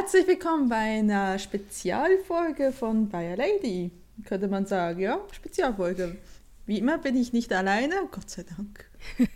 Herzlich 0.00 0.26
willkommen 0.26 0.70
bei 0.70 0.98
einer 0.98 1.38
Spezialfolge 1.38 2.72
von 2.72 3.10
Bayer 3.10 3.36
Lady. 3.36 3.90
Könnte 4.24 4.48
man 4.48 4.64
sagen, 4.64 4.98
ja, 4.98 5.20
Spezialfolge. 5.30 6.16
Wie 6.64 6.78
immer 6.78 6.96
bin 6.96 7.18
ich 7.18 7.34
nicht 7.34 7.52
alleine, 7.52 7.94
Gott 8.10 8.30
sei 8.30 8.44
Dank. 8.44 8.86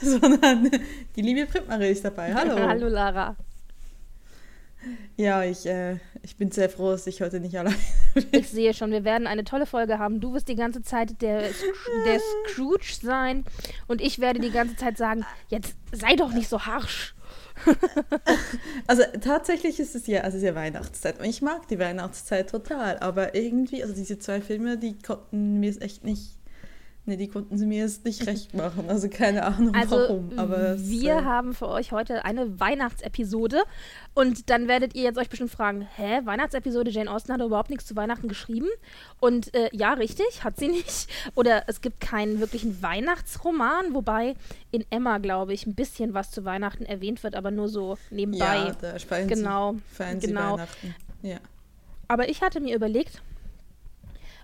Sondern 0.00 0.70
die 1.16 1.20
liebe 1.20 1.46
Primmarie 1.46 1.90
ist 1.90 2.04
dabei. 2.04 2.32
Hallo. 2.32 2.56
Hallo 2.68 2.86
Lara. 2.86 3.34
Ja, 5.16 5.42
ich, 5.42 5.66
äh, 5.66 5.96
ich 6.22 6.36
bin 6.36 6.52
sehr 6.52 6.70
froh, 6.70 6.92
dass 6.92 7.08
ich 7.08 7.22
heute 7.22 7.40
nicht 7.40 7.58
alleine 7.58 7.76
bin. 8.14 8.28
Ich 8.30 8.50
sehe 8.50 8.72
schon, 8.72 8.92
wir 8.92 9.02
werden 9.02 9.26
eine 9.26 9.42
tolle 9.42 9.66
Folge 9.66 9.98
haben. 9.98 10.20
Du 10.20 10.32
wirst 10.32 10.46
die 10.46 10.54
ganze 10.54 10.82
Zeit 10.82 11.20
der, 11.22 11.40
der 12.06 12.20
Scrooge 12.48 12.94
sein 13.02 13.44
und 13.88 14.00
ich 14.00 14.20
werde 14.20 14.38
die 14.38 14.52
ganze 14.52 14.76
Zeit 14.76 14.96
sagen, 14.96 15.26
jetzt 15.48 15.74
sei 15.90 16.14
doch 16.14 16.32
nicht 16.32 16.48
so 16.48 16.66
harsch. 16.66 17.16
also 18.86 19.02
tatsächlich 19.20 19.80
ist 19.80 19.94
es 19.94 20.06
ja, 20.06 20.22
also 20.22 20.36
es 20.36 20.42
ist 20.42 20.48
ja 20.48 20.54
Weihnachtszeit. 20.54 21.18
Und 21.18 21.26
ich 21.26 21.42
mag 21.42 21.68
die 21.68 21.78
Weihnachtszeit 21.78 22.50
total, 22.50 22.98
aber 22.98 23.34
irgendwie, 23.34 23.82
also 23.82 23.94
diese 23.94 24.18
zwei 24.18 24.40
Filme, 24.40 24.78
die 24.78 24.98
konnten 24.98 25.60
mir 25.60 25.80
echt 25.80 26.04
nicht 26.04 26.39
Nee, 27.06 27.16
die 27.16 27.28
konnten 27.28 27.56
sie 27.56 27.66
mir 27.66 27.78
jetzt 27.78 28.04
nicht 28.04 28.26
recht 28.26 28.54
machen. 28.54 28.88
Also 28.88 29.08
keine 29.08 29.44
Ahnung 29.44 29.74
also, 29.74 29.96
warum. 29.96 30.32
Aber 30.36 30.78
wir 30.78 31.16
es, 31.16 31.22
äh, 31.22 31.24
haben 31.24 31.54
für 31.54 31.68
euch 31.68 31.92
heute 31.92 32.24
eine 32.24 32.60
Weihnachtsepisode. 32.60 33.62
Und 34.14 34.50
dann 34.50 34.68
werdet 34.68 34.94
ihr 34.94 35.04
jetzt 35.04 35.18
euch 35.18 35.30
bestimmt 35.30 35.50
fragen: 35.50 35.88
Hä, 35.96 36.20
Weihnachtsepisode? 36.24 36.90
Jane 36.90 37.10
Austen 37.10 37.32
hat 37.32 37.40
überhaupt 37.40 37.70
nichts 37.70 37.86
zu 37.86 37.96
Weihnachten 37.96 38.28
geschrieben? 38.28 38.68
Und 39.18 39.54
äh, 39.54 39.70
ja, 39.72 39.94
richtig, 39.94 40.44
hat 40.44 40.58
sie 40.58 40.68
nicht. 40.68 41.08
Oder 41.34 41.64
es 41.68 41.80
gibt 41.80 42.00
keinen 42.00 42.38
wirklichen 42.38 42.82
Weihnachtsroman, 42.82 43.94
wobei 43.94 44.34
in 44.70 44.84
Emma, 44.90 45.18
glaube 45.18 45.54
ich, 45.54 45.66
ein 45.66 45.74
bisschen 45.74 46.12
was 46.12 46.30
zu 46.30 46.44
Weihnachten 46.44 46.84
erwähnt 46.84 47.22
wird, 47.22 47.34
aber 47.34 47.50
nur 47.50 47.68
so 47.68 47.96
nebenbei. 48.10 48.44
Ja, 48.44 48.76
da 48.78 48.98
feiern 48.98 49.26
genau, 49.26 49.74
sie, 49.96 50.18
genau. 50.18 50.20
sie 50.20 50.34
Weihnachten. 50.34 50.94
Ja. 51.22 51.38
Aber 52.08 52.28
ich 52.28 52.42
hatte 52.42 52.60
mir 52.60 52.76
überlegt, 52.76 53.22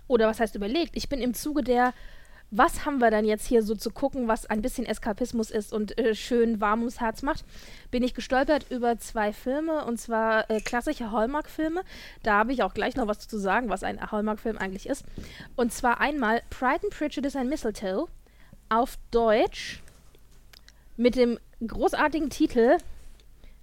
oder 0.07 0.27
was 0.27 0.39
heißt 0.39 0.55
überlegt? 0.55 0.95
Ich 0.95 1.09
bin 1.09 1.21
im 1.21 1.33
Zuge 1.33 1.63
der 1.63 1.93
was 2.49 2.85
haben 2.85 2.99
wir 2.99 3.11
dann 3.11 3.25
jetzt 3.25 3.45
hier 3.45 3.61
so 3.61 3.75
zu 3.75 3.91
gucken, 3.91 4.27
was 4.27 4.45
ein 4.45 4.61
bisschen 4.61 4.85
Eskapismus 4.85 5.51
ist 5.51 5.73
und 5.73 5.97
äh, 5.97 6.15
schön 6.15 6.61
warm 6.61 6.79
ums 6.79 7.01
Herz 7.01 7.21
macht, 7.21 7.43
bin 7.91 8.03
ich 8.03 8.13
gestolpert 8.13 8.65
über 8.69 8.97
zwei 8.99 9.33
Filme 9.33 9.83
und 9.85 9.99
zwar 9.99 10.49
äh, 10.49 10.61
klassische 10.61 11.11
Hallmark-Filme. 11.11 11.81
Da 12.23 12.37
habe 12.37 12.53
ich 12.53 12.63
auch 12.63 12.73
gleich 12.73 12.95
noch 12.95 13.07
was 13.07 13.27
zu 13.27 13.37
sagen, 13.37 13.69
was 13.69 13.83
ein 13.83 13.99
Hallmark-Film 13.99 14.57
eigentlich 14.57 14.87
ist. 14.87 15.03
Und 15.55 15.73
zwar 15.73 15.99
einmal 15.99 16.41
Pride 16.49 16.81
and 16.83 16.93
Prejudice 16.93 17.35
and 17.35 17.49
Mistletoe 17.49 18.07
auf 18.69 18.97
Deutsch 19.11 19.81
mit 20.95 21.15
dem 21.15 21.39
großartigen 21.65 22.29
Titel 22.29 22.77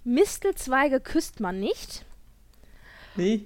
Mistelzweige 0.03 0.99
küsst 0.99 1.39
man 1.39 1.59
nicht. 1.59 2.05
Nee. 3.15 3.45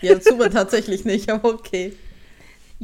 Ja, 0.00 0.20
super 0.20 0.50
tatsächlich 0.50 1.04
nicht, 1.04 1.30
aber 1.30 1.50
okay. 1.50 1.94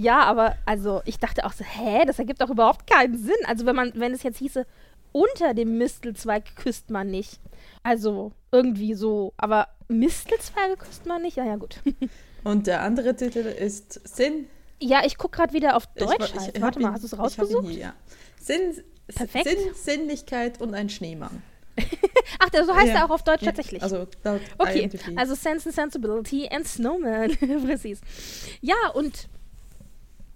Ja, 0.00 0.22
aber 0.22 0.56
also 0.65 1.03
ich 1.05 1.19
dachte 1.19 1.44
auch 1.44 1.53
so, 1.53 1.62
hä, 1.62 2.05
das 2.06 2.19
ergibt 2.19 2.41
doch 2.41 2.49
überhaupt 2.49 2.91
keinen 2.91 3.19
Sinn. 3.19 3.37
Also 3.47 3.66
wenn 3.66 3.77
man, 3.77 3.93
wenn 3.94 4.15
es 4.15 4.22
jetzt 4.22 4.38
hieße, 4.38 4.66
unter 5.12 5.53
dem 5.53 5.77
Mistelzweig 5.77 6.56
küsst 6.56 6.88
man 6.88 7.11
nicht. 7.11 7.38
Also 7.83 8.33
irgendwie 8.50 8.94
so, 8.94 9.34
aber 9.37 9.69
Mistelzweige 9.88 10.78
küsst 10.78 11.05
man 11.05 11.21
nicht? 11.21 11.37
Ja, 11.37 11.44
ja, 11.44 11.56
gut. 11.56 11.81
Und 12.44 12.66
der 12.66 12.81
andere 12.81 13.15
Titel 13.15 13.41
ist 13.41 14.00
Sinn. 14.09 14.47
Ja, 14.81 15.05
ich 15.05 15.19
gucke 15.19 15.37
gerade 15.37 15.53
wieder 15.53 15.77
auf 15.77 15.87
Deutsch. 15.88 16.32
Ich, 16.34 16.55
ich, 16.55 16.62
Warte 16.62 16.81
mal, 16.81 16.93
hast 16.93 17.03
du 17.03 17.06
es 17.06 17.19
rausgesucht? 17.19 17.69
Hier, 17.69 17.78
ja. 17.78 17.94
Sinn, 18.41 18.82
Perfekt. 19.15 19.49
Sinn, 19.49 19.59
Sinnlichkeit 19.75 20.62
und 20.62 20.72
ein 20.72 20.88
Schneemann. 20.88 21.43
Ach, 22.38 22.49
so 22.65 22.75
heißt 22.75 22.88
ja. 22.88 23.00
er 23.00 23.05
auch 23.05 23.11
auf 23.11 23.22
Deutsch 23.22 23.43
ja. 23.43 23.53
tatsächlich. 23.53 23.82
Also 23.82 24.06
okay, 24.56 24.84
IMDb. 24.84 25.19
also 25.19 25.34
Sense 25.34 25.69
and 25.69 25.75
Sensibility 25.75 26.49
and 26.49 26.67
Snowman. 26.67 27.37
Präzis. 27.67 28.00
Ja, 28.62 28.88
und 28.94 29.28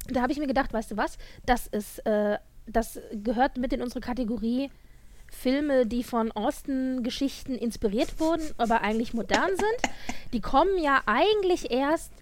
da 0.08 0.22
habe 0.22 0.32
ich 0.32 0.38
mir 0.38 0.46
gedacht, 0.46 0.72
weißt 0.72 0.92
du 0.92 0.96
was, 0.96 1.18
das 1.46 1.66
ist, 1.66 1.98
äh, 2.06 2.38
das 2.66 3.00
gehört 3.12 3.56
mit 3.56 3.72
in 3.72 3.82
unsere 3.82 4.00
Kategorie 4.00 4.70
Filme, 5.30 5.86
die 5.86 6.04
von 6.04 6.30
Austen-Geschichten 6.32 7.56
inspiriert 7.56 8.20
wurden, 8.20 8.44
aber 8.56 8.82
eigentlich 8.82 9.14
modern 9.14 9.50
sind. 9.56 9.92
Die 10.32 10.40
kommen 10.40 10.78
ja 10.78 11.02
eigentlich 11.06 11.70
erst 11.70 12.12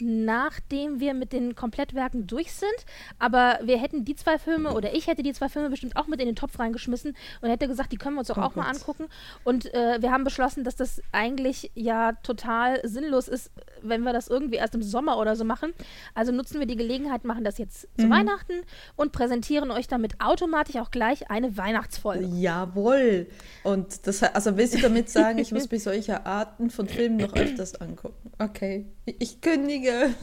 nachdem 0.00 1.00
wir 1.00 1.14
mit 1.14 1.32
den 1.32 1.54
Komplettwerken 1.54 2.26
durch 2.26 2.52
sind. 2.52 2.70
Aber 3.18 3.58
wir 3.62 3.78
hätten 3.78 4.04
die 4.04 4.16
zwei 4.16 4.38
Filme 4.38 4.72
oder 4.72 4.94
ich 4.94 5.06
hätte 5.06 5.22
die 5.22 5.32
zwei 5.32 5.48
Filme 5.48 5.70
bestimmt 5.70 5.96
auch 5.96 6.06
mit 6.06 6.20
in 6.20 6.26
den 6.26 6.36
Topf 6.36 6.58
reingeschmissen 6.58 7.16
und 7.40 7.48
hätte 7.48 7.68
gesagt, 7.68 7.92
die 7.92 7.96
können 7.96 8.16
wir 8.16 8.20
uns 8.20 8.28
doch 8.28 8.38
oh 8.38 8.42
auch 8.42 8.54
mal 8.54 8.68
angucken. 8.68 9.06
Und 9.44 9.72
äh, 9.74 10.00
wir 10.00 10.10
haben 10.10 10.24
beschlossen, 10.24 10.64
dass 10.64 10.76
das 10.76 11.02
eigentlich 11.12 11.70
ja 11.74 12.12
total 12.22 12.80
sinnlos 12.86 13.28
ist, 13.28 13.50
wenn 13.82 14.02
wir 14.02 14.12
das 14.12 14.28
irgendwie 14.28 14.56
erst 14.56 14.74
im 14.74 14.82
Sommer 14.82 15.18
oder 15.18 15.36
so 15.36 15.44
machen. 15.44 15.72
Also 16.14 16.32
nutzen 16.32 16.58
wir 16.58 16.66
die 16.66 16.76
Gelegenheit, 16.76 17.24
machen 17.24 17.44
das 17.44 17.58
jetzt 17.58 17.88
mhm. 17.96 18.02
zu 18.02 18.10
Weihnachten 18.10 18.54
und 18.96 19.12
präsentieren 19.12 19.70
euch 19.70 19.88
damit 19.88 20.20
automatisch 20.20 20.76
auch 20.76 20.90
gleich 20.90 21.30
eine 21.30 21.56
Weihnachtsfolge. 21.56 22.26
Jawohl. 22.26 23.26
Und 23.62 24.06
das 24.06 24.22
also 24.22 24.56
willst 24.56 24.74
du 24.74 24.78
damit 24.78 25.10
sagen, 25.10 25.38
ich 25.38 25.52
muss 25.52 25.70
mir 25.70 25.78
solche 25.78 26.24
Arten 26.26 26.70
von 26.70 26.88
Filmen 26.88 27.16
noch 27.16 27.34
öfters 27.34 27.80
angucken? 27.80 28.30
Okay. 28.38 28.86
Ich 29.06 29.40
kündige 29.40 29.83
wenige. 29.84 30.14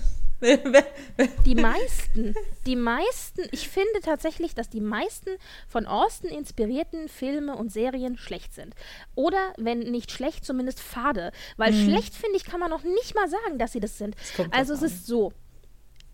die 1.45 1.53
meisten, 1.53 2.33
die 2.66 2.75
meisten, 2.75 3.44
ich 3.51 3.69
finde 3.69 3.99
tatsächlich, 4.01 4.55
dass 4.55 4.69
die 4.69 4.81
meisten 4.81 5.29
von 5.67 5.85
Austin 5.85 6.31
inspirierten 6.31 7.09
Filme 7.09 7.55
und 7.55 7.72
Serien 7.72 8.17
schlecht 8.17 8.55
sind. 8.55 8.73
Oder 9.13 9.53
wenn 9.57 9.79
nicht 9.79 10.11
schlecht, 10.11 10.44
zumindest 10.44 10.79
fade. 10.79 11.31
Weil 11.57 11.73
mhm. 11.73 11.85
schlecht, 11.85 12.16
finde 12.16 12.38
ich, 12.38 12.44
kann 12.44 12.59
man 12.59 12.72
noch 12.72 12.81
nicht 12.81 13.13
mal 13.13 13.29
sagen, 13.29 13.59
dass 13.59 13.72
sie 13.72 13.79
das 13.79 13.99
sind. 13.99 14.16
Das 14.35 14.47
also 14.51 14.73
es 14.73 14.81
ist 14.81 15.05
so. 15.05 15.31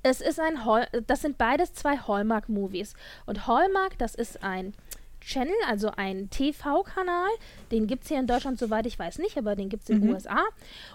Es 0.03 0.19
ist 0.19 0.41
ein 0.41 0.65
Hall 0.65 0.87
das 1.07 1.21
sind 1.21 1.37
beides 1.37 1.71
zwei 1.71 1.97
Hallmark-Movies. 1.97 2.95
Und 3.25 3.47
Hallmark, 3.47 3.97
das 3.97 4.13
ist 4.13 4.43
ein 4.43 4.73
Channel, 5.27 5.53
also 5.67 5.91
ein 5.95 6.29
TV-Kanal. 6.29 7.29
Den 7.71 7.85
gibt 7.85 8.03
es 8.03 8.09
hier 8.09 8.19
in 8.19 8.27
Deutschland, 8.27 8.57
soweit 8.57 8.85
ich 8.85 8.97
weiß, 8.97 9.19
nicht, 9.19 9.37
aber 9.37 9.55
den 9.55 9.67
gibt 9.67 9.83
es 9.83 9.89
in 9.89 9.99
den 9.99 10.07
mhm. 10.07 10.15
USA. 10.15 10.39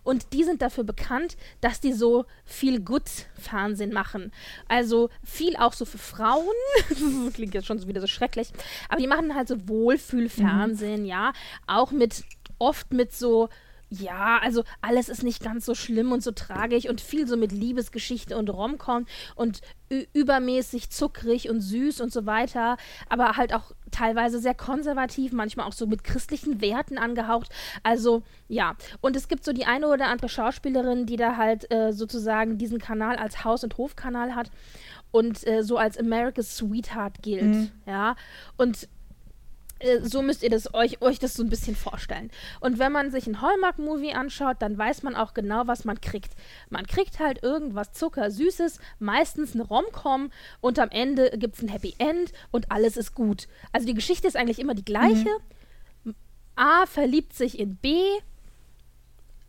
Und 0.04 0.32
die 0.32 0.42
sind 0.42 0.62
dafür 0.62 0.84
bekannt, 0.84 1.36
dass 1.60 1.80
die 1.80 1.92
so 1.92 2.24
viel 2.46 2.80
Good-Fernsehen 2.80 3.92
machen. 3.92 4.32
Also 4.68 5.10
viel 5.22 5.56
auch 5.56 5.74
so 5.74 5.84
für 5.84 5.98
Frauen. 5.98 6.46
das 6.88 7.34
klingt 7.34 7.52
jetzt 7.52 7.66
schon 7.66 7.86
wieder 7.86 8.00
so 8.00 8.06
schrecklich. 8.06 8.48
Aber 8.88 9.00
die 9.00 9.06
machen 9.06 9.34
halt 9.34 9.48
so 9.48 9.68
Wohlfühlfernsehen, 9.68 11.02
mhm. 11.02 11.06
ja. 11.06 11.32
Auch 11.66 11.90
mit, 11.90 12.24
oft 12.58 12.92
mit 12.92 13.12
so 13.12 13.50
ja, 13.92 14.38
also 14.42 14.64
alles 14.80 15.08
ist 15.08 15.22
nicht 15.22 15.42
ganz 15.42 15.66
so 15.66 15.74
schlimm 15.74 16.12
und 16.12 16.22
so 16.22 16.30
tragisch 16.30 16.88
und 16.88 17.00
viel 17.00 17.26
so 17.26 17.36
mit 17.36 17.52
Liebesgeschichte 17.52 18.36
und 18.36 18.48
Romcom 18.48 19.06
und 19.34 19.60
übermäßig 20.14 20.88
zuckrig 20.88 21.50
und 21.50 21.60
süß 21.60 22.00
und 22.00 22.10
so 22.10 22.24
weiter, 22.24 22.78
aber 23.10 23.36
halt 23.36 23.52
auch 23.52 23.72
teilweise 23.90 24.38
sehr 24.38 24.54
konservativ, 24.54 25.32
manchmal 25.32 25.66
auch 25.66 25.74
so 25.74 25.86
mit 25.86 26.04
christlichen 26.04 26.62
Werten 26.62 26.96
angehaucht. 26.96 27.50
Also 27.82 28.22
ja, 28.48 28.76
und 29.02 29.14
es 29.16 29.28
gibt 29.28 29.44
so 29.44 29.52
die 29.52 29.66
eine 29.66 29.88
oder 29.88 30.06
andere 30.06 30.30
Schauspielerin, 30.30 31.04
die 31.04 31.16
da 31.16 31.36
halt 31.36 31.70
äh, 31.70 31.92
sozusagen 31.92 32.56
diesen 32.56 32.78
Kanal 32.78 33.16
als 33.16 33.44
Haus- 33.44 33.64
und 33.64 33.76
Hofkanal 33.76 34.34
hat 34.34 34.50
und 35.10 35.46
äh, 35.46 35.62
so 35.62 35.76
als 35.76 35.98
America's 35.98 36.56
Sweetheart 36.56 37.22
gilt, 37.22 37.44
mhm. 37.44 37.70
ja. 37.86 38.16
Und 38.56 38.88
so 40.02 40.22
müsst 40.22 40.42
ihr 40.42 40.50
das 40.50 40.72
euch, 40.74 41.00
euch 41.02 41.18
das 41.18 41.34
so 41.34 41.42
ein 41.42 41.48
bisschen 41.48 41.76
vorstellen. 41.76 42.30
Und 42.60 42.78
wenn 42.78 42.92
man 42.92 43.10
sich 43.10 43.26
ein 43.26 43.40
Hallmark-Movie 43.40 44.12
anschaut, 44.12 44.56
dann 44.60 44.76
weiß 44.76 45.02
man 45.02 45.16
auch 45.16 45.34
genau, 45.34 45.66
was 45.66 45.84
man 45.84 46.00
kriegt. 46.00 46.32
Man 46.70 46.86
kriegt 46.86 47.18
halt 47.18 47.42
irgendwas 47.42 47.92
Zuckersüßes, 47.92 48.78
meistens 48.98 49.54
eine 49.54 49.64
Rom-Com 49.64 50.30
und 50.60 50.78
am 50.78 50.90
Ende 50.90 51.30
gibt 51.38 51.56
es 51.56 51.62
ein 51.62 51.68
Happy 51.68 51.94
End 51.98 52.32
und 52.50 52.70
alles 52.70 52.96
ist 52.96 53.14
gut. 53.14 53.48
Also 53.72 53.86
die 53.86 53.94
Geschichte 53.94 54.28
ist 54.28 54.36
eigentlich 54.36 54.58
immer 54.58 54.74
die 54.74 54.84
gleiche. 54.84 55.28
Mhm. 56.04 56.14
A 56.54 56.86
verliebt 56.86 57.34
sich 57.34 57.58
in 57.58 57.76
B, 57.76 57.96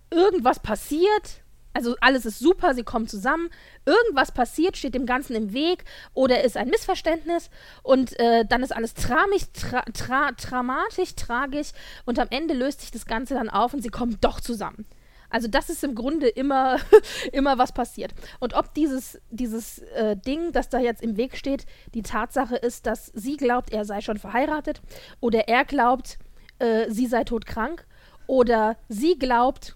irgendwas 0.09 0.59
passiert, 0.59 1.42
also 1.73 1.95
alles 2.01 2.25
ist 2.25 2.39
super, 2.39 2.73
sie 2.73 2.83
kommen 2.83 3.07
zusammen, 3.07 3.49
irgendwas 3.85 4.31
passiert, 4.31 4.77
steht 4.77 4.95
dem 4.95 5.05
Ganzen 5.05 5.35
im 5.35 5.53
Weg 5.53 5.83
oder 6.13 6.43
ist 6.43 6.55
ein 6.55 6.69
Missverständnis 6.69 7.49
und 7.81 8.17
äh, 8.19 8.45
dann 8.45 8.63
ist 8.63 8.75
alles 8.75 8.93
tramisch, 8.93 9.43
tra 9.53 9.81
tra 9.93 10.31
dramatisch, 10.31 11.15
tragisch 11.15 11.71
und 12.05 12.19
am 12.19 12.27
Ende 12.29 12.53
löst 12.53 12.81
sich 12.81 12.91
das 12.91 13.05
Ganze 13.05 13.33
dann 13.33 13.49
auf 13.49 13.73
und 13.73 13.81
sie 13.81 13.89
kommen 13.89 14.17
doch 14.21 14.39
zusammen. 14.39 14.85
Also 15.33 15.47
das 15.47 15.71
ist 15.71 15.83
im 15.83 15.95
Grunde 15.95 16.27
immer, 16.27 16.77
immer 17.31 17.57
was 17.57 17.71
passiert. 17.71 18.13
Und 18.39 18.53
ob 18.53 18.75
dieses, 18.75 19.19
dieses 19.31 19.79
äh, 19.79 20.15
Ding, 20.15 20.51
das 20.51 20.69
da 20.69 20.77
jetzt 20.77 21.01
im 21.01 21.17
Weg 21.17 21.37
steht, 21.37 21.65
die 21.95 22.03
Tatsache 22.03 22.55
ist, 22.55 22.85
dass 22.85 23.07
sie 23.15 23.35
glaubt, 23.35 23.73
er 23.73 23.83
sei 23.83 24.01
schon 24.01 24.19
verheiratet 24.19 24.83
oder 25.21 25.47
er 25.47 25.65
glaubt, 25.65 26.19
äh, 26.59 26.87
sie 26.91 27.07
sei 27.07 27.23
todkrank 27.23 27.87
oder 28.27 28.77
sie 28.89 29.17
glaubt, 29.17 29.75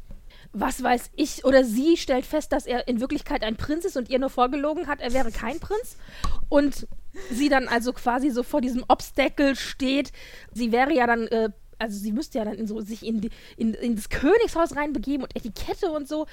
was 0.59 0.81
weiß 0.81 1.11
ich, 1.15 1.45
oder 1.45 1.63
sie 1.63 1.97
stellt 1.97 2.25
fest, 2.25 2.51
dass 2.51 2.65
er 2.65 2.87
in 2.87 2.99
Wirklichkeit 2.99 3.43
ein 3.43 3.55
Prinz 3.55 3.85
ist 3.85 3.97
und 3.97 4.09
ihr 4.09 4.19
nur 4.19 4.29
vorgelogen 4.29 4.87
hat, 4.87 5.01
er 5.01 5.13
wäre 5.13 5.31
kein 5.31 5.59
Prinz. 5.59 5.97
Und 6.49 6.87
sie 7.31 7.49
dann 7.49 7.67
also 7.67 7.93
quasi 7.93 8.29
so 8.29 8.43
vor 8.43 8.61
diesem 8.61 8.83
Obstacle 8.87 9.55
steht. 9.55 10.11
Sie 10.53 10.71
wäre 10.71 10.93
ja 10.93 11.07
dann, 11.07 11.27
äh, 11.27 11.49
also 11.79 11.97
sie 11.97 12.11
müsste 12.11 12.39
ja 12.39 12.45
dann 12.45 12.55
in 12.55 12.67
so, 12.67 12.81
sich 12.81 13.05
in, 13.05 13.21
die, 13.21 13.29
in, 13.55 13.73
in 13.73 13.95
das 13.95 14.09
Königshaus 14.09 14.75
reinbegeben 14.75 15.23
und 15.23 15.35
Etikette 15.35 15.91
und 15.91 16.07
so. 16.07 16.25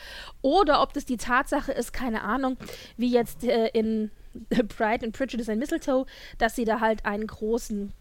Oder 0.43 0.83
ob 0.83 0.93
das 0.93 1.05
die 1.05 1.17
Tatsache 1.17 1.73
ist, 1.73 1.93
keine 1.93 2.23
Ahnung, 2.23 2.57
wie 2.97 3.11
jetzt 3.11 3.45
äh, 3.45 3.69
in 3.69 4.11
Pride 4.69 5.05
and 5.05 5.17
Prejudice 5.17 5.49
and 5.49 5.59
Mistletoe, 5.59 6.07
dass 6.39 6.57
sie 6.57 6.65
da 6.65 6.81
halt 6.81 7.05
einen 7.05 7.27
großen 7.27 7.93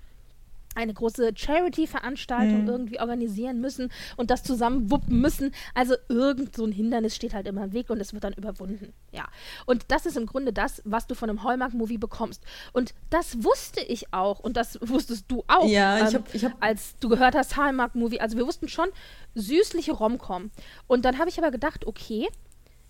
eine 0.75 0.94
große 0.94 1.31
Charity-Veranstaltung 1.36 2.64
mhm. 2.64 2.70
irgendwie 2.70 3.00
organisieren 3.00 3.62
müssen 3.62 3.92
und 4.18 4.31
das 4.31 4.44
zusammen 4.44 4.92
wuppen 4.92 5.20
müssen. 5.20 5.52
Also 5.74 5.96
irgend 6.10 6.56
so 6.56 6.66
ein 6.66 6.72
Hindernis 6.72 7.16
steht 7.16 7.34
halt 7.34 7.48
immer 7.48 7.64
im 7.66 7.74
Weg 7.74 7.90
und 7.90 8.00
es 8.00 8.14
wird 8.14 8.24
dann 8.24 8.34
überwunden. 8.34 8.94
Ja. 9.12 9.28
Und 9.66 9.86
das 9.90 10.06
ist 10.06 10.18
im 10.18 10.25
Grunde 10.25 10.54
das, 10.54 10.81
was 10.86 11.08
du 11.08 11.16
von 11.16 11.30
einem 11.30 11.44
Hallmark-Movie 11.44 11.98
bekommst. 11.98 12.44
Und 12.72 12.94
das 13.10 13.44
wusste 13.44 13.81
ich 13.81 14.14
auch 14.14 14.40
und 14.40 14.58
das 14.58 14.80
wusstest 14.81 15.25
du 15.30 15.44
auch. 15.48 15.68
Ja, 15.68 16.00
ähm, 16.00 16.08
ich 16.08 16.16
hab, 16.16 16.36
ich 16.36 16.46
hab 16.46 16.64
als 16.64 16.96
du 17.00 17.10
gehört 17.10 17.36
hast, 17.36 17.58
Hallmark-Movie. 17.58 18.19
Also 18.19 18.38
wir 18.38 18.48
wussten 18.48 18.68
schon, 18.68 18.90
süßliche 19.36 19.94
Romcom. 19.94 20.52
Und 20.88 21.06
dann 21.06 21.19
habe 21.19 21.30
ich 21.30 21.38
aber 21.38 21.52
gedacht, 21.52 21.86
okay, 21.86 22.28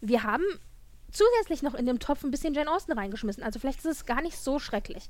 wir 0.01 0.24
haben 0.24 0.44
zusätzlich 1.13 1.62
noch 1.62 1.74
in 1.75 1.86
dem 1.86 2.00
Topf 2.00 2.24
ein 2.24 2.31
bisschen 2.31 2.54
Jane 2.54 2.71
Austen 2.71 2.92
reingeschmissen. 2.92 3.44
Also 3.44 3.60
vielleicht 3.60 3.80
ist 3.80 3.86
es 3.86 4.06
gar 4.06 4.21
nicht 4.21 4.38
so 4.38 4.60
schrecklich. 4.60 5.10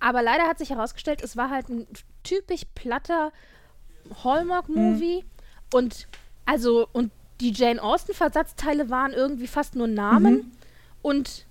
Aber 0.00 0.22
leider 0.22 0.44
hat 0.44 0.58
sich 0.58 0.70
herausgestellt, 0.70 1.22
es 1.22 1.36
war 1.36 1.50
halt 1.50 1.68
ein 1.68 1.86
typisch 2.22 2.62
platter 2.74 3.32
Hallmark-Movie. 4.22 5.22
Mhm. 5.22 5.30
Und 5.72 6.08
also, 6.46 6.88
und 6.92 7.10
die 7.40 7.52
Jane 7.52 7.82
Austen-Versatzteile 7.82 8.90
waren 8.90 9.12
irgendwie 9.12 9.46
fast 9.46 9.74
nur 9.74 9.86
Namen 9.86 10.34
mhm. 10.34 10.52
und 11.02 11.46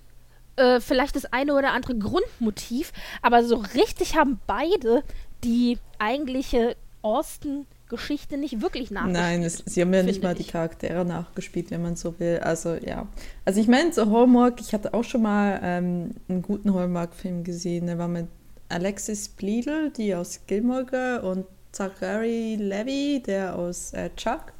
äh, 0.56 0.80
vielleicht 0.80 1.16
das 1.16 1.26
eine 1.26 1.54
oder 1.54 1.72
andere 1.72 1.96
Grundmotiv. 1.98 2.92
Aber 3.22 3.44
so 3.44 3.56
richtig 3.56 4.16
haben 4.16 4.40
beide 4.46 5.02
die 5.42 5.78
eigentliche 5.98 6.76
Austen 7.02 7.66
Geschichte 7.88 8.38
nicht 8.38 8.62
wirklich 8.62 8.90
nachgespielt. 8.90 9.22
Nein, 9.22 9.42
es, 9.42 9.62
sie 9.66 9.82
haben 9.82 9.92
ja 9.92 10.02
nicht 10.02 10.22
mal 10.22 10.32
ich. 10.32 10.46
die 10.46 10.52
Charaktere 10.52 11.04
nachgespielt, 11.04 11.70
wenn 11.70 11.82
man 11.82 11.96
so 11.96 12.18
will. 12.18 12.38
Also 12.38 12.74
ja. 12.74 13.06
Also 13.44 13.60
ich 13.60 13.68
meine, 13.68 13.92
so 13.92 14.10
Hallmark, 14.10 14.60
ich 14.60 14.72
hatte 14.72 14.94
auch 14.94 15.04
schon 15.04 15.22
mal 15.22 15.60
ähm, 15.62 16.10
einen 16.28 16.42
guten 16.42 16.74
Hallmark-Film 16.74 17.44
gesehen. 17.44 17.86
Der 17.86 17.98
war 17.98 18.08
mit 18.08 18.26
Alexis 18.68 19.28
Bledel, 19.28 19.90
die 19.90 20.14
aus 20.14 20.40
Gilmore 20.46 20.84
Girl, 20.84 21.20
und 21.20 21.46
Zachary 21.72 22.56
Levy, 22.56 23.22
der 23.24 23.56
aus 23.56 23.92
äh, 23.92 24.10
Chuck. 24.16 24.52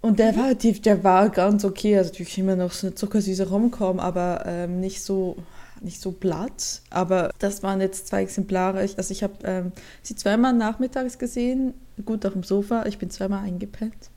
Und 0.00 0.18
der 0.18 0.32
mhm. 0.32 0.36
war, 0.36 0.54
die, 0.54 0.80
der 0.80 1.04
war 1.04 1.28
ganz 1.28 1.64
okay, 1.64 1.98
also 1.98 2.10
natürlich 2.10 2.38
immer 2.38 2.56
noch 2.56 2.72
so 2.72 2.86
eine 2.86 2.94
zuckersüße 2.94 3.48
Romcom, 3.48 4.00
aber 4.00 4.44
ähm, 4.46 4.80
nicht 4.80 5.02
so 5.02 5.36
nicht 5.82 6.00
so 6.00 6.12
blatt, 6.12 6.82
aber 6.90 7.30
das 7.38 7.62
waren 7.62 7.80
jetzt 7.80 8.08
zwei 8.08 8.22
Exemplare. 8.22 8.84
Ich, 8.84 8.98
also 8.98 9.12
ich 9.12 9.22
habe 9.22 9.34
ähm, 9.44 9.72
sie 10.02 10.16
zweimal 10.16 10.52
nachmittags 10.52 11.18
gesehen, 11.18 11.74
gut 12.04 12.24
auf 12.26 12.32
dem 12.32 12.42
Sofa. 12.42 12.86
Ich 12.86 12.98
bin 12.98 13.10
zweimal 13.10 13.44
eingepennt. 13.44 14.10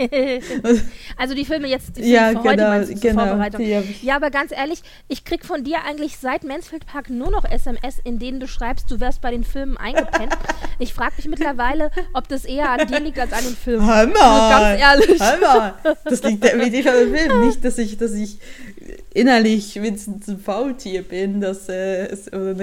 also 1.16 1.34
die 1.34 1.44
Filme 1.44 1.68
jetzt 1.68 1.96
die 1.96 2.02
Filme 2.02 2.16
ja, 2.16 2.28
für 2.28 2.42
genau, 2.42 2.72
heute 2.72 2.94
genau, 2.94 3.26
Vorbereitung. 3.26 3.94
Ja, 4.02 4.16
aber 4.16 4.30
ganz 4.30 4.52
ehrlich, 4.52 4.82
ich 5.08 5.24
krieg 5.24 5.44
von 5.44 5.64
dir 5.64 5.84
eigentlich 5.84 6.16
seit 6.18 6.44
Mansfield 6.44 6.86
Park 6.86 7.10
nur 7.10 7.30
noch 7.30 7.44
SMS, 7.44 7.98
in 8.04 8.18
denen 8.18 8.40
du 8.40 8.48
schreibst, 8.48 8.90
du 8.90 9.00
wärst 9.00 9.20
bei 9.20 9.30
den 9.30 9.44
Filmen 9.44 9.76
eingepennt. 9.76 10.36
ich 10.78 10.94
frage 10.94 11.14
mich 11.16 11.28
mittlerweile, 11.28 11.90
ob 12.14 12.28
das 12.28 12.44
eher 12.44 12.70
an 12.70 12.86
dir 12.86 13.00
liegt 13.00 13.18
als 13.18 13.32
an 13.32 13.44
den 13.44 13.56
Filmen. 13.56 13.86
Hammer! 13.86 14.22
Also 14.22 14.48
ganz 14.48 14.80
ehrlich. 14.80 15.20
Hammer! 15.20 15.78
Das 16.04 16.22
liegt 16.22 16.44
definitiv 16.44 16.86
an 16.86 16.94
den 16.94 17.14
Filmen, 17.14 17.46
nicht, 17.46 17.64
dass 17.64 17.78
ich, 17.78 17.98
dass 17.98 18.12
ich 18.12 18.38
innerlich 19.12 19.76
wenigstens 19.76 20.28
ein 20.28 20.38
Faultier 20.38 21.02
bin. 21.02 21.40
Dass, 21.40 21.68
äh, 21.68 22.06
es, 22.06 22.32
oder 22.32 22.56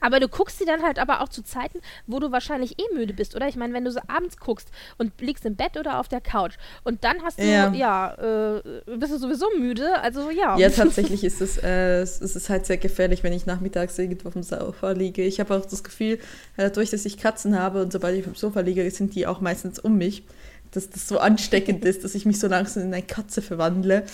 aber 0.00 0.20
du 0.20 0.28
guckst 0.28 0.58
sie 0.58 0.64
dann 0.64 0.82
halt 0.82 0.98
aber 0.98 1.20
auch 1.20 1.28
zu 1.28 1.42
Zeiten, 1.42 1.78
wo 2.06 2.18
du 2.18 2.32
wahrscheinlich 2.32 2.78
eh 2.78 2.94
müde 2.94 3.14
bist, 3.14 3.36
oder? 3.36 3.48
Ich 3.48 3.56
meine, 3.56 3.74
wenn 3.74 3.84
du 3.84 3.90
so 3.90 4.00
abends 4.08 4.36
guckst 4.36 4.68
und 4.98 5.12
liegst 5.20 5.44
im 5.44 5.56
Bett 5.56 5.76
oder 5.78 5.98
auf 5.98 6.08
der 6.08 6.20
Couch 6.20 6.54
und 6.84 7.04
dann 7.04 7.22
hast 7.22 7.38
du, 7.38 7.44
ja, 7.44 7.72
ja 7.72 8.58
äh, 8.58 8.96
bist 8.96 9.12
du 9.12 9.18
sowieso 9.18 9.46
müde, 9.58 10.00
also 10.00 10.30
ja. 10.30 10.58
Ja, 10.58 10.70
tatsächlich 10.70 11.24
ist 11.24 11.40
es, 11.40 11.58
äh, 11.58 12.00
es 12.00 12.20
ist 12.20 12.48
halt 12.48 12.66
sehr 12.66 12.78
gefährlich, 12.78 13.22
wenn 13.22 13.32
ich 13.32 13.46
nachmittags 13.46 13.98
irgendwo 13.98 14.28
auf 14.28 14.34
dem 14.34 14.42
Sofa 14.42 14.92
liege. 14.92 15.22
Ich 15.22 15.40
habe 15.40 15.54
auch 15.54 15.66
das 15.66 15.84
Gefühl, 15.84 16.14
äh, 16.56 16.68
dadurch, 16.68 16.90
dass 16.90 17.04
ich 17.04 17.18
Katzen 17.18 17.58
habe 17.58 17.82
und 17.82 17.92
sobald 17.92 18.16
ich 18.16 18.26
auf 18.26 18.32
dem 18.32 18.36
Sofa 18.36 18.60
liege, 18.60 18.88
sind 18.90 19.14
die 19.14 19.26
auch 19.26 19.40
meistens 19.40 19.78
um 19.78 19.96
mich 19.96 20.24
dass 20.72 20.90
das 20.90 21.08
so 21.08 21.18
ansteckend 21.18 21.84
ist, 21.84 22.04
dass 22.04 22.14
ich 22.14 22.26
mich 22.26 22.38
so 22.38 22.46
langsam 22.48 22.84
in 22.84 22.94
eine 22.94 23.02
Katze 23.02 23.42
verwandle. 23.42 24.04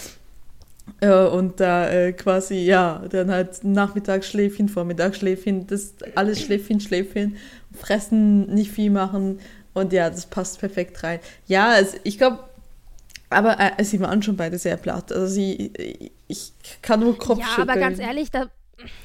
Äh, 1.00 1.26
und 1.26 1.60
da 1.60 1.88
äh, 1.90 2.12
quasi, 2.12 2.56
ja, 2.56 3.04
dann 3.10 3.30
halt 3.30 3.64
Nachmittagsschläfchen, 3.64 4.68
Vormittagsschläfchen, 4.68 5.66
das 5.66 5.94
alles 6.14 6.40
Schläfchen, 6.40 6.80
Schläfchen, 6.80 7.36
fressen, 7.72 8.46
nicht 8.54 8.70
viel 8.70 8.90
machen 8.90 9.40
und 9.74 9.92
ja, 9.92 10.08
das 10.08 10.26
passt 10.26 10.58
perfekt 10.58 11.02
rein. 11.02 11.20
Ja, 11.46 11.68
also 11.70 11.98
ich 12.02 12.16
glaube, 12.16 12.38
aber 13.28 13.58
äh, 13.58 13.84
sie 13.84 14.00
waren 14.00 14.22
schon 14.22 14.36
beide 14.36 14.58
sehr 14.58 14.76
platt. 14.76 15.12
Also 15.12 15.26
sie, 15.26 15.72
ich 16.28 16.52
kann 16.80 17.00
nur 17.00 17.18
Kopf 17.18 17.40
Ja, 17.40 17.62
aber 17.62 17.74
ganz 17.74 17.98
ehrlich, 17.98 18.30
da 18.30 18.46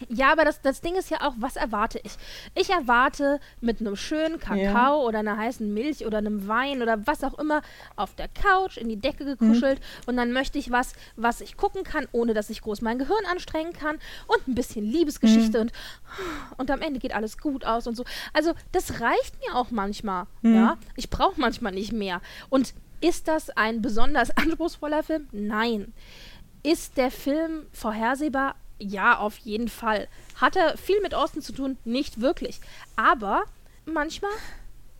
ja, 0.10 0.32
aber 0.32 0.44
das, 0.44 0.62
das 0.62 0.82
Ding 0.82 0.96
ist 0.96 1.10
ja 1.10 1.22
auch, 1.22 1.34
was 1.38 1.56
erwarte 1.56 2.00
ich? 2.04 2.14
Ich 2.56 2.70
erwarte 2.70 3.40
mit 3.62 3.80
einem 3.80 3.96
schönen 3.96 4.40
Kakao 4.40 4.64
ja. 4.64 4.96
oder 4.96 5.20
einer 5.20 5.38
heißen 5.38 5.74
Milch 5.74 6.06
oder 6.06 6.18
einem 6.18 6.48
Wein 6.48 6.82
oder 6.82 7.08
was 7.08 7.24
auch 7.24 7.38
immer 7.40 7.62
auf 7.96 8.14
der 8.16 8.28
Couch 8.28 8.78
in 8.78 8.90
die 8.90 9.00
Decke 9.00 9.24
gekuschelt 9.24 9.80
mhm. 9.80 10.04
und 10.08 10.18
dann 10.18 10.34
möchte 10.34 10.60
ich 10.60 10.72
was, 10.72 10.94
was 11.16 11.40
ich 11.40 11.56
gucken 11.56 11.84
kann, 11.84 12.08
ohne 12.12 12.34
dass 12.34 12.50
ich 12.50 12.62
groß 12.62 12.82
mein 12.82 13.00
Gehirn 13.00 13.26
anstrengen 13.30 13.74
kann 13.74 13.98
und 14.28 14.48
ein 14.48 14.56
bisschen 14.56 14.86
Liebesgeschichte 14.86 15.58
mhm. 15.58 15.62
und, 15.62 15.72
und 16.58 16.72
am 16.72 16.82
Ende 16.82 17.00
geht 17.00 17.16
alles 17.16 17.38
gut 17.38 17.66
aus 17.66 17.88
und 17.88 17.96
so. 17.96 18.04
Also 18.34 18.54
das 18.74 19.00
reicht 19.00 19.40
mir 19.40 19.56
auch 19.56 19.72
manchmal, 19.72 20.26
mhm. 20.42 20.56
ja. 20.56 20.78
Ich 20.96 21.10
brauche 21.10 21.40
manchmal 21.40 21.72
nicht 21.72 21.94
mehr. 21.94 22.22
Und 22.50 22.74
ist 23.00 23.28
das 23.28 23.50
ein 23.52 23.82
besonders 23.82 24.32
anspruchsvoller 24.38 25.04
Film? 25.04 25.28
Nein. 25.32 25.94
Ist 26.64 26.98
der 26.98 27.10
Film 27.10 27.66
vorhersehbar? 27.72 28.56
Ja, 28.82 29.20
auf 29.20 29.38
jeden 29.38 29.68
Fall. 29.68 30.08
Hat 30.36 30.56
er 30.56 30.76
viel 30.76 31.02
mit 31.02 31.14
Austin 31.14 31.44
zu 31.44 31.54
tun? 31.54 31.78
Nicht 31.86 32.20
wirklich. 32.20 32.60
Aber 32.96 33.44
manchmal 33.86 34.32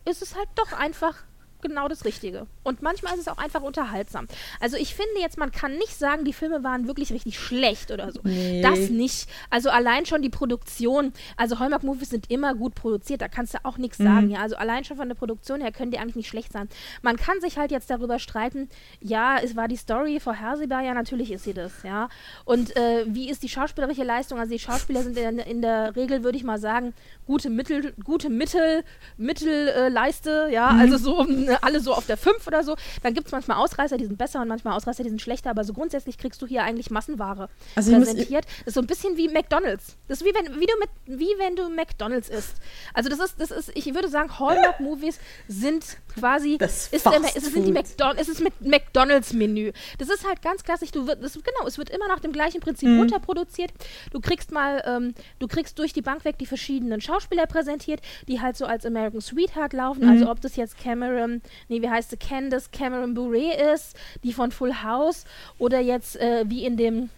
ist 0.04 0.22
es 0.22 0.36
halt 0.36 0.48
doch 0.54 0.72
einfach 0.72 1.16
genau 1.62 1.88
das 1.88 2.04
Richtige. 2.04 2.46
Und 2.62 2.82
manchmal 2.82 3.14
ist 3.14 3.20
es 3.20 3.28
auch 3.28 3.38
einfach 3.38 3.62
unterhaltsam. 3.62 4.26
Also 4.60 4.76
ich 4.76 4.94
finde 4.94 5.20
jetzt, 5.20 5.38
man 5.38 5.50
kann 5.50 5.76
nicht 5.78 5.98
sagen, 5.98 6.24
die 6.24 6.32
Filme 6.32 6.62
waren 6.62 6.86
wirklich 6.86 7.12
richtig 7.12 7.38
schlecht 7.38 7.90
oder 7.90 8.12
so. 8.12 8.20
Nee. 8.22 8.62
Das 8.62 8.90
nicht. 8.90 9.28
Also 9.50 9.70
allein 9.70 10.06
schon 10.06 10.22
die 10.22 10.30
Produktion, 10.30 11.12
also 11.36 11.58
Hallmark-Movies 11.58 12.10
sind 12.10 12.30
immer 12.30 12.54
gut 12.54 12.74
produziert, 12.74 13.20
da 13.20 13.28
kannst 13.28 13.54
du 13.54 13.58
auch 13.64 13.78
nichts 13.78 13.98
mhm. 13.98 14.04
sagen. 14.04 14.30
Ja, 14.30 14.40
also 14.40 14.56
allein 14.56 14.84
schon 14.84 14.96
von 14.96 15.08
der 15.08 15.16
Produktion 15.16 15.60
her 15.60 15.72
können 15.72 15.90
die 15.90 15.98
eigentlich 15.98 16.16
nicht 16.16 16.28
schlecht 16.28 16.52
sein. 16.52 16.68
Man 17.02 17.16
kann 17.16 17.40
sich 17.40 17.58
halt 17.58 17.70
jetzt 17.70 17.90
darüber 17.90 18.18
streiten, 18.18 18.68
ja, 19.00 19.38
es 19.38 19.56
war 19.56 19.68
die 19.68 19.76
Story 19.76 20.20
vorhersehbar, 20.20 20.82
ja, 20.82 20.94
natürlich 20.94 21.32
ist 21.32 21.44
sie 21.44 21.54
das, 21.54 21.72
ja. 21.82 22.08
Und 22.44 22.76
äh, 22.76 23.04
wie 23.06 23.28
ist 23.28 23.42
die 23.42 23.48
schauspielerische 23.48 24.04
Leistung? 24.04 24.38
Also 24.38 24.52
die 24.52 24.58
Schauspieler 24.58 25.02
sind 25.02 25.16
in, 25.18 25.38
in 25.38 25.62
der 25.62 25.96
Regel, 25.96 26.22
würde 26.22 26.38
ich 26.38 26.44
mal 26.44 26.58
sagen, 26.58 26.94
gute 27.26 27.50
Mittel, 27.50 27.92
gute 28.04 28.30
Mittel, 28.30 28.84
Mittelleiste, 29.16 30.46
äh, 30.48 30.54
ja, 30.54 30.72
mhm. 30.72 30.80
also 30.80 30.98
so 30.98 31.26
alle 31.60 31.80
so 31.80 31.94
auf 31.94 32.06
der 32.06 32.16
5 32.16 32.51
oder 32.52 32.64
so. 32.64 32.76
Dann 33.02 33.14
gibt 33.14 33.26
es 33.26 33.32
manchmal 33.32 33.58
Ausreißer, 33.58 33.96
die 33.96 34.06
sind 34.06 34.18
besser 34.18 34.40
und 34.40 34.48
manchmal 34.48 34.74
Ausreißer, 34.74 35.02
die 35.02 35.08
sind 35.10 35.20
schlechter, 35.20 35.50
aber 35.50 35.64
so 35.64 35.72
grundsätzlich 35.72 36.18
kriegst 36.18 36.40
du 36.42 36.46
hier 36.46 36.62
eigentlich 36.62 36.90
Massenware 36.90 37.48
also 37.74 37.92
präsentiert. 37.92 38.44
Das 38.44 38.68
ist 38.68 38.74
so 38.74 38.80
ein 38.80 38.86
bisschen 38.86 39.16
wie 39.16 39.28
McDonalds. 39.28 39.96
Das 40.08 40.20
ist 40.20 40.26
wie 40.26 40.34
wenn, 40.34 40.60
wie 40.60 40.66
du 40.66 40.72
mit, 40.78 40.90
wie 41.06 41.38
wenn 41.38 41.56
du 41.56 41.68
McDonalds 41.68 42.28
isst. 42.28 42.56
Also 42.94 43.08
das 43.08 43.18
ist, 43.18 43.40
das 43.40 43.50
ist, 43.50 43.72
ich 43.74 43.94
würde 43.94 44.08
sagen, 44.08 44.38
Hallmark-Movies 44.38 45.18
sind 45.48 45.84
quasi 46.14 46.58
das 46.58 46.88
ist, 46.88 47.06
der, 47.06 47.18
ist, 47.18 47.52
sind 47.52 47.66
die 47.66 48.20
ist 48.20 48.28
es 48.28 48.40
mit 48.40 48.60
McDonalds-Menü. 48.60 49.72
Das 49.98 50.08
ist 50.08 50.26
halt 50.26 50.42
ganz 50.42 50.64
klassisch, 50.64 50.90
du 50.90 51.06
wird, 51.06 51.22
das, 51.22 51.34
genau, 51.34 51.66
es 51.66 51.78
wird 51.78 51.90
immer 51.90 52.08
nach 52.08 52.20
dem 52.20 52.32
gleichen 52.32 52.60
Prinzip 52.60 52.88
mhm. 52.88 53.00
runterproduziert. 53.00 53.72
Du 54.12 54.20
kriegst 54.20 54.52
mal, 54.52 54.82
ähm, 54.86 55.14
du 55.38 55.48
kriegst 55.48 55.78
durch 55.78 55.92
die 55.92 56.02
Bank 56.02 56.24
weg 56.24 56.38
die 56.38 56.46
verschiedenen 56.46 57.00
Schauspieler 57.00 57.46
präsentiert, 57.46 58.00
die 58.28 58.40
halt 58.40 58.56
so 58.56 58.66
als 58.66 58.86
American 58.86 59.20
Sweetheart 59.20 59.72
laufen. 59.72 60.02
Also 60.02 60.12
mhm. 60.14 60.22
Also 60.22 60.30
ob 60.30 60.40
das 60.40 60.56
jetzt 60.56 60.78
Cameron, 60.78 61.42
nee, 61.68 61.82
wie 61.82 61.90
heißt 61.90 62.10
sie, 62.10 62.16
Ken 62.16 62.41
Candace 62.42 62.70
Cameron 62.72 63.14
Bure 63.14 63.72
ist, 63.72 63.96
die 64.24 64.32
von 64.32 64.50
Full 64.50 64.82
House, 64.82 65.24
oder 65.58 65.78
jetzt 65.78 66.16
äh, 66.16 66.44
wie 66.48 66.64
in 66.64 66.76
dem 66.76 67.10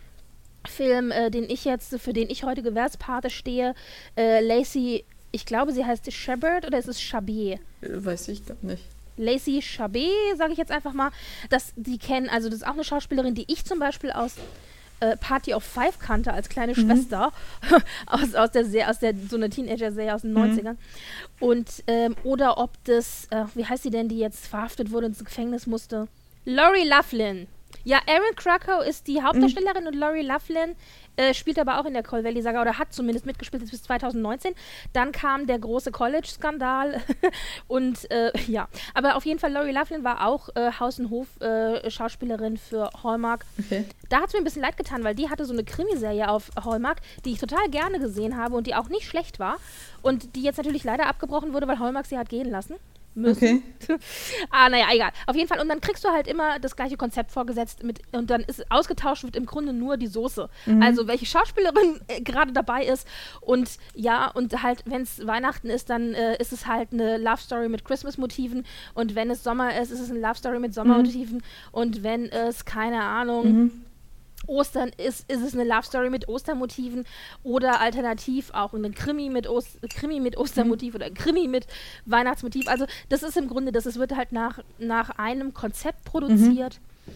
Film, 0.66 1.10
äh, 1.10 1.30
den 1.30 1.44
ich 1.44 1.64
jetzt, 1.64 1.98
für 1.98 2.12
den 2.12 2.28
ich 2.28 2.44
heute 2.44 2.62
Gewerkspate 2.62 3.30
stehe, 3.30 3.74
äh, 4.16 4.40
Lacey, 4.40 5.04
ich 5.32 5.46
glaube, 5.46 5.72
sie 5.72 5.84
heißt 5.84 6.12
Shepard 6.12 6.66
oder 6.66 6.78
ist 6.78 6.88
es 6.88 7.00
Chabet? 7.00 7.58
Weiß 7.80 8.28
ich 8.28 8.44
gar 8.44 8.56
nicht. 8.62 8.84
Lacey 9.16 9.62
Chabet, 9.62 10.36
sage 10.36 10.52
ich 10.52 10.58
jetzt 10.58 10.70
einfach 10.70 10.92
mal, 10.92 11.10
dass 11.48 11.72
die 11.76 11.98
kennen, 11.98 12.28
also 12.28 12.48
das 12.48 12.58
ist 12.58 12.66
auch 12.66 12.74
eine 12.74 12.84
Schauspielerin, 12.84 13.34
die 13.34 13.50
ich 13.50 13.64
zum 13.64 13.78
Beispiel 13.78 14.10
aus 14.10 14.34
äh, 15.00 15.16
Party 15.16 15.54
of 15.54 15.64
Five 15.64 15.98
kannte 15.98 16.32
als 16.32 16.48
kleine 16.48 16.72
mhm. 16.72 16.86
Schwester 16.86 17.32
aus, 18.06 18.34
aus 18.34 18.50
der 18.50 18.64
Serie, 18.64 18.90
aus 18.90 18.98
der 18.98 19.14
so 19.28 19.36
eine 19.36 19.50
Teenager-Serie 19.50 20.14
aus 20.14 20.22
den 20.22 20.32
mhm. 20.32 20.38
90ern. 20.38 20.76
Und 21.40 21.84
ähm, 21.86 22.16
oder 22.24 22.58
ob 22.58 22.72
das, 22.84 23.26
äh, 23.30 23.44
wie 23.54 23.64
heißt 23.64 23.82
sie 23.82 23.90
denn, 23.90 24.08
die 24.08 24.18
jetzt 24.18 24.46
verhaftet 24.46 24.90
wurde 24.90 25.06
und 25.06 25.12
ins 25.12 25.24
Gefängnis 25.24 25.66
musste? 25.66 26.08
Lori 26.44 26.84
Laughlin. 26.84 27.46
Ja, 27.84 28.00
Erin 28.06 28.34
Krakow 28.34 28.84
ist 28.84 29.06
die 29.06 29.22
Hauptdarstellerin 29.22 29.82
mhm. 29.82 29.88
und 29.88 29.94
Laurie 29.94 30.22
Laughlin 30.22 30.74
äh, 31.16 31.34
spielt 31.34 31.58
aber 31.58 31.78
auch 31.78 31.84
in 31.84 31.92
der 31.92 32.02
Call 32.02 32.24
Valley 32.24 32.42
Saga 32.42 32.62
oder 32.62 32.78
hat 32.78 32.92
zumindest 32.92 33.26
mitgespielt 33.26 33.70
bis 33.70 33.82
2019. 33.82 34.54
Dann 34.92 35.12
kam 35.12 35.46
der 35.46 35.58
große 35.58 35.92
College-Skandal 35.92 37.00
und 37.68 38.10
äh, 38.10 38.32
ja, 38.48 38.68
aber 38.94 39.16
auf 39.16 39.26
jeden 39.26 39.38
Fall 39.38 39.52
Laurie 39.52 39.70
Laughlin 39.70 40.02
war 40.02 40.26
auch 40.26 40.48
äh, 40.56 40.72
Haus- 40.80 40.98
und 40.98 41.10
Hof-Schauspielerin 41.10 42.54
äh, 42.54 42.58
für 42.58 42.90
Hallmark. 43.02 43.44
Okay. 43.58 43.84
Da 44.08 44.20
hat 44.20 44.28
es 44.28 44.32
mir 44.32 44.40
ein 44.40 44.44
bisschen 44.44 44.62
leid 44.62 44.76
getan, 44.76 45.04
weil 45.04 45.14
die 45.14 45.28
hatte 45.28 45.44
so 45.44 45.52
eine 45.52 45.64
Krimiserie 45.64 46.28
auf 46.28 46.50
Hallmark, 46.64 47.00
die 47.24 47.32
ich 47.32 47.38
total 47.38 47.68
gerne 47.68 48.00
gesehen 48.00 48.36
habe 48.36 48.56
und 48.56 48.66
die 48.66 48.74
auch 48.74 48.88
nicht 48.88 49.06
schlecht 49.06 49.38
war 49.38 49.58
und 50.02 50.34
die 50.36 50.42
jetzt 50.42 50.56
natürlich 50.56 50.84
leider 50.84 51.06
abgebrochen 51.06 51.52
wurde, 51.52 51.68
weil 51.68 51.78
Hallmark 51.78 52.06
sie 52.06 52.18
hat 52.18 52.28
gehen 52.28 52.50
lassen 52.50 52.76
müssen. 53.14 53.62
Okay. 53.82 53.98
ah, 54.50 54.68
naja, 54.68 54.86
egal. 54.92 55.10
Auf 55.26 55.36
jeden 55.36 55.48
Fall. 55.48 55.60
Und 55.60 55.68
dann 55.68 55.80
kriegst 55.80 56.04
du 56.04 56.08
halt 56.08 56.26
immer 56.26 56.58
das 56.58 56.76
gleiche 56.76 56.96
Konzept 56.96 57.32
vorgesetzt 57.32 57.82
mit, 57.82 58.00
und 58.12 58.30
dann 58.30 58.42
ist 58.42 58.70
ausgetauscht 58.70 59.24
wird 59.24 59.36
im 59.36 59.46
Grunde 59.46 59.72
nur 59.72 59.96
die 59.96 60.06
Soße. 60.06 60.48
Mhm. 60.66 60.82
Also 60.82 61.06
welche 61.06 61.26
Schauspielerin 61.26 62.00
äh, 62.08 62.20
gerade 62.20 62.52
dabei 62.52 62.84
ist. 62.84 63.06
Und 63.40 63.78
ja, 63.94 64.30
und 64.30 64.62
halt, 64.62 64.82
wenn 64.86 65.02
es 65.02 65.26
Weihnachten 65.26 65.68
ist, 65.68 65.90
dann 65.90 66.14
äh, 66.14 66.36
ist 66.38 66.52
es 66.52 66.66
halt 66.66 66.92
eine 66.92 67.18
Love 67.18 67.40
Story 67.40 67.68
mit 67.68 67.84
Christmas-Motiven. 67.84 68.64
Und 68.94 69.14
wenn 69.14 69.30
es 69.30 69.44
Sommer 69.44 69.80
ist, 69.80 69.90
ist 69.90 70.00
es 70.00 70.10
eine 70.10 70.20
Love 70.20 70.36
Story 70.36 70.58
mit 70.58 70.74
Sommermotiven. 70.74 71.38
Mhm. 71.38 71.42
Und 71.72 72.02
wenn 72.02 72.26
es, 72.30 72.64
keine 72.64 73.02
Ahnung. 73.02 73.52
Mhm 73.52 73.84
Ostern 74.46 74.90
ist, 74.96 75.30
ist 75.30 75.42
es 75.42 75.54
eine 75.54 75.64
Love 75.64 75.84
Story 75.84 76.10
mit 76.10 76.28
Ostermotiven 76.28 77.04
oder 77.42 77.80
alternativ 77.80 78.50
auch 78.52 78.74
ein 78.74 78.94
Krimi 78.94 79.30
mit, 79.30 79.46
Ost, 79.46 79.78
Krimi 79.90 80.20
mit 80.20 80.36
Ostermotiv 80.36 80.94
oder 80.94 81.06
ein 81.06 81.14
Krimi 81.14 81.48
mit 81.48 81.66
Weihnachtsmotiv. 82.06 82.68
Also 82.68 82.86
das 83.08 83.22
ist 83.22 83.36
im 83.36 83.48
Grunde, 83.48 83.72
das 83.72 83.86
ist, 83.86 83.98
wird 83.98 84.16
halt 84.16 84.32
nach, 84.32 84.60
nach 84.78 85.10
einem 85.10 85.54
Konzept 85.54 86.04
produziert. 86.04 86.80
Mhm. 86.80 87.12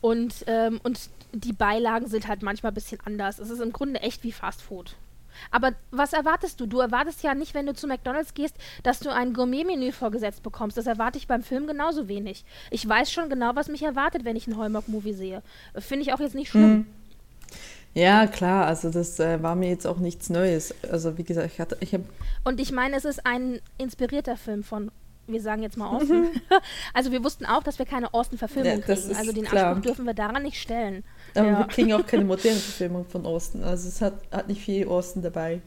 Und, 0.00 0.44
ähm, 0.46 0.80
und 0.82 1.10
die 1.32 1.52
Beilagen 1.52 2.06
sind 2.08 2.26
halt 2.26 2.42
manchmal 2.42 2.72
ein 2.72 2.74
bisschen 2.74 2.98
anders. 3.04 3.38
Es 3.38 3.50
ist 3.50 3.60
im 3.60 3.72
Grunde 3.72 4.00
echt 4.00 4.24
wie 4.24 4.32
Fast 4.32 4.62
Food. 4.62 4.96
Aber 5.50 5.72
was 5.90 6.12
erwartest 6.12 6.60
du? 6.60 6.66
Du 6.66 6.80
erwartest 6.80 7.22
ja 7.22 7.34
nicht, 7.34 7.54
wenn 7.54 7.66
du 7.66 7.74
zu 7.74 7.86
McDonalds 7.86 8.34
gehst, 8.34 8.56
dass 8.82 9.00
du 9.00 9.10
ein 9.10 9.32
Gourmet-Menü 9.32 9.92
vorgesetzt 9.92 10.42
bekommst. 10.42 10.76
Das 10.76 10.86
erwarte 10.86 11.18
ich 11.18 11.26
beim 11.26 11.42
Film 11.42 11.66
genauso 11.66 12.08
wenig. 12.08 12.44
Ich 12.70 12.88
weiß 12.88 13.10
schon 13.12 13.28
genau, 13.28 13.54
was 13.54 13.68
mich 13.68 13.82
erwartet, 13.82 14.24
wenn 14.24 14.36
ich 14.36 14.46
einen 14.46 14.58
Hallmark-Movie 14.58 15.14
sehe. 15.14 15.42
Finde 15.76 16.02
ich 16.02 16.12
auch 16.12 16.20
jetzt 16.20 16.34
nicht 16.34 16.50
schlimm. 16.50 16.70
Hm. 16.70 16.86
Ja, 17.92 18.28
klar, 18.28 18.66
also 18.66 18.90
das 18.90 19.18
äh, 19.18 19.42
war 19.42 19.56
mir 19.56 19.68
jetzt 19.68 19.86
auch 19.86 19.98
nichts 19.98 20.30
Neues. 20.30 20.74
Also 20.90 21.18
wie 21.18 21.24
gesagt, 21.24 21.50
ich 21.52 21.60
hatte, 21.60 21.76
ich 21.80 21.92
habe. 21.92 22.04
Und 22.44 22.60
ich 22.60 22.70
meine, 22.70 22.96
es 22.96 23.04
ist 23.04 23.26
ein 23.26 23.60
inspirierter 23.78 24.36
Film 24.36 24.62
von 24.62 24.92
wir 25.32 25.40
sagen 25.40 25.62
jetzt 25.62 25.76
mal 25.76 25.88
Austin. 25.96 26.28
Also 26.94 27.12
wir 27.12 27.22
wussten 27.24 27.46
auch, 27.46 27.62
dass 27.62 27.78
wir 27.78 27.86
keine 27.86 28.12
Austin-Verfilmung 28.12 28.78
ja, 28.78 28.94
kriegen. 28.94 29.16
Also 29.16 29.32
den 29.32 29.44
klar. 29.44 29.66
Anspruch 29.66 29.82
dürfen 29.82 30.06
wir 30.06 30.14
daran 30.14 30.42
nicht 30.42 30.60
stellen. 30.60 31.04
Aber 31.34 31.46
ja. 31.46 31.58
wir 31.58 31.66
kriegen 31.66 31.92
auch 31.92 32.06
keine 32.06 32.24
moderne 32.26 32.58
Verfilmung 32.58 33.04
von 33.06 33.26
Austin. 33.26 33.62
Also 33.62 33.88
es 33.88 34.00
hat, 34.00 34.14
hat 34.30 34.48
nicht 34.48 34.62
viel 34.62 34.88
Austin 34.88 35.22
dabei. 35.22 35.60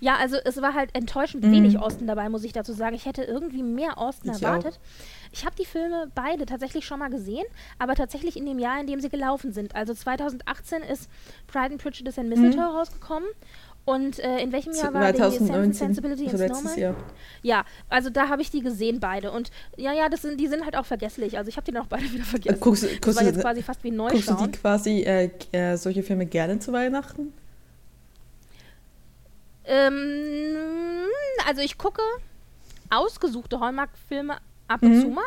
Ja, 0.00 0.16
also 0.16 0.36
es 0.44 0.60
war 0.60 0.74
halt 0.74 0.94
enttäuschend 0.94 1.44
mhm. 1.44 1.52
wenig 1.52 1.78
Austin 1.78 2.06
dabei, 2.06 2.28
muss 2.28 2.44
ich 2.44 2.52
dazu 2.52 2.72
sagen. 2.72 2.94
Ich 2.94 3.06
hätte 3.06 3.22
irgendwie 3.22 3.62
mehr 3.62 3.98
Austin 3.98 4.32
ich 4.32 4.42
erwartet. 4.42 4.74
Auch. 4.74 5.32
Ich 5.32 5.44
habe 5.44 5.56
die 5.56 5.64
Filme 5.64 6.10
beide 6.14 6.46
tatsächlich 6.46 6.84
schon 6.84 6.98
mal 6.98 7.10
gesehen, 7.10 7.44
aber 7.78 7.94
tatsächlich 7.94 8.36
in 8.36 8.46
dem 8.46 8.58
Jahr, 8.58 8.80
in 8.80 8.86
dem 8.86 9.00
sie 9.00 9.08
gelaufen 9.08 9.52
sind. 9.52 9.74
Also 9.74 9.94
2018 9.94 10.82
ist 10.82 11.10
Pride 11.46 11.72
and 11.72 11.82
Prejudice 11.82 12.18
and 12.18 12.28
Mistletoe 12.28 12.70
mhm. 12.70 12.76
rausgekommen 12.76 13.28
und 13.86 14.18
äh, 14.18 14.40
in 14.40 14.50
welchem 14.50 14.72
Jahr 14.72 14.92
war 14.92 15.14
2019, 15.14 15.70
die 15.70 15.76
Sensibility 15.76 16.28
also 16.28 16.44
and 16.44 16.56
Snowman? 16.56 16.78
Jahr. 16.78 16.96
Ja, 17.42 17.64
also 17.88 18.10
da 18.10 18.28
habe 18.28 18.42
ich 18.42 18.50
die 18.50 18.60
gesehen 18.60 18.98
beide 18.98 19.30
und 19.30 19.52
ja, 19.76 19.92
ja, 19.92 20.08
das 20.08 20.22
sind, 20.22 20.40
die 20.40 20.48
sind 20.48 20.64
halt 20.64 20.76
auch 20.76 20.84
vergesslich. 20.84 21.38
Also 21.38 21.48
ich 21.48 21.56
habe 21.56 21.64
die 21.64 21.70
dann 21.70 21.84
auch 21.84 21.86
beide 21.86 22.10
wieder 22.12 22.24
vergessen. 22.24 22.58
Guckst, 22.58 22.82
guckst 22.82 23.06
das 23.06 23.16
war 23.16 23.22
jetzt 23.22 23.40
quasi 23.40 23.62
fast 23.62 23.84
wie 23.84 23.92
neu 23.92 24.10
Guckst 24.10 24.28
du 24.28 24.34
die 24.34 24.50
quasi 24.50 25.02
äh, 25.02 25.30
äh, 25.52 25.76
solche 25.76 26.02
Filme 26.02 26.26
gerne 26.26 26.58
zu 26.58 26.72
Weihnachten? 26.72 27.32
Ähm, 29.64 31.06
also 31.46 31.62
ich 31.62 31.78
gucke 31.78 32.02
ausgesuchte 32.90 33.60
Hallmark-Filme 33.60 34.36
ab 34.66 34.82
und 34.82 34.96
mhm. 34.96 35.00
zu 35.00 35.08
mal, 35.08 35.24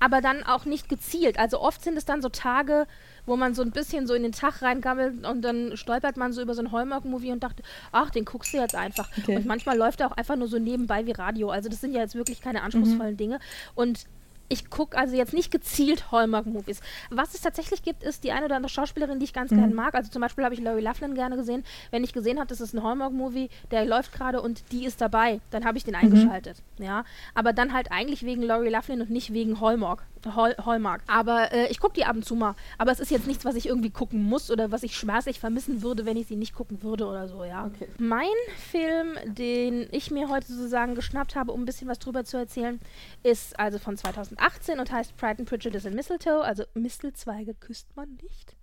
aber 0.00 0.20
dann 0.20 0.42
auch 0.42 0.64
nicht 0.64 0.88
gezielt. 0.88 1.38
Also 1.38 1.60
oft 1.60 1.82
sind 1.84 1.96
es 1.96 2.04
dann 2.04 2.22
so 2.22 2.28
Tage, 2.28 2.86
wo 3.26 3.36
man 3.36 3.54
so 3.54 3.62
ein 3.62 3.70
bisschen 3.70 4.06
so 4.06 4.14
in 4.14 4.22
den 4.22 4.32
Tag 4.32 4.62
reingammelt 4.62 5.24
und 5.26 5.42
dann 5.42 5.76
stolpert 5.76 6.16
man 6.16 6.32
so 6.32 6.42
über 6.42 6.54
so 6.54 6.62
einen 6.62 6.72
Hallmark-Movie 6.72 7.32
und 7.32 7.42
dachte, 7.42 7.62
ach, 7.92 8.10
den 8.10 8.24
guckst 8.24 8.52
du 8.52 8.58
jetzt 8.58 8.74
einfach. 8.74 9.08
Okay. 9.18 9.36
Und 9.36 9.46
manchmal 9.46 9.76
läuft 9.76 10.00
er 10.00 10.08
auch 10.08 10.16
einfach 10.16 10.36
nur 10.36 10.48
so 10.48 10.58
nebenbei 10.58 11.06
wie 11.06 11.12
Radio. 11.12 11.50
Also 11.50 11.68
das 11.68 11.80
sind 11.80 11.92
ja 11.92 12.00
jetzt 12.00 12.14
wirklich 12.14 12.40
keine 12.40 12.62
anspruchsvollen 12.62 13.12
mhm. 13.12 13.18
Dinge. 13.18 13.40
Und 13.74 14.06
ich 14.50 14.68
gucke 14.68 14.98
also 14.98 15.16
jetzt 15.16 15.32
nicht 15.32 15.50
gezielt 15.50 16.10
Hallmark-Movies. 16.10 16.80
Was 17.08 17.34
es 17.34 17.40
tatsächlich 17.40 17.82
gibt, 17.82 18.02
ist 18.02 18.24
die 18.24 18.32
eine 18.32 18.46
oder 18.46 18.56
andere 18.56 18.68
Schauspielerin, 18.68 19.20
die 19.20 19.24
ich 19.24 19.32
ganz 19.32 19.52
mhm. 19.52 19.58
gerne 19.58 19.74
mag. 19.74 19.94
Also 19.94 20.10
zum 20.10 20.20
Beispiel 20.20 20.44
habe 20.44 20.54
ich 20.54 20.60
Laurie 20.60 20.82
Laughlin 20.82 21.14
gerne 21.14 21.36
gesehen. 21.36 21.64
Wenn 21.92 22.02
ich 22.02 22.12
gesehen 22.12 22.38
habe, 22.38 22.48
das 22.48 22.60
ist 22.60 22.74
ein 22.74 22.82
Hallmark-Movie, 22.82 23.48
der 23.70 23.84
läuft 23.84 24.12
gerade 24.12 24.42
und 24.42 24.72
die 24.72 24.84
ist 24.84 25.00
dabei, 25.00 25.40
dann 25.50 25.64
habe 25.64 25.78
ich 25.78 25.84
den 25.84 25.94
mhm. 25.94 26.00
eingeschaltet. 26.00 26.62
Ja, 26.78 27.04
aber 27.34 27.52
dann 27.52 27.72
halt 27.72 27.92
eigentlich 27.92 28.24
wegen 28.24 28.42
Laurie 28.42 28.70
Laughlin 28.70 29.00
und 29.00 29.10
nicht 29.10 29.32
wegen 29.32 29.60
Hallmark. 29.60 30.04
Hall 30.26 30.54
Hallmark. 30.64 31.02
Aber 31.06 31.52
äh, 31.52 31.68
ich 31.68 31.80
gucke 31.80 31.94
die 31.94 32.04
ab 32.04 32.16
und 32.16 32.24
zu 32.24 32.34
mal. 32.34 32.54
Aber 32.78 32.92
es 32.92 33.00
ist 33.00 33.10
jetzt 33.10 33.26
nichts, 33.26 33.44
was 33.44 33.54
ich 33.54 33.66
irgendwie 33.66 33.90
gucken 33.90 34.22
muss 34.22 34.50
oder 34.50 34.70
was 34.70 34.82
ich 34.82 34.96
schmerzlich 34.96 35.40
vermissen 35.40 35.82
würde, 35.82 36.04
wenn 36.04 36.16
ich 36.16 36.26
sie 36.26 36.36
nicht 36.36 36.54
gucken 36.54 36.82
würde 36.82 37.06
oder 37.06 37.28
so, 37.28 37.44
ja. 37.44 37.66
Okay. 37.66 37.88
Mein 37.98 38.26
Film, 38.70 39.16
den 39.24 39.88
ich 39.92 40.10
mir 40.10 40.28
heute 40.28 40.46
sozusagen 40.46 40.94
geschnappt 40.94 41.36
habe, 41.36 41.52
um 41.52 41.62
ein 41.62 41.64
bisschen 41.64 41.88
was 41.88 41.98
drüber 41.98 42.24
zu 42.24 42.36
erzählen, 42.36 42.80
ist 43.22 43.58
also 43.58 43.78
von 43.78 43.96
2018 44.40 44.80
und 44.80 44.92
heißt 44.92 45.16
Pride 45.16 45.38
and 45.40 45.48
Prejudice 45.48 45.84
in 45.84 45.94
Mistletoe. 45.94 46.42
Also 46.42 46.64
Mistelzweige 46.74 47.54
küsst 47.54 47.94
man 47.96 48.18
nicht. 48.22 48.56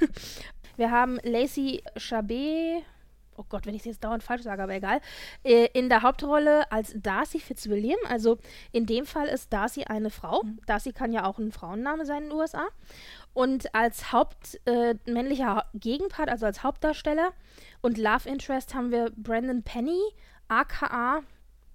Wir 0.76 0.90
haben 0.90 1.18
Lacey 1.22 1.82
Chabet 1.96 2.84
oh 3.38 3.44
Gott, 3.48 3.66
wenn 3.66 3.74
ich 3.74 3.82
es 3.82 3.86
jetzt 3.86 4.04
dauernd 4.04 4.22
falsch 4.22 4.42
sage, 4.42 4.62
aber 4.62 4.74
egal, 4.74 5.00
äh, 5.44 5.68
in 5.72 5.88
der 5.88 6.02
Hauptrolle 6.02 6.70
als 6.72 6.92
Darcy 6.96 7.38
Fitzwilliam. 7.38 7.98
Also 8.08 8.38
in 8.72 8.84
dem 8.84 9.06
Fall 9.06 9.28
ist 9.28 9.52
Darcy 9.52 9.84
eine 9.84 10.10
Frau. 10.10 10.42
Mhm. 10.42 10.60
Darcy 10.66 10.92
kann 10.92 11.12
ja 11.12 11.24
auch 11.24 11.38
ein 11.38 11.52
Frauenname 11.52 12.04
sein 12.04 12.24
in 12.24 12.30
den 12.30 12.38
USA. 12.38 12.66
Und 13.32 13.74
als 13.74 14.12
hauptmännlicher 14.12 15.64
äh, 15.72 15.78
Gegenpart, 15.78 16.28
also 16.28 16.46
als 16.46 16.62
Hauptdarsteller 16.62 17.32
und 17.80 17.96
Love 17.96 18.28
Interest 18.28 18.74
haben 18.74 18.90
wir 18.90 19.12
Brandon 19.16 19.62
Penny, 19.62 20.00
aka 20.48 21.22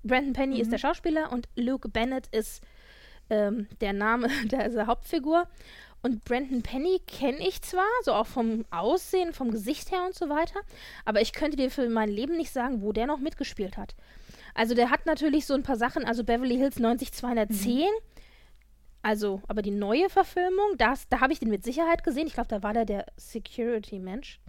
Brandon 0.04 0.34
Penny 0.34 0.56
mhm. 0.56 0.62
ist 0.62 0.72
der 0.72 0.78
Schauspieler 0.78 1.32
und 1.32 1.48
Luke 1.56 1.88
Bennett 1.88 2.28
ist 2.28 2.62
ähm, 3.30 3.68
der 3.82 3.94
Name 3.94 4.28
der 4.46 4.88
Hauptfigur. 4.88 5.48
Und 6.06 6.26
Brandon 6.26 6.62
Penny 6.62 7.00
kenne 7.08 7.48
ich 7.48 7.62
zwar, 7.62 7.88
so 8.04 8.12
auch 8.12 8.28
vom 8.28 8.66
Aussehen, 8.72 9.32
vom 9.32 9.52
Gesicht 9.52 9.90
her 9.90 10.04
und 10.06 10.14
so 10.14 10.28
weiter, 10.28 10.60
aber 11.06 11.22
ich 11.22 11.32
könnte 11.32 11.56
dir 11.56 11.72
für 11.72 11.88
mein 11.88 12.10
Leben 12.10 12.36
nicht 12.36 12.52
sagen, 12.52 12.82
wo 12.82 12.92
der 12.92 13.08
noch 13.08 13.20
mitgespielt 13.20 13.78
hat. 13.78 13.96
Also 14.54 14.76
der 14.76 14.90
hat 14.90 15.06
natürlich 15.06 15.46
so 15.46 15.54
ein 15.54 15.64
paar 15.64 15.78
Sachen, 15.78 16.04
also 16.04 16.26
Beverly 16.26 16.58
Hills 16.58 16.78
90210, 16.78 17.78
mhm. 17.78 17.86
also 19.02 19.42
aber 19.48 19.62
die 19.62 19.72
neue 19.72 20.10
Verfilmung, 20.10 20.78
das, 20.78 21.08
da 21.08 21.22
habe 21.22 21.32
ich 21.32 21.40
den 21.40 21.50
mit 21.50 21.64
Sicherheit 21.64 22.04
gesehen. 22.04 22.28
Ich 22.28 22.34
glaube, 22.34 22.50
da 22.50 22.62
war 22.64 22.74
der 22.74 22.86
der 22.86 23.06
Security-Mensch. 23.16 24.42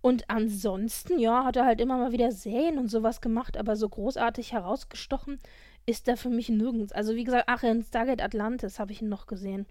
Und 0.00 0.28
ansonsten, 0.28 1.18
ja, 1.18 1.44
hat 1.44 1.56
er 1.56 1.64
halt 1.64 1.80
immer 1.80 1.96
mal 1.96 2.12
wieder 2.12 2.30
Serien 2.32 2.78
und 2.78 2.88
sowas 2.88 3.20
gemacht, 3.20 3.56
aber 3.56 3.76
so 3.76 3.88
großartig 3.88 4.52
herausgestochen 4.52 5.40
ist 5.86 6.08
er 6.08 6.16
für 6.16 6.28
mich 6.28 6.48
nirgends. 6.48 6.92
Also 6.92 7.14
wie 7.14 7.24
gesagt, 7.24 7.44
ach, 7.46 7.62
in 7.62 7.84
Stargate 7.84 8.20
Atlantis 8.20 8.78
habe 8.78 8.92
ich 8.92 9.02
ihn 9.02 9.08
noch 9.08 9.26
gesehen. 9.26 9.66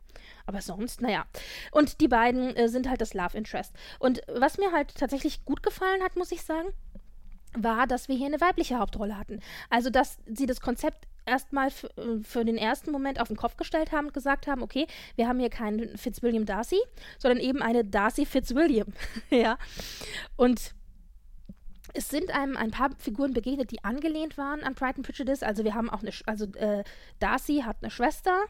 Aber 0.45 0.62
sonst, 0.62 1.01
naja. 1.01 1.25
Und 1.72 2.00
die 2.00 2.07
beiden 2.07 2.55
äh, 2.55 2.69
sind 2.69 2.89
halt 2.89 3.01
das 3.01 3.13
Love 3.13 3.38
Interest. 3.38 3.74
Und 4.00 4.22
was 4.27 4.57
mir 4.57 4.72
halt 4.72 4.95
tatsächlich 4.95 5.43
gut 5.43 5.62
gefallen 5.62 6.01
hat, 6.01 6.15
muss 6.15 6.31
ich 6.31 6.41
sagen, 6.41 6.69
war, 7.53 7.86
dass 7.88 8.07
wir 8.07 8.15
hier 8.15 8.27
eine 8.27 8.41
weibliche 8.41 8.79
Hauptrolle 8.79 9.17
hatten. 9.17 9.39
Also, 9.69 9.89
dass 9.89 10.17
sie 10.25 10.45
das 10.45 10.62
Konzept 10.62 11.07
erstmal 11.25 11.67
äh, 11.67 12.24
für 12.24 12.45
den 12.45 12.57
ersten 12.57 12.91
Moment 12.91 13.19
auf 13.19 13.27
den 13.27 13.38
Kopf 13.38 13.57
gestellt 13.57 13.91
haben 13.91 14.07
und 14.07 14.13
gesagt 14.13 14.48
haben, 14.48 14.62
okay, 14.62 14.88
wir 15.15 15.27
haben 15.27 15.39
hier 15.39 15.50
keinen 15.50 15.98
Fitzwilliam 15.98 16.45
Darcy, 16.45 16.79
sondern 17.17 17.39
eben 17.39 17.62
eine 17.62 17.84
Darcy 17.84 18.25
Fitzwilliam. 18.25 18.88
ja. 19.29 19.57
Und 20.38 20.74
es 21.95 22.09
sind 22.09 22.31
einem 22.31 22.57
ein 22.57 22.71
paar 22.71 22.91
Figuren 22.97 23.33
begegnet, 23.33 23.71
die 23.71 23.83
angelehnt 23.83 24.37
waren 24.37 24.63
an 24.63 24.75
Pride 24.75 24.97
and 24.97 25.05
Prejudice. 25.05 25.43
Also 25.43 25.63
wir 25.63 25.73
haben 25.73 25.89
auch 25.89 26.01
eine, 26.01 26.11
Sch 26.11 26.23
also 26.25 26.45
äh, 26.55 26.83
Darcy 27.19 27.63
hat 27.65 27.77
eine 27.81 27.89
Schwester, 27.89 28.45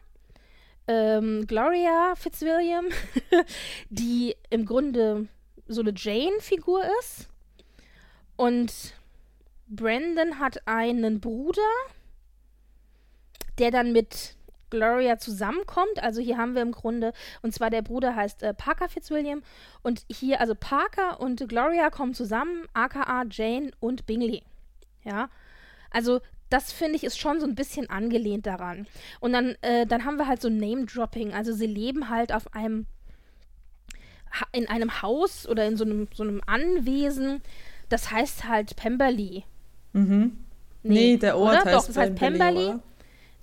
ähm, 0.87 1.45
Gloria 1.47 2.15
Fitzwilliam, 2.15 2.85
die 3.89 4.35
im 4.49 4.65
Grunde 4.65 5.27
so 5.67 5.81
eine 5.81 5.93
Jane-Figur 5.95 6.83
ist. 6.99 7.27
Und 8.35 8.93
Brandon 9.67 10.39
hat 10.39 10.67
einen 10.67 11.19
Bruder, 11.19 11.61
der 13.57 13.71
dann 13.71 13.93
mit 13.93 14.35
Gloria 14.69 15.17
zusammenkommt. 15.17 16.01
Also 16.01 16.22
hier 16.22 16.38
haben 16.38 16.55
wir 16.55 16.62
im 16.62 16.72
Grunde, 16.72 17.13
und 17.41 17.53
zwar 17.53 17.69
der 17.69 17.81
Bruder 17.81 18.15
heißt 18.15 18.43
äh, 18.43 18.53
Parker 18.53 18.89
Fitzwilliam. 18.89 19.41
Und 19.84 20.05
hier, 20.10 20.39
also 20.39 20.55
Parker 20.55 21.19
und 21.19 21.48
Gloria 21.48 21.89
kommen 21.89 22.13
zusammen, 22.13 22.65
aka 22.74 23.25
Jane 23.29 23.72
und 23.79 24.05
Bingley. 24.05 24.43
Ja. 25.03 25.29
Also 25.91 26.22
das 26.50 26.72
finde 26.72 26.95
ich 26.95 27.03
ist 27.03 27.19
schon 27.19 27.39
so 27.39 27.45
ein 27.45 27.55
bisschen 27.55 27.89
angelehnt 27.89 28.45
daran. 28.45 28.88
Und 29.19 29.34
dann, 29.34 29.55
äh, 29.62 29.86
dann 29.86 30.05
haben 30.05 30.17
wir 30.17 30.27
halt 30.27 30.41
so 30.41 30.50
Name-Dropping. 30.50 31.34
Also 31.34 31.53
sie 31.53 31.67
leben 31.67 32.10
halt 32.10 32.34
auf 32.34 32.53
einem 32.53 32.86
in 34.51 34.67
einem 34.67 35.01
Haus 35.01 35.48
oder 35.48 35.65
in 35.65 35.77
so 35.77 35.86
einem, 35.86 36.07
so 36.13 36.24
einem 36.24 36.41
Anwesen. 36.45 37.41
Das 37.89 38.12
heißt 38.12 38.45
halt 38.48 38.75
Pemberley. 38.75 39.43
Mhm. 39.93 40.38
Nee, 40.84 40.93
nee 40.93 41.17
der 41.17 41.38
Ort 41.38 41.62
oder? 41.62 41.65
heißt 41.65 41.75
Doch, 41.75 41.88
das 41.88 41.98
heißt 41.98 42.15
Pemberley. 42.15 42.65
Pemberley. 42.65 42.79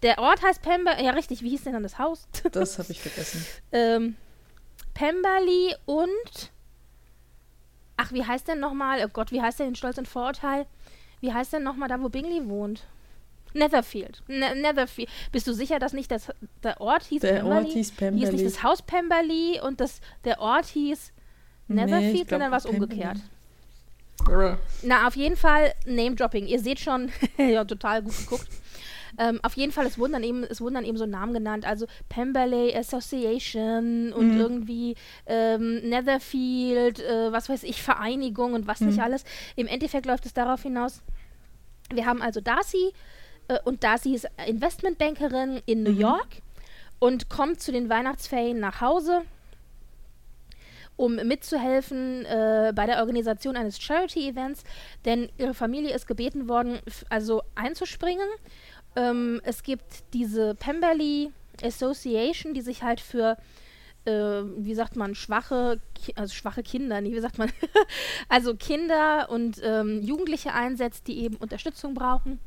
Der 0.02 0.18
Ort 0.18 0.42
heißt 0.42 0.62
Pemberley. 0.62 1.04
Ja, 1.04 1.12
richtig. 1.12 1.42
Wie 1.42 1.50
hieß 1.50 1.64
denn 1.64 1.75
dann 1.75 1.82
das 1.82 1.99
Haus? 1.99 2.26
Das 2.52 2.78
habe 2.78 2.90
ich 2.92 3.00
vergessen. 3.00 3.47
ähm, 3.73 4.16
Pemberley 4.94 5.75
und. 5.87 6.50
Ach, 7.97 8.12
wie 8.12 8.25
heißt 8.25 8.49
denn 8.49 8.59
nochmal? 8.61 9.04
Oh 9.04 9.09
Gott, 9.09 9.30
wie 9.32 9.40
heißt 9.40 9.61
denn 9.61 9.68
in 9.68 9.75
Stolz 9.75 9.99
und 9.99 10.09
Vorurteil? 10.09 10.66
Wie 11.21 11.32
heißt 11.32 11.52
denn 11.52 11.62
nochmal 11.62 11.88
da, 11.88 12.00
wo 12.00 12.09
Bingley 12.09 12.49
wohnt? 12.49 12.85
Netherfield. 13.54 14.23
Ne 14.28 14.54
Netherfield. 14.56 15.09
Bist 15.30 15.47
du 15.47 15.52
sicher, 15.52 15.78
dass 15.78 15.92
nicht 15.92 16.11
das, 16.11 16.32
der 16.62 16.80
Ort 16.80 17.04
hieß 17.04 17.21
der 17.21 17.35
Pemberley? 17.35 17.64
Ort 17.64 17.73
hieß 17.73 17.90
Pemberley. 17.92 18.21
Hieß 18.21 18.32
nicht 18.32 18.47
das 18.47 18.62
Haus 18.62 18.82
Pemberley 18.82 19.61
und 19.62 19.80
das, 19.80 20.00
der 20.25 20.40
Ort 20.40 20.66
hieß 20.66 21.12
Netherfield, 21.68 22.12
nee, 22.12 22.26
sondern 22.28 22.50
was 22.50 22.66
umgekehrt. 22.66 23.18
Na, 24.82 25.06
auf 25.06 25.16
jeden 25.16 25.37
Fall 25.37 25.73
Name-Dropping. 25.87 26.47
Ihr 26.47 26.61
seht 26.61 26.80
schon, 26.80 27.11
ja, 27.37 27.64
total 27.64 28.02
gut 28.02 28.16
geguckt. 28.16 28.49
Ähm, 29.19 29.40
auf 29.42 29.57
jeden 29.57 29.73
Fall, 29.73 29.87
es 29.87 29.99
wurden, 29.99 30.12
dann 30.12 30.23
eben, 30.23 30.45
es 30.45 30.61
wurden 30.61 30.75
dann 30.75 30.85
eben 30.85 30.97
so 30.97 31.07
Namen 31.07 31.35
genannt, 31.35 31.66
also 31.66 31.87
Pemberley 32.09 32.75
Association 32.75 34.12
und 34.12 34.35
mhm. 34.35 34.40
irgendwie 34.40 34.95
ähm, 35.26 35.88
Netherfield, 35.88 37.00
äh, 37.00 37.31
was 37.33 37.49
weiß 37.49 37.62
ich, 37.64 37.83
Vereinigung 37.83 38.54
und 38.54 38.66
was 38.66 38.81
mhm. 38.81 38.88
nicht 38.88 39.00
alles. 39.00 39.25
Im 39.57 39.66
Endeffekt 39.66 40.07
läuft 40.07 40.26
es 40.26 40.33
darauf 40.33 40.62
hinaus, 40.62 41.02
wir 41.92 42.07
haben 42.07 42.23
also 42.23 42.40
Darcy 42.40 42.92
äh, 43.49 43.59
und 43.64 43.85
Darcy 43.85 44.14
ist 44.14 44.26
Investmentbankerin 44.47 45.61
in 45.66 45.83
New 45.83 45.92
mhm. 45.92 46.00
York 46.00 46.28
und 46.99 47.28
kommt 47.28 47.61
zu 47.61 47.73
den 47.73 47.88
Weihnachtsferien 47.88 48.61
nach 48.61 48.81
Hause 48.81 49.23
um 50.97 51.16
mitzuhelfen 51.16 52.25
äh, 52.26 52.73
bei 52.75 52.87
der 52.87 53.00
Organisation 53.00 53.57
eines 53.57 53.81
Charity-Events, 53.81 54.62
denn 55.04 55.31
ihre 55.38 55.54
Familie 55.54 55.95
ist 55.95 56.07
gebeten 56.07 56.49
worden, 56.49 56.78
also 57.09 57.42
einzuspringen 57.54 58.28
ähm, 58.97 59.41
es 59.45 59.63
gibt 59.63 60.05
diese 60.13 60.55
Pemberley 60.55 61.33
Association, 61.63 62.55
die 62.55 62.61
sich 62.61 62.83
halt 62.83 63.01
für 63.01 63.37
äh, 64.05 64.43
wie 64.57 64.75
sagt 64.75 64.97
man, 64.97 65.15
schwache, 65.15 65.81
also 66.17 66.35
schwache 66.35 66.63
Kinder, 66.63 67.01
nee, 67.01 67.13
wie 67.13 67.21
sagt 67.21 67.39
man, 67.39 67.51
also 68.29 68.55
Kinder 68.57 69.29
und 69.31 69.61
ähm, 69.63 70.03
Jugendliche 70.03 70.53
einsetzt, 70.53 71.07
die 71.07 71.21
eben 71.21 71.37
Unterstützung 71.37 71.95
brauchen. 71.95 72.41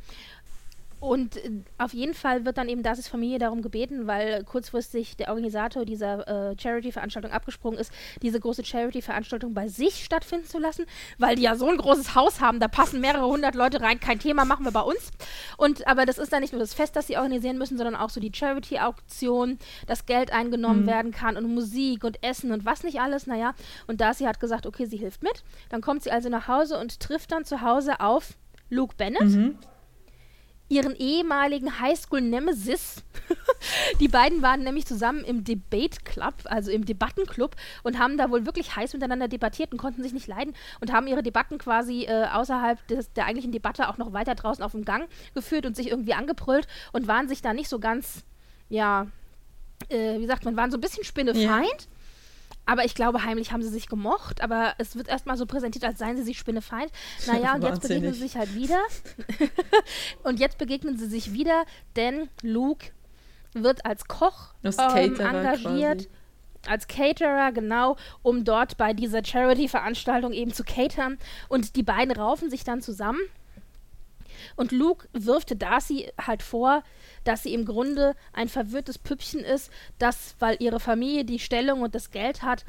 Und 1.05 1.38
äh, 1.38 1.51
auf 1.77 1.93
jeden 1.93 2.13
Fall 2.13 2.45
wird 2.45 2.57
dann 2.57 2.69
eben 2.69 2.83
Darcys 2.83 3.07
Familie 3.07 3.39
darum 3.39 3.62
gebeten, 3.62 4.07
weil 4.07 4.43
kurzfristig 4.43 5.17
der 5.17 5.29
Organisator 5.29 5.85
dieser 5.85 6.51
äh, 6.51 6.55
Charity-Veranstaltung 6.57 7.31
abgesprungen 7.31 7.79
ist, 7.79 7.91
diese 8.21 8.39
große 8.39 8.65
Charity-Veranstaltung 8.65 9.53
bei 9.53 9.68
sich 9.68 10.03
stattfinden 10.03 10.48
zu 10.48 10.59
lassen, 10.59 10.85
weil 11.18 11.35
die 11.35 11.44
ja 11.44 11.55
so 11.55 11.70
ein 11.70 11.77
großes 11.77 12.15
Haus 12.15 12.41
haben, 12.41 12.59
da 12.59 12.68
passen 12.68 13.01
mehrere 13.01 13.27
hundert 13.27 13.55
Leute 13.55 13.81
rein, 13.81 14.00
kein 14.00 14.20
Thema, 14.20 14.46
machen 14.46 14.65
wir 14.65 14.72
bei 14.72 14.81
uns. 14.81 15.11
Und 15.57 15.87
aber 15.87 16.05
das 16.05 16.18
ist 16.18 16.33
dann 16.33 16.41
nicht 16.41 16.53
nur 16.53 16.59
das 16.59 16.74
Fest, 16.74 16.96
das 16.96 17.07
sie 17.07 17.18
organisieren 17.18 17.57
müssen, 17.57 17.77
sondern 17.77 17.96
auch 17.96 18.09
so 18.09 18.20
die 18.20 18.31
Charity-Auktion, 18.33 19.59
dass 19.87 20.05
Geld 20.05 20.33
eingenommen 20.33 20.83
mhm. 20.83 20.87
werden 20.87 21.11
kann 21.11 21.37
und 21.37 21.53
Musik 21.53 22.03
und 22.03 22.24
Essen 22.24 22.51
und 22.51 22.65
was 22.65 22.83
nicht 22.83 23.00
alles, 23.00 23.27
naja. 23.27 23.53
Und 23.87 24.01
Darcy 24.01 24.25
hat 24.25 24.39
gesagt, 24.39 24.65
okay, 24.65 24.85
sie 24.85 24.98
hilft 24.98 25.24
mit. 25.24 25.44
Dann 25.70 25.81
kommt 25.81 26.03
sie 26.03 26.11
also 26.11 26.29
nach 26.29 26.48
Hause 26.48 26.79
und 26.79 27.00
trifft 27.00 27.31
dann 27.31 27.46
zu 27.46 27.61
Hause 27.61 28.00
auf 28.00 28.33
Luke 28.70 28.96
Bennett. 28.98 29.22
Mhm 29.22 29.57
ihren 30.68 30.96
ehemaligen 30.96 31.80
Highschool-Nemesis. 31.80 33.04
die 34.00 34.08
beiden 34.08 34.42
waren 34.42 34.64
nämlich 34.64 34.86
zusammen 34.86 35.24
im 35.24 35.44
Debate 35.44 36.00
Club, 36.04 36.34
also 36.46 36.72
im 36.72 36.86
Debattenclub, 36.86 37.56
und 37.84 38.00
haben 38.00 38.18
da 38.18 38.32
wohl 38.32 38.46
wirklich 38.46 38.75
heiß 38.75 38.94
miteinander 38.94 39.28
debattiert 39.28 39.72
und 39.72 39.78
konnten 39.78 40.01
sich 40.01 40.14
nicht 40.14 40.28
leiden 40.28 40.56
und 40.82 40.92
haben 40.92 41.08
ihre 41.08 41.24
Debatten 41.24 41.58
quasi 41.58 42.04
äh, 42.04 42.25
außerhalb 42.34 42.86
des, 42.88 43.14
der 43.14 43.25
eigentlichen 43.25 43.51
Debatte 43.51 43.90
auch 43.90 43.98
noch 43.98 44.14
weiter 44.14 44.36
draußen 44.36 44.64
auf 44.64 44.72
dem 44.72 44.86
Gang 44.86 45.08
geführt 45.34 45.66
und 45.66 45.75
sich 45.75 45.90
irgendwie 45.90 46.14
angebrüllt 46.14 46.68
und 46.94 47.08
waren 47.08 47.28
sich 47.28 47.42
da 47.42 47.54
nicht 47.54 47.70
so 47.70 47.80
ganz, 47.80 48.24
ja, 48.70 49.08
äh, 49.90 50.20
wie 50.20 50.25
sagt 50.25 50.46
man, 50.46 50.58
waren 50.58 50.72
so 50.72 50.78
ein 50.78 50.82
bisschen 50.82 51.04
spinnefeind. 51.04 51.44
Ja. 51.44 51.95
Aber 52.66 52.84
ich 52.84 52.96
glaube, 52.96 53.24
heimlich 53.24 53.51
haben 53.51 53.62
sie 53.62 53.70
sich 53.70 53.88
gemocht, 53.88 54.42
aber 54.42 54.74
es 54.78 54.96
wird 54.96 55.08
erstmal 55.08 55.38
so 55.38 55.46
präsentiert, 55.46 55.84
als 55.84 56.00
seien 56.00 56.18
sie 56.18 56.24
sich 56.24 56.38
spinnefeind. 56.38 56.92
Naja, 57.28 57.56
und 57.56 57.64
jetzt 57.64 57.82
begegnen 57.82 58.14
sie 58.14 58.22
sich 58.22 58.36
halt 58.36 58.56
wieder. 58.56 58.80
und 60.24 60.40
jetzt 60.40 60.58
begegnen 60.58 60.98
sie 60.98 61.08
sich 61.08 61.34
wieder, 61.34 61.66
denn 61.96 62.30
Luke 62.42 62.88
wird 63.54 63.86
als 63.86 64.08
Koch 64.08 64.54
ähm, 64.64 65.20
engagiert. 65.20 65.98
Quasi. 65.98 66.10
Als 66.68 66.88
Caterer, 66.88 67.51
genau, 67.51 67.96
um 68.24 68.44
dort 68.44 68.78
bei 68.78 68.94
dieser 68.94 69.24
Charity-Veranstaltung 69.24 70.34
eben 70.34 70.51
zu 70.51 70.64
catern. 70.64 71.20
Und 71.48 71.75
die 71.75 71.84
beiden 71.84 72.12
raufen 72.12 72.50
sich 72.50 72.64
dann 72.64 72.82
zusammen. 72.82 73.20
Und 74.56 74.72
Luke 74.72 75.08
wirft 75.14 75.62
Darcy 75.62 76.12
halt 76.20 76.42
vor, 76.42 76.84
dass 77.27 77.44
sie 77.44 77.53
im 77.53 77.66
Grunde 77.66 78.16
ein 78.33 78.50
verwirrtes 78.50 78.98
Püppchen 78.98 79.42
ist, 79.42 79.70
das, 80.00 80.35
weil 80.40 80.57
ihre 80.59 80.79
Familie 80.79 81.25
die 81.25 81.40
Stellung 81.40 81.81
und 81.81 81.94
das 81.96 82.11
Geld 82.11 82.42
hat, 82.42 82.66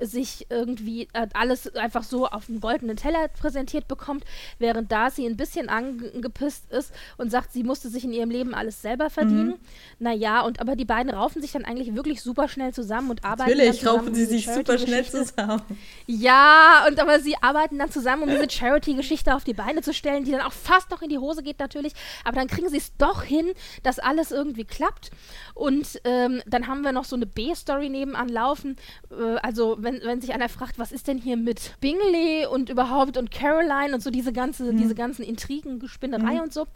sich 0.00 0.46
irgendwie 0.50 1.08
äh, 1.12 1.26
alles 1.34 1.74
einfach 1.76 2.02
so 2.02 2.26
auf 2.26 2.46
den 2.46 2.60
goldenen 2.60 2.96
Teller 2.96 3.28
präsentiert 3.28 3.88
bekommt, 3.88 4.24
während 4.58 4.90
Darcy 4.92 5.26
ein 5.26 5.36
bisschen 5.36 5.68
angepisst 5.68 6.70
ist 6.70 6.92
und 7.16 7.30
sagt, 7.30 7.52
sie 7.52 7.62
musste 7.62 7.88
sich 7.88 8.04
in 8.04 8.12
ihrem 8.12 8.30
Leben 8.30 8.54
alles 8.54 8.82
selber 8.82 9.10
verdienen. 9.10 9.48
Mhm. 9.48 9.58
Naja, 9.98 10.42
und 10.42 10.60
aber 10.60 10.76
die 10.76 10.84
beiden 10.84 11.12
raufen 11.12 11.42
sich 11.42 11.52
dann 11.52 11.64
eigentlich 11.64 11.94
wirklich 11.94 12.22
super 12.22 12.48
schnell 12.48 12.72
zusammen 12.72 13.10
und 13.10 13.24
arbeiten. 13.24 13.50
Natürlich 13.50 13.86
raufen 13.86 14.14
sie 14.14 14.24
sich 14.24 14.46
super 14.46 14.78
schnell 14.78 15.04
zusammen. 15.04 15.62
Ja, 16.06 16.84
und 16.88 17.00
aber 17.00 17.20
sie 17.20 17.36
arbeiten 17.40 17.78
dann 17.78 17.90
zusammen, 17.90 18.24
um 18.24 18.30
diese 18.30 18.48
Charity-Geschichte 18.48 19.34
auf 19.34 19.44
die 19.44 19.54
Beine 19.54 19.82
zu 19.82 19.92
stellen, 19.92 20.24
die 20.24 20.32
dann 20.32 20.40
auch 20.40 20.52
fast 20.52 20.90
noch 20.90 21.02
in 21.02 21.08
die 21.08 21.18
Hose 21.18 21.42
geht 21.42 21.58
natürlich. 21.58 21.92
Aber 22.24 22.36
dann 22.36 22.48
kriegen 22.48 22.68
sie 22.68 22.78
es 22.78 22.96
doch 22.96 23.22
hin, 23.22 23.52
dass 23.82 23.98
alles 23.98 24.30
irgendwie 24.30 24.64
klappt. 24.64 25.10
Und 25.54 26.00
ähm, 26.04 26.42
dann 26.46 26.66
haben 26.66 26.82
wir 26.82 26.92
noch 26.92 27.04
so 27.04 27.16
eine 27.16 27.26
B-Story 27.26 27.88
nebenan 27.88 28.28
laufen. 28.28 28.76
Äh, 29.10 29.36
also 29.42 29.76
wenn, 29.86 30.00
wenn 30.02 30.20
sich 30.20 30.34
einer 30.34 30.48
fragt, 30.48 30.78
was 30.78 30.90
ist 30.90 31.06
denn 31.06 31.16
hier 31.16 31.36
mit 31.36 31.76
Bingley 31.80 32.44
und 32.44 32.68
überhaupt 32.68 33.16
und 33.16 33.30
Caroline 33.30 33.94
und 33.94 34.02
so 34.02 34.10
diese 34.10 34.32
ganze, 34.32 34.72
mhm. 34.72 34.78
diese 34.78 34.96
ganzen 34.96 35.22
Intrigen, 35.22 35.78
Gespinnerei 35.78 36.34
mhm. 36.34 36.40
und 36.40 36.52
so, 36.52 36.66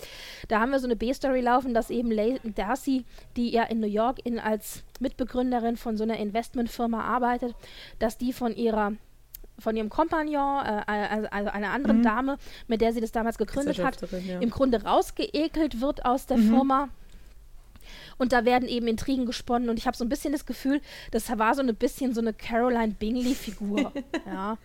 da 0.48 0.60
haben 0.60 0.70
wir 0.70 0.78
so 0.78 0.86
eine 0.86 0.94
B-Story 0.94 1.40
laufen, 1.40 1.74
dass 1.74 1.90
eben 1.90 2.10
Darcy, 2.54 3.04
die 3.36 3.50
ja 3.50 3.64
in 3.64 3.80
New 3.80 3.88
York 3.88 4.20
in, 4.24 4.38
als 4.38 4.84
Mitbegründerin 5.00 5.76
von 5.76 5.96
so 5.96 6.04
einer 6.04 6.18
Investmentfirma 6.18 7.02
arbeitet, 7.02 7.54
dass 7.98 8.16
die 8.16 8.32
von 8.32 8.54
ihrer 8.54 8.92
von 9.58 9.76
ihrem 9.76 9.90
Kompagnon, 9.90 10.64
äh, 10.64 10.82
also, 10.86 11.28
also 11.30 11.50
einer 11.50 11.72
anderen 11.72 11.98
mhm. 11.98 12.02
Dame, 12.02 12.38
mit 12.66 12.80
der 12.80 12.94
sie 12.94 13.02
das 13.02 13.12
damals 13.12 13.36
gegründet 13.36 13.78
hat, 13.84 14.00
ja. 14.26 14.38
im 14.38 14.48
Grunde 14.48 14.82
rausgeekelt 14.84 15.82
wird 15.82 16.06
aus 16.06 16.24
der 16.24 16.38
mhm. 16.38 16.48
Firma 16.48 16.88
und 18.18 18.32
da 18.32 18.44
werden 18.44 18.68
eben 18.68 18.86
Intrigen 18.88 19.26
gesponnen 19.26 19.68
und 19.68 19.78
ich 19.78 19.86
habe 19.86 19.96
so 19.96 20.04
ein 20.04 20.08
bisschen 20.08 20.32
das 20.32 20.46
Gefühl, 20.46 20.80
das 21.10 21.28
war 21.38 21.54
so 21.54 21.62
ein 21.62 21.74
bisschen 21.74 22.14
so 22.14 22.20
eine 22.20 22.32
Caroline 22.32 22.94
Bingley-Figur. 22.98 23.92
ja. 24.26 24.58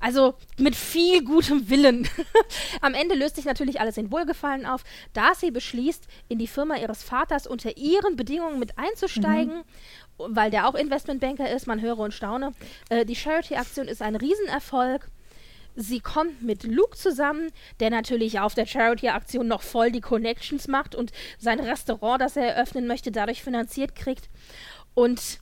Also 0.00 0.34
mit 0.56 0.74
viel 0.74 1.22
gutem 1.22 1.68
Willen. 1.68 2.08
Am 2.80 2.94
Ende 2.94 3.14
löst 3.14 3.36
sich 3.36 3.44
natürlich 3.44 3.80
alles 3.80 3.98
in 3.98 4.10
Wohlgefallen 4.10 4.64
auf. 4.64 4.82
Darcy 5.12 5.50
beschließt, 5.50 6.06
in 6.28 6.38
die 6.38 6.46
Firma 6.46 6.76
ihres 6.76 7.02
Vaters 7.02 7.46
unter 7.46 7.76
ihren 7.76 8.16
Bedingungen 8.16 8.58
mit 8.58 8.78
einzusteigen, 8.78 9.58
mhm. 9.58 9.64
weil 10.16 10.50
der 10.50 10.66
auch 10.66 10.74
Investmentbanker 10.74 11.50
ist. 11.50 11.66
Man 11.66 11.82
höre 11.82 11.98
und 11.98 12.14
staune. 12.14 12.54
Äh, 12.88 13.04
die 13.04 13.14
Charity-Aktion 13.14 13.88
ist 13.88 14.00
ein 14.00 14.16
Riesenerfolg. 14.16 15.06
Sie 15.80 16.00
kommt 16.00 16.42
mit 16.42 16.64
Luke 16.64 16.94
zusammen, 16.94 17.50
der 17.80 17.88
natürlich 17.88 18.38
auf 18.38 18.54
der 18.54 18.66
Charity-Aktion 18.66 19.48
noch 19.48 19.62
voll 19.62 19.90
die 19.90 20.02
Connections 20.02 20.68
macht 20.68 20.94
und 20.94 21.10
sein 21.38 21.58
Restaurant, 21.58 22.20
das 22.20 22.36
er 22.36 22.54
eröffnen 22.54 22.86
möchte, 22.86 23.10
dadurch 23.10 23.42
finanziert 23.42 23.94
kriegt. 23.94 24.28
Und 24.92 25.40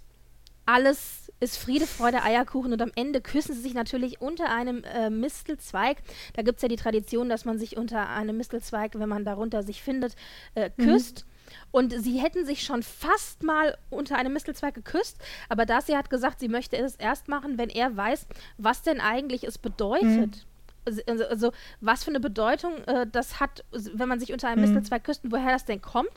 alles 0.65 1.33
ist 1.41 1.57
Friede, 1.57 1.87
Freude, 1.87 2.23
Eierkuchen 2.23 2.73
und 2.73 2.81
am 2.83 2.93
Ende 2.95 3.21
küssen 3.21 3.55
sie 3.55 3.63
sich 3.63 3.75
natürlich 3.75 4.21
unter 4.21 4.53
einem 4.53 4.85
äh, 4.85 5.11
Mistelzweig. 5.11 5.99
Da 6.35 6.43
gibt 6.43 6.57
es 6.59 6.63
ja 6.63 6.69
die 6.69 6.77
Tradition, 6.77 7.29
dass 7.29 7.45
man 7.45 7.59
sich 7.59 7.77
unter 7.77 8.09
einem 8.09 8.37
Mistelzweig, 8.37 8.93
wenn 8.95 9.09
man 9.09 9.25
darunter 9.25 9.65
sich 9.65 9.83
findet, 9.83 10.15
äh, 10.55 10.71
mhm. 10.77 10.85
küsst. 10.85 11.25
Mhm. 11.25 11.28
Und 11.71 11.93
sie 11.93 12.19
hätten 12.19 12.47
sich 12.47 12.63
schon 12.63 12.83
fast 12.83 13.43
mal 13.43 13.77
unter 13.91 14.17
einem 14.17 14.33
Mistelzweig 14.33 14.75
geküsst, 14.75 15.19
aber 15.49 15.67
Darcy 15.67 15.93
hat 15.93 16.11
gesagt, 16.11 16.41
sie 16.41 16.49
möchte 16.49 16.77
es 16.77 16.97
erst 16.97 17.29
machen, 17.29 17.59
wenn 17.59 17.69
er 17.69 17.97
weiß, 17.97 18.27
was 18.57 18.83
denn 18.83 19.01
eigentlich 19.01 19.45
es 19.45 19.59
bedeutet. 19.59 20.07
Mhm. 20.07 20.33
Also, 21.07 21.25
also, 21.27 21.53
was 21.83 22.05
für 22.05 22.11
eine 22.11 22.21
Bedeutung 22.21 22.73
äh, 22.87 23.07
das 23.07 23.41
hat, 23.41 23.63
wenn 23.73 24.09
man 24.09 24.21
sich 24.21 24.33
unter 24.33 24.49
einem 24.49 24.65
mhm. 24.65 24.73
Mistelzweig 24.73 25.05
küsst 25.05 25.23
und 25.23 25.33
woher 25.33 25.53
das 25.53 25.67
denn 25.67 25.83
kommt. 25.83 26.09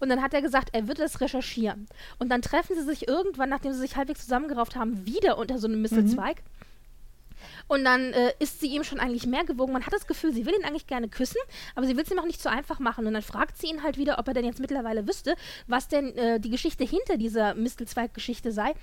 Und 0.00 0.08
dann 0.08 0.22
hat 0.22 0.34
er 0.34 0.42
gesagt, 0.42 0.70
er 0.72 0.88
würde 0.88 1.02
das 1.02 1.20
recherchieren. 1.20 1.86
Und 2.18 2.28
dann 2.30 2.42
treffen 2.42 2.74
sie 2.74 2.82
sich 2.82 3.06
irgendwann, 3.06 3.48
nachdem 3.48 3.72
sie 3.72 3.78
sich 3.78 3.94
halbwegs 3.94 4.22
zusammengerauft 4.22 4.74
haben, 4.74 5.06
wieder 5.06 5.38
unter 5.38 5.58
so 5.58 5.68
einem 5.68 5.82
Mistelzweig. 5.82 6.38
Mhm. 6.38 6.57
Und 7.68 7.84
dann 7.84 8.12
äh, 8.12 8.32
ist 8.38 8.60
sie 8.60 8.68
ihm 8.68 8.82
schon 8.82 8.98
eigentlich 8.98 9.26
mehr 9.26 9.44
gewogen. 9.44 9.72
Man 9.72 9.84
hat 9.84 9.92
das 9.92 10.06
Gefühl, 10.06 10.32
sie 10.32 10.46
will 10.46 10.54
ihn 10.54 10.64
eigentlich 10.64 10.86
gerne 10.86 11.08
küssen, 11.08 11.40
aber 11.74 11.86
sie 11.86 11.96
will 11.96 12.04
es 12.04 12.10
ihm 12.10 12.18
auch 12.18 12.24
nicht 12.24 12.42
so 12.42 12.48
einfach 12.48 12.78
machen. 12.78 13.06
Und 13.06 13.14
dann 13.14 13.22
fragt 13.22 13.58
sie 13.58 13.68
ihn 13.68 13.82
halt 13.82 13.98
wieder, 13.98 14.18
ob 14.18 14.26
er 14.26 14.34
denn 14.34 14.44
jetzt 14.44 14.60
mittlerweile 14.60 15.06
wüsste, 15.06 15.36
was 15.66 15.88
denn 15.88 16.16
äh, 16.16 16.40
die 16.40 16.50
Geschichte 16.50 16.84
hinter 16.84 17.16
dieser 17.16 17.54
Mistelzweig-Geschichte 17.54 18.52
sei. 18.52 18.74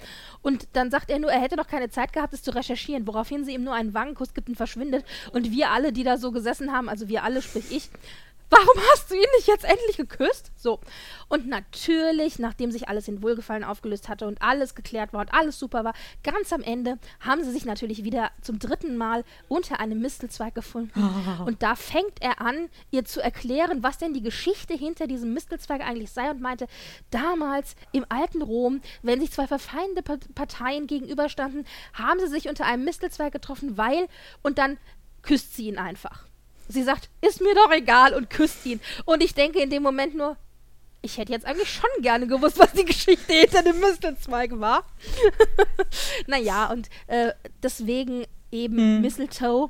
Und 0.41 0.67
dann 0.73 0.91
sagt 0.91 1.09
er 1.09 1.19
nur, 1.19 1.31
er 1.31 1.41
hätte 1.41 1.55
noch 1.55 1.67
keine 1.67 1.89
Zeit 1.89 2.13
gehabt, 2.13 2.33
es 2.33 2.43
zu 2.43 2.53
recherchieren, 2.53 3.07
woraufhin 3.07 3.43
sie 3.43 3.53
ihm 3.53 3.63
nur 3.63 3.73
einen 3.73 3.93
Wangenkuss 3.93 4.33
gibt 4.33 4.49
und 4.49 4.55
verschwindet. 4.55 5.05
Und 5.31 5.51
wir 5.51 5.71
alle, 5.71 5.91
die 5.91 6.03
da 6.03 6.17
so 6.17 6.31
gesessen 6.31 6.71
haben, 6.71 6.87
also 6.87 7.07
wir 7.07 7.23
alle, 7.23 7.41
sprich 7.41 7.71
ich, 7.71 7.89
Warum 8.49 8.77
hast 8.91 9.09
du 9.09 9.15
ihn 9.15 9.25
nicht 9.35 9.47
jetzt 9.47 9.65
endlich 9.65 9.97
geküsst? 9.97 10.51
So. 10.55 10.79
Und 11.27 11.47
natürlich, 11.47 12.37
nachdem 12.39 12.71
sich 12.71 12.87
alles 12.87 13.07
in 13.07 13.23
Wohlgefallen 13.23 13.63
aufgelöst 13.63 14.07
hatte 14.07 14.27
und 14.27 14.41
alles 14.41 14.75
geklärt 14.75 15.13
war 15.13 15.21
und 15.21 15.33
alles 15.33 15.57
super 15.57 15.83
war, 15.83 15.93
ganz 16.23 16.53
am 16.53 16.61
Ende 16.61 16.99
haben 17.19 17.43
sie 17.43 17.51
sich 17.51 17.65
natürlich 17.65 18.03
wieder 18.03 18.31
zum 18.41 18.59
dritten 18.59 18.97
Mal 18.97 19.23
unter 19.47 19.79
einem 19.79 19.99
Mistelzweig 19.99 20.53
gefunden. 20.53 20.91
Oh. 20.95 21.45
Und 21.45 21.63
da 21.63 21.75
fängt 21.75 22.21
er 22.21 22.41
an, 22.41 22.69
ihr 22.91 23.05
zu 23.05 23.21
erklären, 23.21 23.83
was 23.83 23.97
denn 23.97 24.13
die 24.13 24.21
Geschichte 24.21 24.73
hinter 24.75 25.07
diesem 25.07 25.33
Mistelzweig 25.33 25.81
eigentlich 25.81 26.11
sei 26.11 26.29
und 26.29 26.41
meinte, 26.41 26.67
damals 27.09 27.75
im 27.91 28.05
alten 28.09 28.41
Rom, 28.41 28.81
wenn 29.01 29.19
sich 29.19 29.31
zwei 29.31 29.47
verfeindete 29.47 30.19
Parteien 30.35 30.87
gegenüberstanden, 30.87 31.65
haben 31.93 32.19
sie 32.19 32.27
sich 32.27 32.47
unter 32.47 32.65
einem 32.65 32.85
Mistelzweig 32.85 33.33
getroffen, 33.33 33.77
weil 33.77 34.07
und 34.43 34.57
dann 34.57 34.77
küsst 35.23 35.55
sie 35.55 35.67
ihn 35.67 35.79
einfach. 35.79 36.25
Sie 36.67 36.83
sagt, 36.83 37.09
ist 37.21 37.41
mir 37.41 37.53
doch 37.55 37.71
egal 37.71 38.13
und 38.13 38.29
küsst 38.29 38.65
ihn. 38.65 38.79
Und 39.05 39.23
ich 39.23 39.33
denke 39.33 39.61
in 39.61 39.69
dem 39.69 39.83
Moment 39.83 40.15
nur, 40.15 40.37
ich 41.01 41.17
hätte 41.17 41.31
jetzt 41.31 41.45
eigentlich 41.45 41.69
schon 41.69 41.89
gerne 42.01 42.25
gewusst, 42.27 42.57
was 42.57 42.73
die 42.73 42.85
Geschichte 42.85 43.31
hinter 43.31 43.61
dem 43.61 43.79
Mistelzweig 43.79 44.59
war. 44.59 44.85
naja, 46.27 46.71
und 46.71 46.89
äh, 47.07 47.31
deswegen 47.61 48.25
eben 48.51 48.95
mhm. 48.95 49.01
Mistletoe 49.01 49.69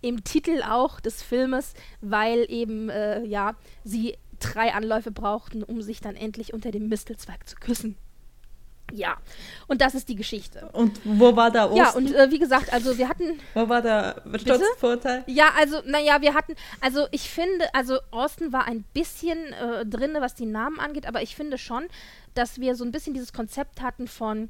im 0.00 0.22
Titel 0.22 0.62
auch 0.62 1.00
des 1.00 1.22
Filmes, 1.22 1.74
weil 2.00 2.46
eben, 2.48 2.88
äh, 2.88 3.24
ja, 3.24 3.56
sie 3.82 4.16
drei 4.38 4.72
Anläufe 4.72 5.10
brauchten, 5.10 5.64
um 5.64 5.82
sich 5.82 6.00
dann 6.00 6.14
endlich 6.14 6.54
unter 6.54 6.70
dem 6.70 6.88
Mistelzweig 6.88 7.48
zu 7.48 7.56
küssen. 7.56 7.96
Ja, 8.92 9.18
und 9.66 9.80
das 9.80 9.94
ist 9.94 10.08
die 10.08 10.14
Geschichte. 10.14 10.68
Und 10.72 11.00
wo 11.04 11.36
war 11.36 11.50
da 11.50 11.66
Osten? 11.66 11.76
Ja, 11.76 11.90
und 11.90 12.14
äh, 12.14 12.30
wie 12.30 12.38
gesagt, 12.38 12.72
also 12.72 12.96
wir 12.96 13.08
hatten. 13.08 13.38
Wo 13.54 13.68
war 13.68 13.82
der 13.82 14.22
Sturzvorteil? 14.36 15.24
Ja, 15.26 15.50
also, 15.58 15.82
naja, 15.84 16.20
wir 16.22 16.34
hatten, 16.34 16.54
also 16.80 17.06
ich 17.10 17.28
finde, 17.28 17.66
also 17.74 17.98
Austin 18.10 18.52
war 18.52 18.66
ein 18.66 18.84
bisschen 18.94 19.52
äh, 19.52 19.84
drin, 19.84 20.16
was 20.18 20.34
die 20.34 20.46
Namen 20.46 20.80
angeht, 20.80 21.06
aber 21.06 21.22
ich 21.22 21.36
finde 21.36 21.58
schon, 21.58 21.86
dass 22.34 22.60
wir 22.60 22.74
so 22.76 22.84
ein 22.84 22.92
bisschen 22.92 23.14
dieses 23.14 23.32
Konzept 23.32 23.82
hatten 23.82 24.08
von, 24.08 24.48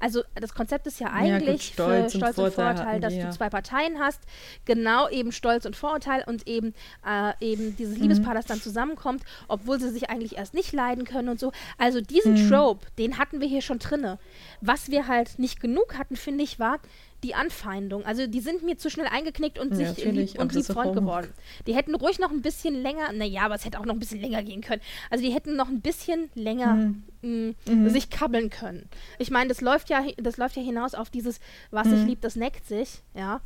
also 0.00 0.22
das 0.34 0.54
Konzept 0.54 0.86
ist 0.86 0.98
ja 0.98 1.08
eigentlich 1.12 1.46
ja, 1.46 1.52
gut, 1.52 1.60
Stolz 1.60 2.12
für 2.12 2.18
Stolz 2.18 2.38
und, 2.38 2.44
und 2.44 2.54
Vorurteil, 2.54 3.00
dass 3.00 3.12
wir, 3.12 3.26
du 3.26 3.30
zwei 3.30 3.50
Parteien 3.50 3.98
hast, 4.00 4.20
genau 4.64 5.08
eben 5.08 5.30
Stolz 5.30 5.66
und 5.66 5.76
Vorurteil 5.76 6.24
und 6.26 6.48
eben, 6.48 6.74
äh, 7.06 7.32
eben 7.40 7.76
dieses 7.76 7.96
mhm. 7.96 8.02
Liebespaar, 8.02 8.34
das 8.34 8.46
dann 8.46 8.60
zusammenkommt, 8.60 9.22
obwohl 9.46 9.78
sie 9.78 9.90
sich 9.90 10.08
eigentlich 10.08 10.38
erst 10.38 10.54
nicht 10.54 10.72
leiden 10.72 11.04
können 11.04 11.28
und 11.28 11.38
so. 11.38 11.52
Also 11.78 12.00
diesen 12.00 12.32
mhm. 12.32 12.48
Trope, 12.48 12.86
den 12.98 13.18
hatten 13.18 13.40
wir 13.40 13.48
hier 13.48 13.62
schon 13.62 13.78
drinne. 13.78 14.18
Was 14.60 14.90
wir 14.90 15.06
halt 15.06 15.38
nicht 15.38 15.60
genug 15.60 15.98
hatten, 15.98 16.16
finde 16.16 16.44
ich, 16.44 16.58
war, 16.58 16.78
die 17.22 17.34
Anfeindung. 17.34 18.04
Also 18.04 18.26
die 18.26 18.40
sind 18.40 18.62
mir 18.62 18.78
zu 18.78 18.90
schnell 18.90 19.06
eingeknickt 19.06 19.58
und 19.58 19.76
ja, 19.76 19.92
sich 19.92 20.04
lieb 20.04 20.38
und 20.38 20.54
lieb 20.54 20.64
Freund 20.64 20.94
geworden. 20.94 21.28
Die 21.66 21.74
hätten 21.74 21.94
ruhig 21.94 22.18
noch 22.18 22.30
ein 22.30 22.42
bisschen 22.42 22.74
länger, 22.74 23.12
naja, 23.12 23.42
aber 23.42 23.54
es 23.54 23.64
hätte 23.64 23.78
auch 23.78 23.84
noch 23.84 23.94
ein 23.94 23.98
bisschen 23.98 24.20
länger 24.20 24.42
gehen 24.42 24.60
können. 24.60 24.82
Also 25.10 25.24
die 25.24 25.32
hätten 25.32 25.56
noch 25.56 25.68
ein 25.68 25.80
bisschen 25.80 26.30
länger 26.34 26.74
mhm. 26.74 27.04
mh, 27.22 27.54
mhm. 27.66 27.90
sich 27.90 28.10
kabbeln 28.10 28.50
können. 28.50 28.88
Ich 29.18 29.30
meine, 29.30 29.48
das 29.48 29.60
läuft 29.60 29.90
ja, 29.90 30.04
das 30.16 30.36
läuft 30.36 30.56
ja 30.56 30.62
hinaus 30.62 30.94
auf 30.94 31.10
dieses, 31.10 31.40
was 31.70 31.86
mhm. 31.86 31.96
sich 31.96 32.06
liebt, 32.06 32.24
das 32.24 32.36
neckt 32.36 32.66
sich, 32.66 33.02
ja. 33.14 33.40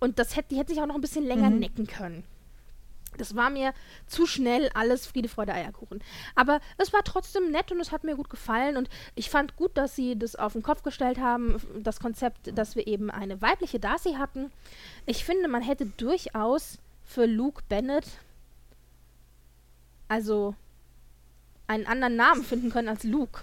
Und 0.00 0.18
das 0.18 0.36
hätte, 0.36 0.50
die 0.50 0.58
hätte 0.58 0.72
sich 0.72 0.80
auch 0.80 0.86
noch 0.86 0.94
ein 0.94 1.00
bisschen 1.00 1.26
länger 1.26 1.50
mhm. 1.50 1.58
necken 1.58 1.86
können. 1.86 2.24
Das 3.18 3.36
war 3.36 3.50
mir 3.50 3.72
zu 4.06 4.26
schnell 4.26 4.70
alles 4.74 5.06
Friede, 5.06 5.28
Freude, 5.28 5.52
Eierkuchen. 5.52 6.02
Aber 6.34 6.60
es 6.78 6.92
war 6.92 7.02
trotzdem 7.04 7.50
nett 7.50 7.70
und 7.70 7.80
es 7.80 7.92
hat 7.92 8.04
mir 8.04 8.16
gut 8.16 8.30
gefallen. 8.30 8.76
Und 8.76 8.88
ich 9.14 9.30
fand 9.30 9.56
gut, 9.56 9.76
dass 9.76 9.94
sie 9.94 10.18
das 10.18 10.36
auf 10.36 10.54
den 10.54 10.62
Kopf 10.62 10.82
gestellt 10.82 11.18
haben, 11.18 11.60
das 11.82 12.00
Konzept, 12.00 12.56
dass 12.56 12.76
wir 12.76 12.86
eben 12.86 13.10
eine 13.10 13.42
weibliche 13.42 13.80
Darcy 13.80 14.14
hatten. 14.14 14.50
Ich 15.06 15.24
finde, 15.24 15.48
man 15.48 15.62
hätte 15.62 15.86
durchaus 15.86 16.78
für 17.04 17.26
Luke 17.26 17.62
Bennett 17.68 18.06
also 20.08 20.54
einen 21.66 21.86
anderen 21.86 22.16
Namen 22.16 22.42
finden 22.42 22.70
können 22.70 22.88
als 22.88 23.04
Luke. 23.04 23.42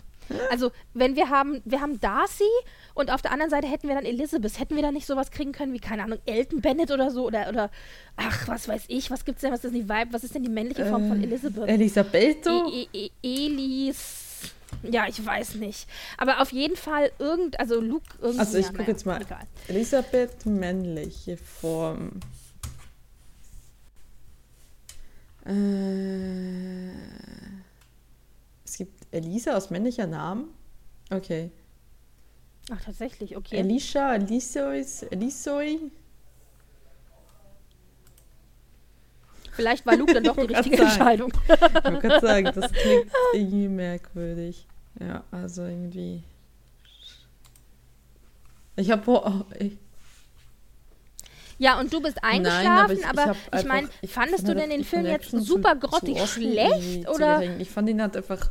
Also, 0.49 0.71
wenn 0.93 1.15
wir 1.15 1.29
haben, 1.29 1.61
wir 1.65 1.81
haben 1.81 1.99
Darcy 1.99 2.43
und 2.93 3.11
auf 3.11 3.21
der 3.21 3.31
anderen 3.31 3.49
Seite 3.49 3.67
hätten 3.67 3.87
wir 3.87 3.95
dann 3.95 4.05
Elizabeth. 4.05 4.59
Hätten 4.59 4.75
wir 4.75 4.83
da 4.83 4.91
nicht 4.91 5.05
sowas 5.05 5.31
kriegen 5.31 5.51
können 5.51 5.73
wie, 5.73 5.79
keine 5.79 6.03
Ahnung, 6.03 6.19
Elton 6.25 6.61
Bennett 6.61 6.91
oder 6.91 7.11
so? 7.11 7.25
Oder, 7.25 7.49
oder 7.49 7.69
ach, 8.15 8.47
was 8.47 8.67
weiß 8.67 8.85
ich, 8.87 9.11
was 9.11 9.25
gibt's 9.25 9.41
denn, 9.41 9.51
was 9.51 9.63
ist 9.63 9.73
die 9.75 9.87
Vibe, 9.87 10.07
was 10.11 10.23
ist 10.23 10.35
denn 10.35 10.43
die 10.43 10.49
männliche 10.49 10.85
Form 10.85 11.05
äh, 11.05 11.09
von 11.09 11.23
Elizabeth? 11.23 11.67
Elisabetto? 11.67 12.71
E 12.71 12.87
e 12.93 13.09
e 13.21 13.45
Elis. 13.45 14.25
Ja, 14.83 15.07
ich 15.07 15.23
weiß 15.23 15.55
nicht. 15.55 15.87
Aber 16.17 16.41
auf 16.41 16.51
jeden 16.51 16.75
Fall 16.75 17.11
irgend, 17.19 17.59
also 17.59 17.79
Luke 17.79 18.05
irgendwie. 18.21 18.39
Also 18.39 18.57
ich 18.57 18.65
ja, 18.65 18.71
gucke 18.71 18.91
jetzt 18.91 19.05
mal. 19.05 19.21
Egal. 19.21 19.45
Elisabeth, 19.67 20.45
männliche 20.45 21.37
Form. 21.37 22.11
Äh, 25.45 25.51
es 28.75 28.79
gibt 28.79 29.07
Elisa 29.13 29.53
als 29.53 29.69
männlicher 29.69 30.05
Name. 30.05 30.49
Okay. 31.09 31.49
Ach, 32.69 32.81
tatsächlich, 32.81 33.37
okay. 33.37 33.55
Elisha, 33.55 34.15
Elisois, 34.15 35.03
Elisoi. 35.11 35.79
Vielleicht 39.53 39.85
war 39.85 39.95
Luke 39.95 40.13
dann 40.13 40.23
doch 40.25 40.35
die 40.35 40.53
richtige 40.53 40.81
Entscheidung. 40.81 41.31
ich 41.47 41.83
wollte 41.85 41.99
gerade 41.99 42.19
sagen, 42.19 42.51
das 42.53 42.69
klingt 42.73 43.09
irgendwie 43.33 43.69
merkwürdig. 43.69 44.67
Ja, 44.99 45.23
also 45.31 45.63
irgendwie. 45.63 46.21
Ich 48.75 48.91
habe. 48.91 49.09
Oh, 49.09 49.45
ja, 51.57 51.79
und 51.79 51.93
du 51.93 52.01
bist 52.01 52.21
eingeschlafen, 52.21 52.97
Nein, 52.99 53.17
aber 53.17 53.31
ich, 53.31 53.37
ich, 53.53 53.59
ich 53.61 53.65
meine, 53.65 53.87
fandest 54.05 54.45
du 54.45 54.53
denn 54.53 54.69
den 54.69 54.83
Film 54.83 55.05
jetzt 55.05 55.31
super 55.31 55.75
grottig 55.75 56.19
schlecht? 56.27 57.07
Oder? 57.07 57.41
Ich 57.57 57.69
fand 57.69 57.87
ihn 57.87 58.01
halt 58.01 58.17
einfach 58.17 58.49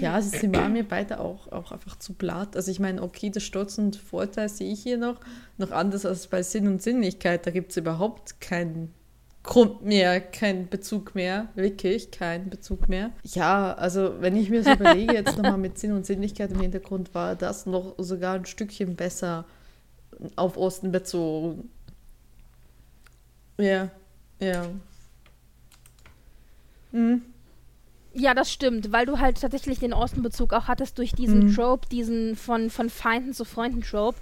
ja, 0.00 0.20
sie 0.20 0.52
waren 0.54 0.72
mir 0.72 0.86
beide 0.86 1.20
auch, 1.20 1.50
auch 1.52 1.72
einfach 1.72 1.98
zu 1.98 2.14
blatt. 2.14 2.56
Also 2.56 2.70
ich 2.70 2.80
meine, 2.80 3.02
okay, 3.02 3.30
das 3.30 3.42
Stolz 3.42 3.78
und 3.78 3.96
Vorteil 3.96 4.48
sehe 4.48 4.72
ich 4.72 4.82
hier 4.82 4.98
noch, 4.98 5.20
noch 5.58 5.70
anders 5.70 6.06
als 6.06 6.26
bei 6.26 6.42
Sinn 6.42 6.66
und 6.66 6.82
Sinnlichkeit. 6.82 7.46
Da 7.46 7.50
gibt 7.50 7.70
es 7.70 7.76
überhaupt 7.76 8.40
keinen 8.40 8.94
Grund 9.42 9.82
mehr, 9.82 10.20
keinen 10.20 10.68
Bezug 10.68 11.14
mehr, 11.14 11.48
wirklich 11.54 12.10
keinen 12.10 12.50
Bezug 12.50 12.88
mehr. 12.88 13.10
Ja, 13.24 13.72
also 13.72 14.20
wenn 14.20 14.36
ich 14.36 14.50
mir 14.50 14.62
so 14.62 14.70
überlege, 14.70 15.14
jetzt 15.14 15.36
nochmal 15.36 15.58
mit 15.58 15.78
Sinn 15.78 15.92
und 15.92 16.04
Sinnlichkeit 16.04 16.52
im 16.52 16.60
Hintergrund, 16.60 17.14
war 17.14 17.36
das 17.36 17.64
noch 17.64 17.94
sogar 17.98 18.34
ein 18.34 18.44
Stückchen 18.44 18.96
besser 18.96 19.46
auf 20.36 20.58
Osten 20.58 20.92
bezogen. 20.92 21.70
Ja, 23.58 23.90
ja. 24.40 24.66
Mhm. 26.92 27.22
Ja, 28.20 28.34
das 28.34 28.52
stimmt, 28.52 28.92
weil 28.92 29.06
du 29.06 29.18
halt 29.18 29.40
tatsächlich 29.40 29.78
den 29.78 29.94
Ostenbezug 29.94 30.52
auch 30.52 30.68
hattest 30.68 30.98
durch 30.98 31.12
diesen 31.12 31.46
mhm. 31.46 31.54
Trope, 31.54 31.88
diesen 31.88 32.36
von, 32.36 32.68
von 32.68 32.90
Feinden 32.90 33.32
zu 33.32 33.46
Freunden 33.46 33.80
Trope, 33.80 34.18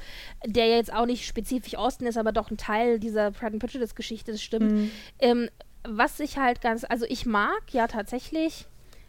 der 0.47 0.67
ja 0.67 0.77
jetzt 0.77 0.93
auch 0.93 1.05
nicht 1.05 1.27
spezifisch 1.27 1.77
Osten 1.77 2.07
ist, 2.07 2.17
aber 2.17 2.31
doch 2.31 2.53
ein 2.53 2.57
Teil 2.57 3.01
dieser 3.01 3.33
Pride 3.33 3.55
and 3.55 3.59
Prejudice 3.59 3.97
Geschichte, 3.97 4.31
das 4.31 4.41
stimmt. 4.41 4.71
Mhm. 4.71 4.91
Ähm, 5.19 5.49
was 5.83 6.21
ich 6.21 6.39
halt 6.39 6.61
ganz, 6.61 6.85
also 6.89 7.07
ich 7.09 7.27
mag 7.27 7.61
ja 7.73 7.89
tatsächlich 7.89 8.67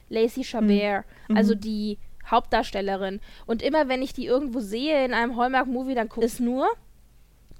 Lacey 0.09 0.43
Chabert, 0.43 1.05
mhm. 1.27 1.37
also 1.37 1.53
die 1.53 1.99
Hauptdarstellerin. 2.25 3.19
Und 3.45 3.61
immer 3.61 3.89
wenn 3.89 4.01
ich 4.01 4.13
die 4.13 4.25
irgendwo 4.25 4.59
sehe 4.59 5.05
in 5.05 5.13
einem 5.13 5.37
Hallmark-Movie, 5.37 5.93
dann 5.93 6.09
gucke 6.09 6.25
ich 6.25 6.33
es 6.33 6.39
nur, 6.39 6.67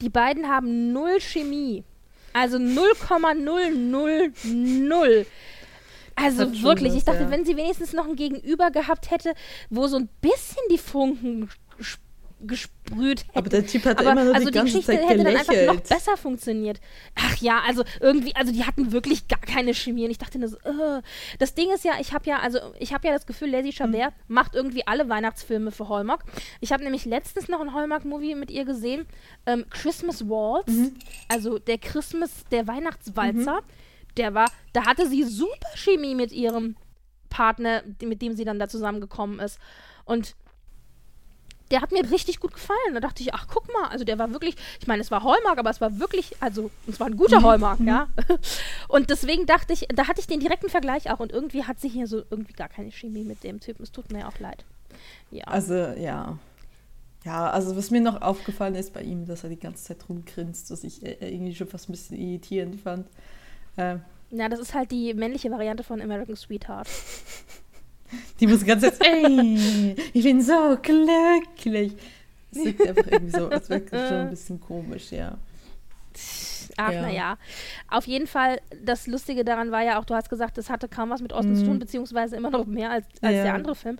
die 0.01 0.09
beiden 0.09 0.47
haben 0.47 0.91
null 0.91 1.19
Chemie. 1.19 1.83
Also 2.33 2.57
0,000. 2.57 3.45
Also 6.21 6.63
wirklich, 6.63 6.95
ich 6.95 7.03
dachte, 7.03 7.23
ja. 7.23 7.31
wenn 7.31 7.45
sie 7.45 7.55
wenigstens 7.57 7.93
noch 7.93 8.07
ein 8.07 8.15
Gegenüber 8.15 8.71
gehabt 8.71 9.11
hätte, 9.11 9.33
wo 9.69 9.87
so 9.87 9.97
ein 9.97 10.09
bisschen 10.21 10.61
die 10.71 10.77
Funken 10.77 11.49
gesprüht 12.41 13.25
hätten. 13.27 13.37
Aber 13.37 13.49
der 13.49 13.67
Typ 13.67 13.83
hat 13.85 13.99
Aber 13.99 14.13
immer 14.13 14.23
nur 14.23 14.33
also 14.33 14.45
die 14.45 14.51
die 14.53 14.57
ganze 14.57 14.77
Geschichte 14.77 14.93
Zeit 15.01 15.09
hätte 15.09 15.23
dann 15.25 15.35
einfach 15.35 15.47
noch 15.53 15.59
gelächelt. 15.59 15.89
besser 15.89 16.15
funktioniert. 16.15 16.79
Ach 17.15 17.35
ja, 17.37 17.61
also 17.67 17.83
irgendwie, 17.99 18.33
also 18.33 18.53
die 18.53 18.63
hatten 18.63 18.93
wirklich 18.93 19.27
gar 19.27 19.41
keine 19.41 19.73
Chemie 19.73 20.05
und 20.05 20.11
ich 20.11 20.19
dachte 20.19 20.39
nur 20.39 20.47
so, 20.47 20.55
äh. 20.59 21.01
das 21.37 21.53
Ding 21.53 21.69
ist 21.73 21.83
ja, 21.83 21.93
ich 21.99 22.13
habe 22.13 22.29
ja, 22.29 22.39
also 22.39 22.59
ich 22.79 22.93
habe 22.93 23.07
ja 23.07 23.13
das 23.13 23.25
Gefühl, 23.25 23.49
Lady 23.49 23.73
Chabert 23.73 24.13
Mhm. 24.27 24.33
macht 24.35 24.55
irgendwie 24.55 24.87
alle 24.87 25.09
Weihnachtsfilme 25.09 25.71
für 25.71 25.89
Hallmark. 25.89 26.23
Ich 26.61 26.71
habe 26.71 26.81
nämlich 26.83 27.03
letztens 27.03 27.49
noch 27.49 27.59
ein 27.59 27.73
Hallmark-Movie 27.73 28.35
mit 28.35 28.51
ihr 28.51 28.63
gesehen, 28.63 29.05
ähm, 29.45 29.65
Christmas 29.69 30.29
Waltz, 30.29 30.67
Mhm. 30.71 30.93
also 31.27 31.59
der 31.59 31.77
Christmas, 31.77 32.31
der 32.51 32.67
Weihnachtswalzer, 32.67 33.63
der 34.17 34.33
war, 34.33 34.49
da 34.73 34.85
hatte 34.85 35.07
sie 35.07 35.23
super 35.23 35.69
Chemie 35.75 36.15
mit 36.15 36.31
ihrem 36.31 36.75
Partner, 37.29 37.83
mit 38.01 38.21
dem 38.21 38.35
sie 38.35 38.45
dann 38.45 38.59
da 38.59 38.67
zusammengekommen 38.67 39.39
ist. 39.39 39.59
Und 40.05 40.35
der 41.71 41.81
hat 41.81 41.91
mir 41.91 42.09
richtig 42.09 42.39
gut 42.39 42.53
gefallen. 42.53 42.93
Da 42.93 42.99
dachte 42.99 43.21
ich, 43.21 43.33
ach, 43.33 43.47
guck 43.47 43.71
mal, 43.71 43.89
also 43.89 44.03
der 44.03 44.17
war 44.17 44.31
wirklich, 44.31 44.55
ich 44.79 44.87
meine, 44.87 45.01
es 45.01 45.11
war 45.11 45.23
Hallmark, 45.23 45.57
aber 45.57 45.69
es 45.69 45.81
war 45.81 45.99
wirklich, 45.99 46.31
also, 46.39 46.71
es 46.87 46.99
war 46.99 47.07
ein 47.07 47.17
guter 47.17 47.41
Hallmark, 47.41 47.79
ja. 47.81 48.07
Und 48.87 49.09
deswegen 49.09 49.45
dachte 49.45 49.73
ich, 49.73 49.87
da 49.93 50.07
hatte 50.07 50.19
ich 50.19 50.27
den 50.27 50.39
direkten 50.39 50.69
Vergleich 50.69 51.11
auch 51.11 51.19
und 51.19 51.31
irgendwie 51.31 51.63
hat 51.63 51.79
sie 51.79 51.89
hier 51.89 52.07
so 52.07 52.23
irgendwie 52.29 52.53
gar 52.53 52.69
keine 52.69 52.91
Chemie 52.91 53.23
mit 53.23 53.43
dem 53.43 53.59
Typen. 53.59 53.83
Es 53.83 53.91
tut 53.91 54.11
mir 54.11 54.27
auch 54.27 54.39
leid. 54.39 54.65
Ja. 55.31 55.45
Also, 55.45 55.75
ja. 55.75 56.37
Ja, 57.25 57.49
also 57.49 57.75
was 57.75 57.91
mir 57.91 58.01
noch 58.01 58.21
aufgefallen 58.21 58.75
ist 58.75 58.93
bei 58.93 59.01
ihm, 59.01 59.25
dass 59.25 59.43
er 59.43 59.49
die 59.49 59.59
ganze 59.59 59.83
Zeit 59.83 60.07
rumgrinst, 60.07 60.71
was 60.71 60.83
ich 60.83 61.05
äh, 61.05 61.17
irgendwie 61.19 61.53
schon 61.53 61.67
fast 61.67 61.89
ein 61.89 61.91
bisschen 61.91 62.17
irritierend 62.17 62.79
fand. 62.79 63.07
Ähm, 63.77 64.01
ja, 64.31 64.47
das 64.49 64.59
ist 64.59 64.73
halt 64.73 64.91
die 64.91 65.13
männliche 65.13 65.49
Variante 65.51 65.83
von 65.83 66.01
American 66.01 66.35
Sweetheart. 66.35 66.87
die 68.39 68.47
muss 68.47 68.65
ganze 68.65 68.91
Zeit, 68.93 69.07
ey, 69.07 69.95
ich 70.13 70.23
bin 70.23 70.41
so 70.41 70.77
glücklich. 70.81 71.93
Das 72.51 72.63
sieht 72.63 72.81
einfach 72.87 73.05
irgendwie 73.11 73.37
so, 73.37 73.47
als 73.47 73.69
wäre 73.69 73.83
schon 73.87 73.99
ein 74.17 74.29
bisschen 74.31 74.59
komisch, 74.59 75.11
ja. 75.11 75.37
Ach, 76.77 76.91
Ja. 76.91 77.01
naja. 77.03 77.37
Auf 77.89 78.07
jeden 78.07 78.25
Fall, 78.25 78.59
das 78.83 79.05
Lustige 79.05 79.45
daran 79.45 79.69
war 79.69 79.83
ja 79.83 79.99
auch, 79.99 80.05
du 80.05 80.15
hast 80.15 80.29
gesagt, 80.31 80.57
das 80.57 80.67
hatte 80.67 80.87
kaum 80.87 81.11
was 81.11 81.21
mit 81.21 81.31
Osten 81.31 81.55
zu 81.55 81.65
tun, 81.65 81.77
beziehungsweise 81.77 82.35
immer 82.37 82.49
noch 82.49 82.65
mehr 82.65 82.89
als, 82.89 83.05
als 83.21 83.31
Mhm. 83.33 83.37
Ja. 83.37 83.43
der 83.43 83.53
andere 83.53 83.75
Film. 83.75 83.99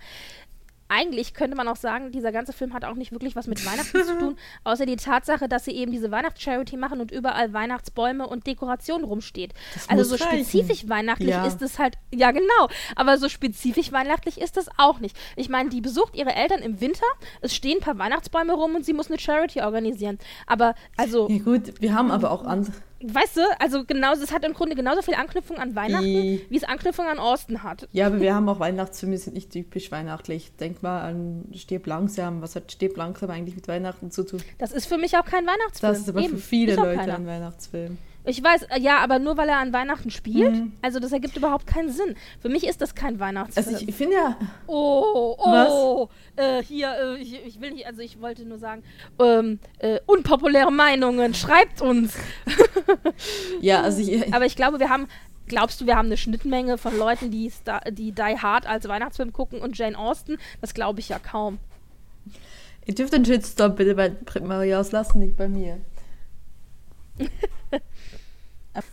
Eigentlich 0.89 1.33
könnte 1.33 1.55
man 1.55 1.67
auch 1.67 1.75
sagen, 1.75 2.11
dieser 2.11 2.31
ganze 2.31 2.51
Film 2.51 2.73
hat 2.73 2.83
auch 2.83 2.95
nicht 2.95 3.11
wirklich 3.11 3.35
was 3.35 3.47
mit 3.47 3.65
Weihnachten 3.65 4.03
zu 4.03 4.17
tun, 4.17 4.35
außer 4.63 4.85
die 4.85 4.95
Tatsache, 4.95 5.47
dass 5.47 5.65
sie 5.65 5.71
eben 5.71 5.91
diese 5.91 6.11
Weihnachtscharity 6.11 6.77
machen 6.77 6.99
und 6.99 7.11
überall 7.11 7.53
Weihnachtsbäume 7.53 8.27
und 8.27 8.47
Dekoration 8.47 9.03
rumsteht. 9.03 9.53
Das 9.75 9.87
also 9.87 10.03
so 10.03 10.23
reichen. 10.23 10.43
spezifisch 10.45 10.89
weihnachtlich 10.89 11.29
Ja. 11.29 11.45
ist 11.45 11.61
es 11.61 11.79
halt, 11.79 11.97
ja 12.13 12.31
genau, 12.31 12.67
aber 12.95 13.17
so 13.17 13.29
spezifisch 13.29 13.91
weihnachtlich 13.91 14.41
ist 14.41 14.57
es 14.57 14.67
auch 14.77 14.99
nicht. 14.99 15.15
Ich 15.35 15.47
meine, 15.47 15.69
die 15.69 15.79
besucht 15.81 16.15
ihre 16.15 16.33
Eltern 16.33 16.59
im 16.61 16.81
Winter, 16.81 17.05
es 17.41 17.55
stehen 17.55 17.77
ein 17.77 17.81
paar 17.83 17.97
Weihnachtsbäume 17.99 18.53
rum 18.53 18.75
und 18.75 18.83
sie 18.85 18.93
muss 18.93 19.09
eine 19.09 19.19
Charity 19.19 19.61
organisieren. 19.61 20.17
Aber 20.47 20.73
also 20.97 21.29
Ja 21.29 21.37
gut, 21.37 21.79
wir 21.79 21.93
haben 21.93 22.09
aber 22.11 22.31
auch 22.31 22.43
andere. 22.45 22.73
Weißt 23.01 23.37
du, 23.37 23.41
also 23.59 23.85
genauso, 23.85 24.23
es 24.23 24.31
hat 24.33 24.43
im 24.43 24.53
Grunde 24.53 24.75
genauso 24.75 25.01
viel 25.01 25.13
Anknüpfung 25.13 25.57
an 25.57 25.73
Weihnachten, 25.75 26.05
I- 26.05 26.45
wie 26.49 26.57
es 26.57 26.63
Anknüpfung 26.65 27.05
an 27.07 27.17
Osten 27.19 27.63
hat. 27.63 27.87
Ja, 27.93 28.07
aber 28.07 28.19
wir 28.19 28.33
haben 28.35 28.49
auch 28.49 28.59
Weihnachtsfilme, 28.59 29.15
die 29.15 29.21
sind 29.21 29.33
nicht 29.33 29.51
typisch 29.51 29.91
weihnachtlich. 29.91 30.51
Denk 30.59 30.83
mal 30.83 31.01
an 31.01 31.45
Stirb 31.53 31.87
langsam. 31.87 32.41
Was 32.41 32.55
hat 32.55 32.71
Stirb 32.71 32.97
langsam 32.97 33.29
eigentlich 33.29 33.55
mit 33.55 33.67
Weihnachten 33.67 34.11
zu 34.11 34.23
tun? 34.25 34.41
Das 34.57 34.71
ist 34.73 34.85
für 34.85 34.97
mich 34.97 35.15
auch 35.17 35.25
kein 35.25 35.45
Weihnachtsfilm. 35.47 35.91
Das 35.93 35.99
ist 36.01 36.09
aber 36.09 36.19
Eben, 36.21 36.35
für 36.35 36.41
viele 36.41 36.75
Leute 36.75 36.99
ein 37.13 37.25
Weihnachtsfilm. 37.25 37.97
Ich 38.25 38.43
weiß, 38.43 38.63
äh, 38.63 38.79
ja, 38.79 38.99
aber 38.99 39.17
nur 39.17 39.37
weil 39.37 39.49
er 39.49 39.57
an 39.57 39.71
Weihnachten 39.73 40.11
spielt, 40.11 40.53
Mhm. 40.53 40.73
also 40.81 40.99
das 40.99 41.11
ergibt 41.11 41.35
überhaupt 41.37 41.65
keinen 41.65 41.89
Sinn. 41.89 42.15
Für 42.41 42.49
mich 42.49 42.67
ist 42.67 42.81
das 42.81 42.93
kein 42.93 43.19
Weihnachtsfilm. 43.19 43.67
Also 43.75 43.85
ich 43.87 43.95
finde 43.95 44.15
ja, 44.15 44.37
oh, 44.67 45.35
oh, 45.39 46.09
äh, 46.35 46.61
hier, 46.61 46.93
äh, 46.99 47.17
ich, 47.17 47.33
ich 47.45 47.61
will 47.61 47.71
nicht, 47.71 47.87
also 47.87 48.01
ich 48.01 48.19
wollte 48.21 48.43
nur 48.45 48.57
sagen, 48.59 48.83
ähm, 49.19 49.59
äh, 49.79 49.99
unpopuläre 50.05 50.71
Meinungen, 50.71 51.33
schreibt 51.33 51.81
uns. 51.81 52.13
ja, 53.61 53.81
also 53.81 54.01
ich, 54.01 54.33
Aber 54.33 54.45
ich 54.45 54.55
glaube, 54.55 54.79
wir 54.79 54.89
haben, 54.89 55.07
glaubst 55.47 55.79
du, 55.81 55.85
wir 55.87 55.95
haben 55.95 56.07
eine 56.07 56.17
Schnittmenge 56.17 56.77
von 56.77 56.95
Leuten, 56.97 57.31
die, 57.31 57.49
Star, 57.49 57.81
die 57.89 58.11
Die 58.11 58.21
Hard 58.21 58.67
als 58.67 58.87
Weihnachtsfilm 58.87 59.33
gucken 59.33 59.59
und 59.61 59.77
Jane 59.77 59.97
Austen? 59.97 60.37
Das 60.61 60.73
glaube 60.73 60.99
ich 60.99 61.09
ja 61.09 61.19
kaum. 61.19 61.57
ihr 62.85 62.93
dürft 62.95 63.13
den 63.13 63.23
Shitstorm 63.25 63.75
bitte 63.75 63.95
bei 63.95 64.11
Maria 64.43 64.81
auslassen, 64.81 65.19
nicht 65.21 65.37
bei 65.37 65.47
mir. 65.47 65.79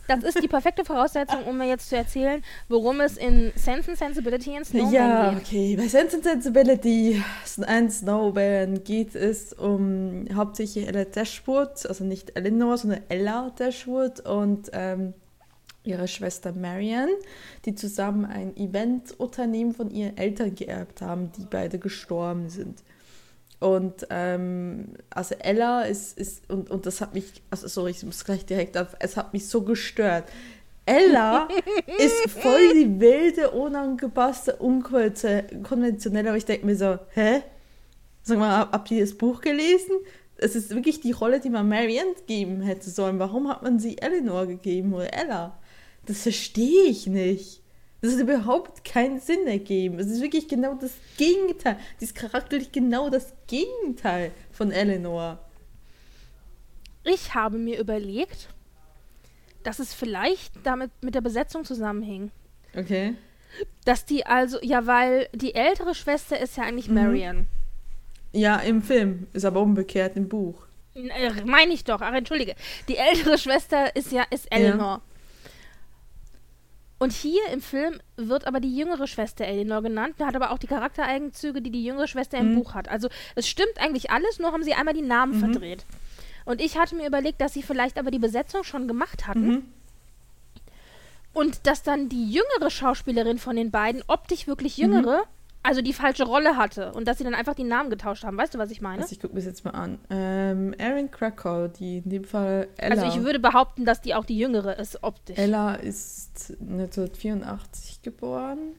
Das 0.07 0.23
ist 0.23 0.41
die 0.41 0.47
perfekte 0.47 0.83
Voraussetzung, 0.83 1.43
um 1.45 1.57
mir 1.57 1.67
jetzt 1.67 1.89
zu 1.89 1.95
erzählen, 1.95 2.41
worum 2.67 2.99
es 2.99 3.15
in 3.15 3.51
Sense 3.55 3.89
and 3.91 3.97
Sensibility 3.97 4.55
and 4.57 4.65
Snowman 4.65 4.93
Ja, 4.93 5.29
geht. 5.29 5.39
okay. 5.41 5.75
Bei 5.77 5.87
Sense 5.87 6.15
and 6.15 6.23
Sensibility 6.25 7.23
and 7.67 7.91
Snowman 7.93 8.83
geht 8.83 9.15
es 9.15 9.53
um 9.53 10.25
hauptsächlich 10.33 10.87
Ella 10.87 11.05
Dashwood, 11.05 11.85
also 11.87 12.03
nicht 12.03 12.35
Eleanor, 12.35 12.77
sondern 12.77 13.01
Ella 13.09 13.51
Dashwood 13.55 14.19
und 14.21 14.69
ähm, 14.73 15.13
ihre 15.83 16.07
Schwester 16.07 16.51
Marian, 16.53 17.09
die 17.65 17.75
zusammen 17.75 18.25
ein 18.25 18.57
Eventunternehmen 18.57 19.73
von 19.73 19.89
ihren 19.91 20.17
Eltern 20.17 20.53
geerbt 20.55 21.01
haben, 21.01 21.31
die 21.37 21.45
beide 21.49 21.79
gestorben 21.79 22.49
sind. 22.49 22.83
Und 23.59 24.05
ähm, 24.11 24.89
also 25.09 25.33
Ella 25.39 25.81
ist, 25.83 26.17
ist 26.17 26.47
und, 26.49 26.69
und 26.69 26.85
das 26.85 27.01
hat 27.01 27.13
mich, 27.15 27.41
also 27.49 27.67
sorry, 27.67 27.91
ich 27.91 28.03
muss 28.03 28.23
gleich 28.23 28.45
direkt 28.45 28.77
auf, 28.77 28.95
es 28.99 29.17
hat 29.17 29.33
mich 29.33 29.47
so 29.47 29.61
gestört. 29.63 30.25
Ella 30.85 31.47
ist 31.97 32.29
voll 32.31 32.73
die 32.73 32.99
wilde, 32.99 33.49
unangepasste, 33.51 34.55
unkonventionelle, 34.57 36.29
aber 36.29 36.37
ich 36.37 36.45
denke 36.45 36.65
mir 36.65 36.75
so, 36.75 36.99
hä? 37.13 37.41
Sag 38.23 38.37
mal, 38.37 38.57
hab- 38.57 38.73
habt 38.73 38.91
ihr 38.91 39.01
das 39.01 39.15
Buch 39.17 39.41
gelesen? 39.41 39.95
Es 40.37 40.55
ist 40.55 40.69
wirklich 40.69 41.01
die 41.01 41.11
Rolle, 41.13 41.39
die 41.39 41.49
man 41.49 41.67
Marianne 41.67 42.13
geben 42.27 42.61
hätte 42.61 42.89
sollen. 42.91 43.17
Warum 43.19 43.47
hat 43.49 43.63
man 43.63 43.79
sie 43.79 43.97
Eleanor 43.97 44.45
gegeben 44.45 44.93
oder 44.93 45.11
Ella? 45.13 45.57
Das 46.05 46.21
verstehe 46.21 46.83
ich 46.83 47.07
nicht. 47.07 47.61
Das 48.01 48.13
hat 48.13 48.19
überhaupt 48.19 48.83
keinen 48.83 49.19
Sinn 49.19 49.47
ergeben. 49.47 49.99
Es 49.99 50.07
ist 50.07 50.21
wirklich 50.21 50.47
genau 50.47 50.75
das 50.75 50.93
Gegenteil. 51.17 51.77
Die 51.99 52.05
ist 52.05 52.15
charakterlich 52.15 52.71
genau 52.71 53.09
das 53.09 53.33
Gegenteil 53.47 54.31
von 54.51 54.71
Eleanor. 54.71 55.39
Ich 57.03 57.33
habe 57.33 57.57
mir 57.57 57.79
überlegt, 57.79 58.49
dass 59.63 59.79
es 59.79 59.93
vielleicht 59.93 60.53
damit 60.63 60.91
mit 61.01 61.15
der 61.15 61.21
Besetzung 61.21 61.65
zusammenhing. 61.65 62.31
Okay. 62.75 63.15
Dass 63.85 64.05
die 64.05 64.25
also, 64.25 64.59
ja, 64.61 64.85
weil 64.85 65.27
die 65.33 65.55
ältere 65.55 65.95
Schwester 65.95 66.39
ist 66.39 66.57
ja 66.57 66.63
eigentlich 66.63 66.89
Marian. 66.89 67.47
Ja, 68.31 68.57
im 68.57 68.83
Film. 68.83 69.27
Ist 69.33 69.45
aber 69.45 69.61
umgekehrt 69.61 70.15
im 70.15 70.29
Buch. 70.29 70.67
Äh, 70.93 71.43
Meine 71.45 71.73
ich 71.73 71.83
doch, 71.83 72.01
ach 72.01 72.13
entschuldige. 72.13 72.55
Die 72.87 72.97
ältere 72.97 73.37
Schwester 73.37 73.95
ist 73.95 74.11
ja 74.11 74.23
ist 74.29 74.51
Eleanor. 74.51 75.01
Und 76.99 77.13
hier 77.13 77.41
im 77.53 77.61
Film 77.61 77.99
wird 78.15 78.47
aber 78.47 78.59
die 78.59 78.75
jüngere 78.75 79.05
Schwester 79.05 79.45
Eleanor 79.45 79.83
genannt, 79.83 80.15
hat 80.19 80.35
aber 80.35 80.49
auch 80.51 80.57
die 80.57 80.65
Charaktereigenzüge, 80.67 81.61
die 81.61 81.69
die 81.69 81.83
jüngere 81.83 82.07
Schwester 82.07 82.37
im 82.39 82.53
Mhm. 82.53 82.55
Buch 82.55 82.73
hat. 82.73 82.87
Also 82.89 83.07
es 83.35 83.47
stimmt 83.47 83.77
eigentlich 83.79 84.09
alles, 84.09 84.39
nur 84.39 84.51
haben 84.51 84.63
sie 84.63 84.73
einmal 84.73 84.95
die 84.95 85.03
Namen 85.03 85.39
verdreht. 85.39 85.85
Und 86.45 86.59
ich 86.59 86.77
hatte 86.77 86.95
mir 86.95 87.05
überlegt, 87.05 87.39
dass 87.41 87.53
sie 87.53 87.61
vielleicht 87.61 87.99
aber 87.99 88.09
die 88.09 88.17
Besetzung 88.19 88.63
schon 88.63 88.87
gemacht 88.87 89.27
hatten 89.27 89.47
Mhm. 89.47 89.63
und 91.33 91.67
dass 91.67 91.83
dann 91.83 92.09
die 92.09 92.31
jüngere 92.31 92.71
Schauspielerin 92.71 93.37
von 93.37 93.55
den 93.55 93.69
beiden 93.69 94.03
optisch 94.07 94.47
wirklich 94.47 94.77
jüngere, 94.77 95.23
also 95.63 95.81
die 95.81 95.93
falsche 95.93 96.23
Rolle 96.23 96.55
hatte 96.55 96.93
und 96.93 97.07
dass 97.07 97.17
sie 97.17 97.23
dann 97.23 97.33
einfach 97.33 97.55
die 97.55 97.63
Namen 97.63 97.89
getauscht 97.89 98.23
haben. 98.23 98.37
Weißt 98.37 98.53
du, 98.53 98.57
was 98.57 98.71
ich 98.71 98.81
meine? 98.81 99.01
Also 99.01 99.13
ich 99.13 99.19
gucke 99.19 99.33
mir 99.33 99.39
das 99.39 99.47
jetzt 99.47 99.65
mal 99.65 99.71
an. 99.71 99.99
Ähm, 100.09 100.73
Erin 100.73 101.11
Krakow, 101.11 101.71
die 101.71 101.97
in 101.97 102.09
dem 102.09 102.23
Fall 102.23 102.67
Ella. 102.77 103.03
Also 103.03 103.17
ich 103.17 103.23
würde 103.23 103.39
behaupten, 103.39 103.85
dass 103.85 104.01
die 104.01 104.15
auch 104.15 104.25
die 104.25 104.37
jüngere 104.37 104.77
ist 104.79 105.03
optisch. 105.03 105.37
Ella 105.37 105.75
ist 105.75 106.55
1984 106.61 108.01
geboren. 108.01 108.75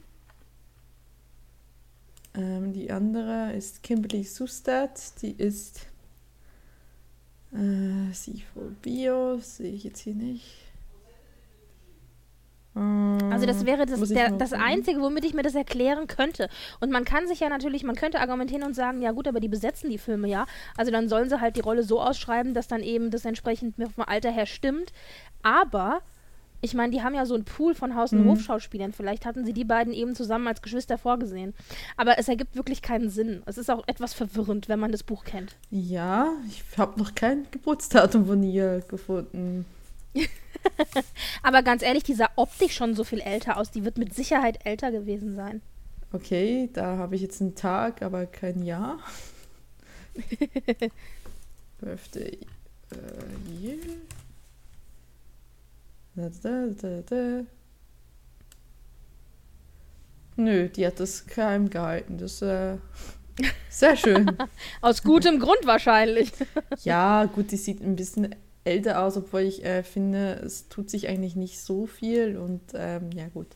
Ähm, 2.35 2.73
die 2.73 2.91
andere 2.91 3.53
ist 3.53 3.83
Kimberly 3.83 4.23
Sustad, 4.23 5.21
die 5.21 5.31
ist 5.31 5.87
äh, 7.53 8.13
sie 8.13 8.43
vor 8.53 8.63
Bio, 8.81 9.39
sehe 9.39 9.71
ich 9.71 9.83
jetzt 9.83 10.01
hier 10.01 10.13
nicht. 10.13 10.68
Also 13.31 13.45
das 13.45 13.65
wäre 13.65 13.85
das, 13.85 13.99
der, 14.09 14.31
das. 14.31 14.53
Einzige, 14.53 15.01
womit 15.01 15.25
ich 15.25 15.33
mir 15.33 15.43
das 15.43 15.55
erklären 15.55 16.07
könnte. 16.07 16.49
Und 16.79 16.91
man 16.91 17.05
kann 17.05 17.27
sich 17.27 17.39
ja 17.39 17.49
natürlich, 17.49 17.83
man 17.83 17.95
könnte 17.95 18.19
argumentieren 18.19 18.63
und 18.63 18.75
sagen, 18.75 19.01
ja 19.01 19.11
gut, 19.11 19.27
aber 19.27 19.39
die 19.39 19.47
besetzen 19.47 19.89
die 19.89 19.97
Filme 19.97 20.27
ja. 20.27 20.45
Also 20.77 20.91
dann 20.91 21.09
sollen 21.09 21.29
sie 21.29 21.41
halt 21.41 21.55
die 21.55 21.61
Rolle 21.61 21.83
so 21.83 22.01
ausschreiben, 22.01 22.53
dass 22.53 22.67
dann 22.67 22.81
eben 22.81 23.11
das 23.11 23.25
entsprechend 23.25 23.75
vom 23.75 24.03
Alter 24.05 24.31
her 24.31 24.45
stimmt. 24.45 24.91
Aber 25.43 26.01
ich 26.61 26.73
meine, 26.73 26.91
die 26.91 27.01
haben 27.01 27.15
ja 27.15 27.25
so 27.25 27.35
einen 27.35 27.45
Pool 27.45 27.73
von 27.73 27.95
Haus- 27.95 28.11
und 28.11 28.23
Mhm. 28.25 28.31
Hofschauspielern. 28.31 28.91
Vielleicht 28.91 29.25
hatten 29.25 29.45
sie 29.45 29.53
die 29.53 29.63
beiden 29.63 29.93
eben 29.93 30.13
zusammen 30.15 30.47
als 30.47 30.61
Geschwister 30.61 30.97
vorgesehen. 30.97 31.53
Aber 31.95 32.17
es 32.19 32.27
ergibt 32.27 32.55
wirklich 32.55 32.81
keinen 32.81 33.09
Sinn. 33.09 33.43
Es 33.45 33.57
ist 33.57 33.69
auch 33.71 33.83
etwas 33.87 34.13
verwirrend, 34.13 34.67
wenn 34.67 34.79
man 34.79 34.91
das 34.91 35.03
Buch 35.03 35.23
kennt. 35.23 35.55
Ja, 35.71 36.27
ich 36.49 36.63
habe 36.77 36.99
noch 36.99 37.15
kein 37.15 37.47
Geburtsdatum 37.51 38.25
von 38.25 38.43
ihr 38.43 38.83
gefunden. 38.87 39.65
Aber 41.43 41.63
ganz 41.63 41.81
ehrlich, 41.83 42.03
die 42.03 42.13
sah 42.13 42.29
optisch 42.35 42.75
schon 42.75 42.95
so 42.95 43.03
viel 43.03 43.21
älter 43.21 43.57
aus. 43.57 43.71
Die 43.71 43.85
wird 43.85 43.97
mit 43.97 44.13
Sicherheit 44.13 44.65
älter 44.65 44.91
gewesen 44.91 45.35
sein. 45.35 45.61
Okay, 46.11 46.69
da 46.73 46.97
habe 46.97 47.15
ich 47.15 47.21
jetzt 47.21 47.39
einen 47.39 47.53
Tag, 47.53 48.01
aber 48.01 48.25
kein 48.25 48.63
Jahr. 48.63 48.99
Birthday 51.79 52.39
äh, 52.91 53.61
Year. 53.61 53.77
Da, 56.15 56.29
da, 56.41 56.67
da, 56.81 57.01
da. 57.01 57.45
Nö, 60.35 60.67
die 60.69 60.87
hat 60.87 60.99
das 60.99 61.27
geheim 61.27 61.69
gehalten. 61.69 62.17
Das 62.17 62.41
äh, 62.41 62.77
sehr 63.69 63.95
schön. 63.95 64.35
Aus 64.81 65.03
gutem 65.03 65.39
Grund 65.39 65.65
wahrscheinlich. 65.65 66.31
ja, 66.83 67.25
gut, 67.25 67.51
die 67.51 67.57
sieht 67.57 67.81
ein 67.81 67.95
bisschen 67.95 68.35
älter 68.63 69.01
aus, 69.01 69.17
obwohl 69.17 69.41
ich 69.41 69.63
äh, 69.63 69.83
finde, 69.83 70.41
es 70.45 70.67
tut 70.69 70.89
sich 70.89 71.07
eigentlich 71.07 71.35
nicht 71.35 71.59
so 71.59 71.85
viel 71.85 72.37
und 72.37 72.61
ähm, 72.73 73.09
ja 73.15 73.27
gut. 73.27 73.47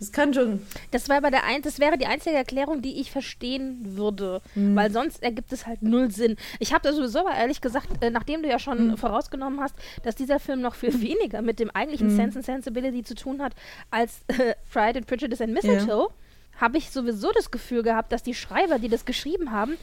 Das 0.00 0.12
kann 0.12 0.32
schon. 0.32 0.62
Das, 0.92 1.10
war 1.10 1.18
aber 1.18 1.30
der 1.30 1.44
ein, 1.44 1.60
das 1.60 1.78
wäre 1.78 1.98
die 1.98 2.06
einzige 2.06 2.34
Erklärung, 2.34 2.80
die 2.80 3.02
ich 3.02 3.10
verstehen 3.10 3.80
würde. 3.82 4.40
Mhm. 4.54 4.74
Weil 4.74 4.90
sonst 4.90 5.22
ergibt 5.22 5.52
es 5.52 5.66
halt 5.66 5.82
null 5.82 6.10
Sinn. 6.10 6.36
Ich 6.58 6.72
habe 6.72 6.82
da 6.82 6.94
sowieso 6.94 7.20
aber 7.20 7.34
ehrlich 7.34 7.60
gesagt, 7.60 8.02
äh, 8.02 8.08
nachdem 8.08 8.42
du 8.42 8.48
ja 8.48 8.58
schon 8.58 8.88
mhm. 8.88 8.96
vorausgenommen 8.96 9.60
hast, 9.60 9.74
dass 10.02 10.14
dieser 10.14 10.40
Film 10.40 10.62
noch 10.62 10.74
viel 10.74 10.98
weniger 11.02 11.42
mit 11.42 11.60
dem 11.60 11.70
eigentlichen 11.70 12.08
mhm. 12.08 12.16
Sense 12.16 12.38
and 12.38 12.46
Sensibility 12.46 13.02
zu 13.02 13.14
tun 13.14 13.42
hat, 13.42 13.52
als 13.90 14.22
äh, 14.28 14.54
Pride 14.72 15.00
and 15.00 15.06
Prejudice 15.06 15.42
and 15.42 15.52
Mistletoe, 15.52 16.08
ja. 16.08 16.60
habe 16.62 16.78
ich 16.78 16.90
sowieso 16.90 17.30
das 17.32 17.50
Gefühl 17.50 17.82
gehabt, 17.82 18.10
dass 18.10 18.22
die 18.22 18.34
Schreiber, 18.34 18.78
die 18.78 18.88
das 18.88 19.04
geschrieben 19.04 19.52
haben, 19.52 19.76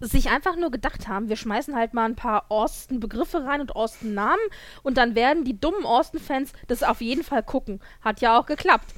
sich 0.00 0.30
einfach 0.30 0.56
nur 0.56 0.70
gedacht 0.70 1.08
haben, 1.08 1.28
wir 1.28 1.36
schmeißen 1.36 1.76
halt 1.76 1.94
mal 1.94 2.06
ein 2.06 2.16
paar 2.16 2.46
Austin-Begriffe 2.50 3.44
rein 3.44 3.60
und 3.60 3.76
Austin-Namen 3.76 4.42
und 4.82 4.96
dann 4.96 5.14
werden 5.14 5.44
die 5.44 5.60
dummen 5.60 5.84
Austin-Fans 5.84 6.52
das 6.68 6.82
auf 6.82 7.00
jeden 7.00 7.22
Fall 7.22 7.42
gucken. 7.42 7.80
Hat 8.00 8.20
ja 8.20 8.38
auch 8.38 8.46
geklappt. 8.46 8.94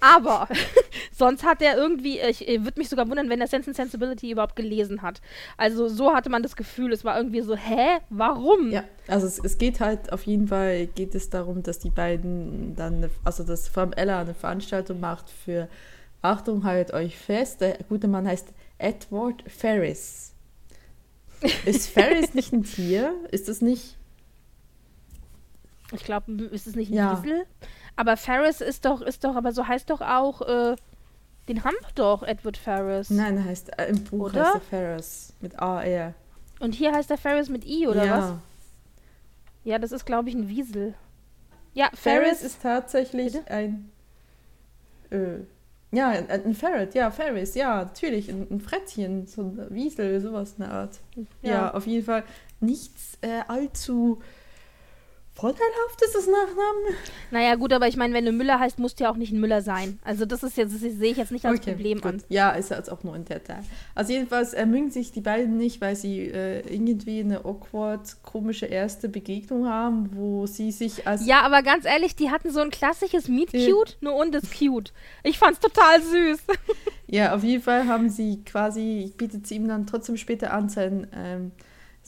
Aber 0.00 0.48
sonst 1.12 1.44
hat 1.44 1.60
er 1.60 1.76
irgendwie, 1.76 2.18
ich, 2.20 2.48
ich 2.48 2.64
würde 2.64 2.80
mich 2.80 2.88
sogar 2.88 3.08
wundern, 3.08 3.28
wenn 3.28 3.40
er 3.40 3.46
Sense 3.46 3.68
and 3.68 3.76
Sensibility 3.76 4.30
überhaupt 4.30 4.56
gelesen 4.56 5.02
hat. 5.02 5.20
Also 5.56 5.88
so 5.88 6.14
hatte 6.14 6.30
man 6.30 6.42
das 6.42 6.56
Gefühl, 6.56 6.92
es 6.92 7.04
war 7.04 7.16
irgendwie 7.16 7.42
so, 7.42 7.54
hä, 7.54 7.98
warum? 8.08 8.70
Ja, 8.70 8.84
also 9.06 9.26
es, 9.26 9.38
es 9.38 9.58
geht 9.58 9.80
halt 9.80 10.12
auf 10.12 10.22
jeden 10.24 10.48
Fall, 10.48 10.86
geht 10.86 11.14
es 11.14 11.28
darum, 11.28 11.62
dass 11.62 11.78
die 11.78 11.90
beiden 11.90 12.74
dann, 12.76 13.10
also 13.24 13.44
dass 13.44 13.68
Frau 13.68 13.90
Ella 13.90 14.20
eine 14.20 14.34
Veranstaltung 14.34 15.00
macht 15.00 15.28
für, 15.28 15.68
Achtung, 16.22 16.64
halt 16.64 16.92
euch 16.92 17.16
fest, 17.16 17.60
der 17.60 17.78
gute 17.88 18.08
Mann 18.08 18.26
heißt 18.26 18.48
Edward 18.78 19.42
Ferris. 19.46 20.29
Ist 21.64 21.88
Ferris 21.90 22.34
nicht 22.34 22.52
ein 22.52 22.64
Tier? 22.64 23.14
Ist 23.30 23.48
das 23.48 23.60
nicht... 23.60 23.96
Ich 25.92 26.04
glaube, 26.04 26.32
ist 26.44 26.66
es 26.66 26.76
nicht 26.76 26.90
ein 26.90 26.94
ja. 26.94 27.22
Wiesel? 27.22 27.46
Aber 27.96 28.16
Ferris 28.16 28.60
ist 28.60 28.84
doch, 28.84 29.00
ist 29.00 29.24
doch, 29.24 29.34
aber 29.34 29.52
so 29.52 29.66
heißt 29.66 29.90
doch 29.90 30.00
auch, 30.00 30.42
äh, 30.42 30.76
den 31.48 31.64
haben 31.64 31.74
wir 31.80 31.92
doch, 31.96 32.22
Edward 32.22 32.56
Ferris. 32.56 33.10
Nein, 33.10 33.38
er 33.38 33.44
heißt, 33.44 33.78
äh, 33.78 33.86
im 33.86 34.04
Buch 34.04 34.26
oder? 34.26 34.44
heißt 34.44 34.54
er 34.54 34.60
Ferris 34.60 35.32
mit 35.40 35.58
A-R. 35.58 36.14
Und 36.60 36.74
hier 36.74 36.92
heißt 36.92 37.10
er 37.10 37.18
Ferris 37.18 37.48
mit 37.48 37.66
I, 37.66 37.88
oder 37.88 38.04
ja. 38.04 38.18
was? 38.18 38.34
Ja, 39.64 39.78
das 39.78 39.92
ist, 39.92 40.06
glaube 40.06 40.28
ich, 40.28 40.34
ein 40.34 40.48
Wiesel. 40.48 40.94
Ja, 41.74 41.90
Ferris, 41.94 42.38
Ferris 42.38 42.42
ist 42.42 42.62
tatsächlich 42.62 43.32
Bitte? 43.32 43.50
ein. 43.50 43.90
Äh, 45.10 45.40
ja, 45.92 46.08
ein, 46.08 46.54
Ferret, 46.54 46.94
ja, 46.94 47.10
Ferris, 47.10 47.54
ja, 47.54 47.84
natürlich, 47.84 48.28
ein, 48.30 48.46
ein 48.50 48.60
Frettchen, 48.60 49.26
so 49.26 49.42
ein 49.42 49.66
Wiesel, 49.70 50.20
sowas 50.20 50.54
in 50.56 50.64
der 50.64 50.72
Art. 50.72 51.00
Ja, 51.42 51.50
ja 51.50 51.74
auf 51.74 51.86
jeden 51.86 52.04
Fall 52.04 52.24
nichts 52.60 53.18
äh, 53.22 53.40
allzu 53.48 54.20
vorteilhaft 55.34 56.02
ist 56.04 56.14
das 56.14 56.26
Nachnamen? 56.26 56.96
Naja, 57.30 57.54
gut, 57.54 57.72
aber 57.72 57.88
ich 57.88 57.96
meine, 57.96 58.14
wenn 58.14 58.24
du 58.24 58.32
Müller 58.32 58.58
heißt, 58.58 58.78
musst 58.78 59.00
du 59.00 59.04
ja 59.04 59.10
auch 59.10 59.16
nicht 59.16 59.32
ein 59.32 59.40
Müller 59.40 59.62
sein. 59.62 59.98
Also 60.04 60.26
das 60.26 60.42
ist 60.42 60.56
jetzt, 60.56 60.78
sehe 60.78 61.10
ich 61.10 61.16
jetzt 61.16 61.32
nicht 61.32 61.46
als 61.46 61.60
okay, 61.60 61.72
Problem 61.72 62.00
gut. 62.00 62.06
an. 62.06 62.22
Ja, 62.28 62.50
ist 62.50 62.70
jetzt 62.70 62.90
auch 62.90 63.02
nur 63.04 63.14
ein 63.14 63.24
Detail. 63.24 63.62
Also 63.94 64.12
jedenfalls 64.12 64.52
ermüngen 64.52 64.90
sich 64.90 65.12
die 65.12 65.20
beiden 65.20 65.56
nicht, 65.56 65.80
weil 65.80 65.96
sie 65.96 66.20
äh, 66.20 66.60
irgendwie 66.68 67.20
eine 67.20 67.44
awkward, 67.44 68.22
komische 68.22 68.66
erste 68.66 69.08
Begegnung 69.08 69.66
haben, 69.66 70.10
wo 70.14 70.46
sie 70.46 70.72
sich 70.72 71.06
als... 71.06 71.26
Ja, 71.26 71.42
aber 71.42 71.62
ganz 71.62 71.84
ehrlich, 71.84 72.16
die 72.16 72.30
hatten 72.30 72.50
so 72.50 72.60
ein 72.60 72.70
klassisches 72.70 73.28
Meet-Cute, 73.28 73.98
nur 74.00 74.14
und 74.16 74.34
das 74.34 74.44
Cute. 74.50 74.92
Ich 75.22 75.38
fand's 75.38 75.60
total 75.60 76.02
süß. 76.02 76.40
ja, 77.06 77.34
auf 77.34 77.44
jeden 77.44 77.62
Fall 77.62 77.86
haben 77.86 78.10
sie 78.10 78.42
quasi, 78.44 79.12
bietet 79.16 79.46
sie 79.46 79.56
ihm 79.56 79.68
dann 79.68 79.86
trotzdem 79.86 80.16
später 80.16 80.52
an, 80.52 80.68
sein... 80.68 81.06
Ähm, 81.14 81.52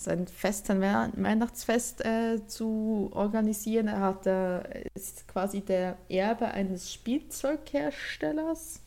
sein 0.04 0.26
Fest, 0.26 0.66
sein 0.66 0.80
Weihnachtsfest 0.80 2.04
äh, 2.04 2.46
zu 2.46 3.10
organisieren. 3.12 3.88
Er 3.88 4.00
hat, 4.00 4.26
äh, 4.26 4.84
ist 4.94 5.28
quasi 5.28 5.60
der 5.60 5.96
Erbe 6.08 6.48
eines 6.48 6.92
Spielzeugherstellers, 6.92 8.80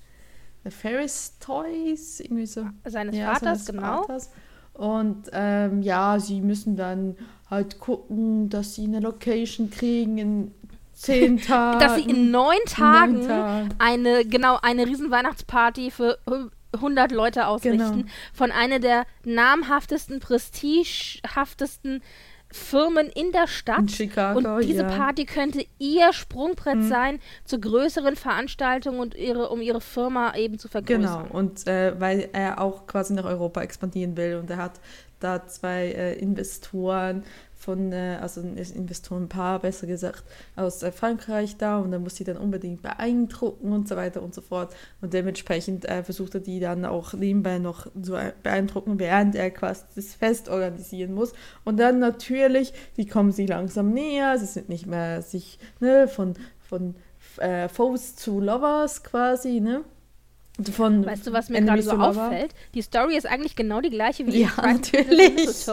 der 0.63 0.71
Ferris 0.71 1.37
Toys, 1.39 2.19
irgendwie 2.19 2.45
so. 2.45 2.65
Seines 2.85 3.15
ja, 3.15 3.33
Vaters, 3.33 3.41
seines 3.41 3.65
genau. 3.67 4.01
Vaters. 4.01 4.31
Und 4.73 5.29
ähm, 5.31 5.81
ja, 5.81 6.19
sie 6.19 6.41
müssen 6.41 6.75
dann 6.75 7.15
halt 7.49 7.79
gucken, 7.79 8.49
dass 8.49 8.75
sie 8.75 8.83
eine 8.83 8.99
Location 8.99 9.69
kriegen 9.69 10.17
in 10.17 10.51
zehn 10.93 11.39
Tagen. 11.39 11.79
Dass 11.85 11.95
sie 11.95 12.09
in 12.09 12.31
neun 12.31 12.57
Tagen, 12.65 13.19
neun 13.19 13.27
Tagen. 13.27 13.69
eine, 13.79 14.25
genau, 14.25 14.57
eine 14.61 14.85
riesen 14.85 15.11
Weihnachtsparty 15.11 15.91
für 15.91 16.17
100 16.75 17.11
Leute 17.11 17.47
ausrichten. 17.47 18.03
Genau. 18.03 18.11
Von 18.33 18.51
einer 18.51 18.79
der 18.79 19.05
namhaftesten, 19.23 20.19
prestigehaftesten 20.19 22.01
Firmen 22.51 23.07
in 23.09 23.31
der 23.31 23.47
Stadt. 23.47 23.79
In 23.79 23.89
Chicago, 23.89 24.37
und 24.37 24.65
diese 24.65 24.83
ja. 24.83 24.87
Party 24.89 25.25
könnte 25.25 25.65
ihr 25.77 26.13
Sprungbrett 26.13 26.75
hm. 26.75 26.87
sein 26.87 27.19
zu 27.43 27.59
größeren 27.59 28.15
Veranstaltungen 28.15 28.99
und 28.99 29.15
ihre, 29.15 29.49
um 29.49 29.61
ihre 29.61 29.81
Firma 29.81 30.35
eben 30.35 30.57
zu 30.57 30.69
vergrößern. 30.69 31.27
Genau, 31.27 31.37
und 31.37 31.67
äh, 31.67 31.99
weil 31.99 32.29
er 32.31 32.61
auch 32.61 32.87
quasi 32.87 33.13
nach 33.13 33.25
Europa 33.25 33.61
expandieren 33.61 34.15
will 34.15 34.37
und 34.37 34.49
er 34.49 34.57
hat 34.57 34.79
da 35.19 35.45
zwei 35.47 35.87
äh, 35.87 36.13
Investoren, 36.13 37.23
von, 37.65 37.91
äh, 37.91 38.19
also 38.21 38.41
ein 38.41 38.57
Investorenpaar 38.57 39.59
besser 39.59 39.87
gesagt, 39.87 40.23
aus 40.55 40.83
äh, 40.83 40.91
Frankreich 40.91 41.57
da 41.57 41.79
und 41.79 41.91
dann 41.91 42.03
muss 42.03 42.15
sie 42.15 42.23
dann 42.23 42.37
unbedingt 42.37 42.83
beeindrucken 42.83 43.71
und 43.71 43.87
so 43.87 43.95
weiter 43.95 44.21
und 44.21 44.35
so 44.35 44.41
fort. 44.41 44.75
Und 45.01 45.13
dementsprechend 45.13 45.85
äh, 45.85 46.03
versucht 46.03 46.35
er 46.35 46.41
die 46.41 46.59
dann 46.59 46.85
auch 46.85 47.13
nebenbei 47.13 47.57
noch 47.57 47.87
zu 47.99 48.17
beeindrucken, 48.43 48.99
während 48.99 49.33
er 49.33 49.49
quasi 49.49 49.81
das 49.95 50.13
Fest 50.13 50.47
organisieren 50.47 51.13
muss. 51.13 51.33
Und 51.63 51.77
dann 51.77 51.97
natürlich, 51.97 52.71
die 52.97 53.07
kommen 53.07 53.31
sie 53.31 53.47
langsam 53.47 53.91
näher, 53.91 54.37
sie 54.37 54.45
sind 54.45 54.69
nicht 54.69 54.85
mehr 54.85 55.23
sich 55.23 55.57
ne, 55.79 56.07
von, 56.07 56.35
von 56.61 56.93
äh, 57.37 57.67
Foes 57.67 58.15
zu 58.15 58.39
Lovers 58.39 59.03
quasi, 59.03 59.59
ne? 59.59 59.83
Von 60.71 61.05
weißt 61.05 61.27
du, 61.27 61.33
was 61.33 61.49
mir 61.49 61.61
gerade 61.61 61.81
so 61.81 61.91
auffällt? 61.91 62.53
Die 62.75 62.81
Story 62.81 63.17
ist 63.17 63.25
eigentlich 63.25 63.57
genau 63.57 63.81
die 63.81 63.89
gleiche 63.89 64.25
wie 64.25 64.43
ja, 64.43 64.51
natürlich. 64.55 65.49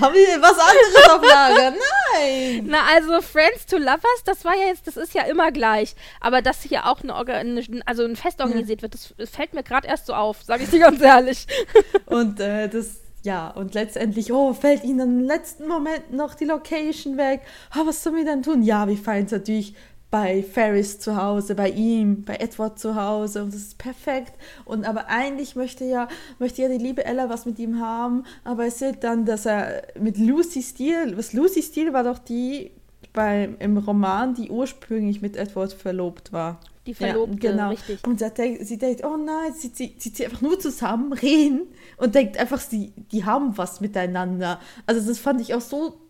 Haben 0.00 0.14
wir 0.14 0.42
was 0.42 0.58
anderes 0.58 1.10
auf 1.10 1.22
Lager? 1.22 1.76
Nein! 2.12 2.64
Na, 2.66 2.78
also 2.94 3.20
Friends 3.20 3.66
to 3.66 3.76
Lovers, 3.76 4.22
das 4.24 4.44
war 4.44 4.56
ja 4.56 4.66
jetzt, 4.66 4.86
das 4.86 4.96
ist 4.96 5.14
ja 5.14 5.22
immer 5.22 5.50
gleich. 5.50 5.94
Aber 6.20 6.42
dass 6.42 6.62
hier 6.62 6.86
auch 6.86 7.02
eine, 7.02 7.14
eine 7.14 7.82
also 7.86 8.04
ein 8.04 8.16
Fest 8.16 8.40
organisiert 8.40 8.82
wird, 8.82 8.94
das 8.94 9.30
fällt 9.30 9.54
mir 9.54 9.62
gerade 9.62 9.88
erst 9.88 10.06
so 10.06 10.14
auf, 10.14 10.42
sage 10.42 10.64
ich 10.64 10.70
dir 10.70 10.80
ganz 10.80 11.00
ehrlich. 11.00 11.46
Und 12.06 12.40
äh, 12.40 12.68
das, 12.68 13.00
ja, 13.22 13.48
und 13.48 13.74
letztendlich, 13.74 14.32
oh, 14.32 14.54
fällt 14.54 14.84
ihnen 14.84 15.20
im 15.20 15.20
letzten 15.20 15.66
Moment 15.66 16.12
noch 16.12 16.34
die 16.34 16.44
Location 16.44 17.16
weg. 17.16 17.40
Oh, 17.76 17.84
was 17.84 18.02
sollen 18.02 18.16
wir 18.16 18.24
dann 18.24 18.42
tun? 18.42 18.62
Ja, 18.62 18.86
wir 18.86 18.96
feiern 18.96 19.24
es 19.24 19.32
natürlich 19.32 19.74
bei 20.10 20.42
Ferris 20.42 20.98
zu 20.98 21.16
Hause, 21.16 21.54
bei 21.54 21.68
ihm, 21.70 22.24
bei 22.24 22.36
Edward 22.36 22.78
zu 22.78 22.94
Hause 22.94 23.42
und 23.42 23.52
das 23.52 23.60
ist 23.60 23.78
perfekt. 23.78 24.32
Und 24.64 24.86
aber 24.86 25.08
eigentlich 25.08 25.54
möchte 25.54 25.84
ja, 25.84 26.08
möchte 26.38 26.62
ja 26.62 26.68
die 26.68 26.78
liebe 26.78 27.04
Ella 27.04 27.28
was 27.28 27.44
mit 27.44 27.58
ihm 27.58 27.80
haben, 27.80 28.24
aber 28.44 28.66
es 28.66 28.78
sieht 28.78 29.04
dann, 29.04 29.26
dass 29.26 29.44
er 29.44 29.82
mit 30.00 30.16
Lucy 30.16 30.62
Steele, 30.62 31.16
was 31.16 31.32
Lucy 31.32 31.62
Steele 31.62 31.92
war 31.92 32.04
doch 32.04 32.18
die 32.18 32.70
bei, 33.12 33.50
im 33.58 33.76
Roman, 33.76 34.34
die 34.34 34.50
ursprünglich 34.50 35.20
mit 35.20 35.36
Edward 35.36 35.72
verlobt 35.72 36.32
war. 36.32 36.60
Die 36.86 36.94
Verlobte, 36.94 37.46
ja, 37.46 37.50
genau. 37.52 37.68
richtig. 37.68 38.06
Und 38.06 38.18
sie 38.18 38.30
denkt, 38.30 38.66
sie 38.66 38.78
denkt, 38.78 39.04
oh 39.04 39.18
nein, 39.18 39.52
sie 39.52 39.72
zieht 39.72 40.00
sie, 40.00 40.08
sie 40.08 40.24
einfach 40.24 40.40
nur 40.40 40.58
zusammen, 40.58 41.12
reden 41.12 41.66
und 41.98 42.14
denkt 42.14 42.38
einfach, 42.38 42.60
sie, 42.60 42.92
die 43.12 43.26
haben 43.26 43.58
was 43.58 43.82
miteinander. 43.82 44.58
Also 44.86 45.06
das 45.06 45.18
fand 45.18 45.42
ich 45.42 45.54
auch 45.54 45.60
so 45.60 46.00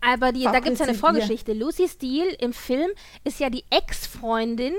aber 0.00 0.32
die, 0.32 0.44
da 0.44 0.60
gibt 0.60 0.74
es 0.74 0.78
ja 0.78 0.86
eine 0.86 0.94
Vorgeschichte. 0.94 1.52
Lucy 1.52 1.88
Steele 1.88 2.32
im 2.34 2.52
Film 2.52 2.90
ist 3.24 3.40
ja 3.40 3.50
die 3.50 3.64
Ex-Freundin 3.70 4.74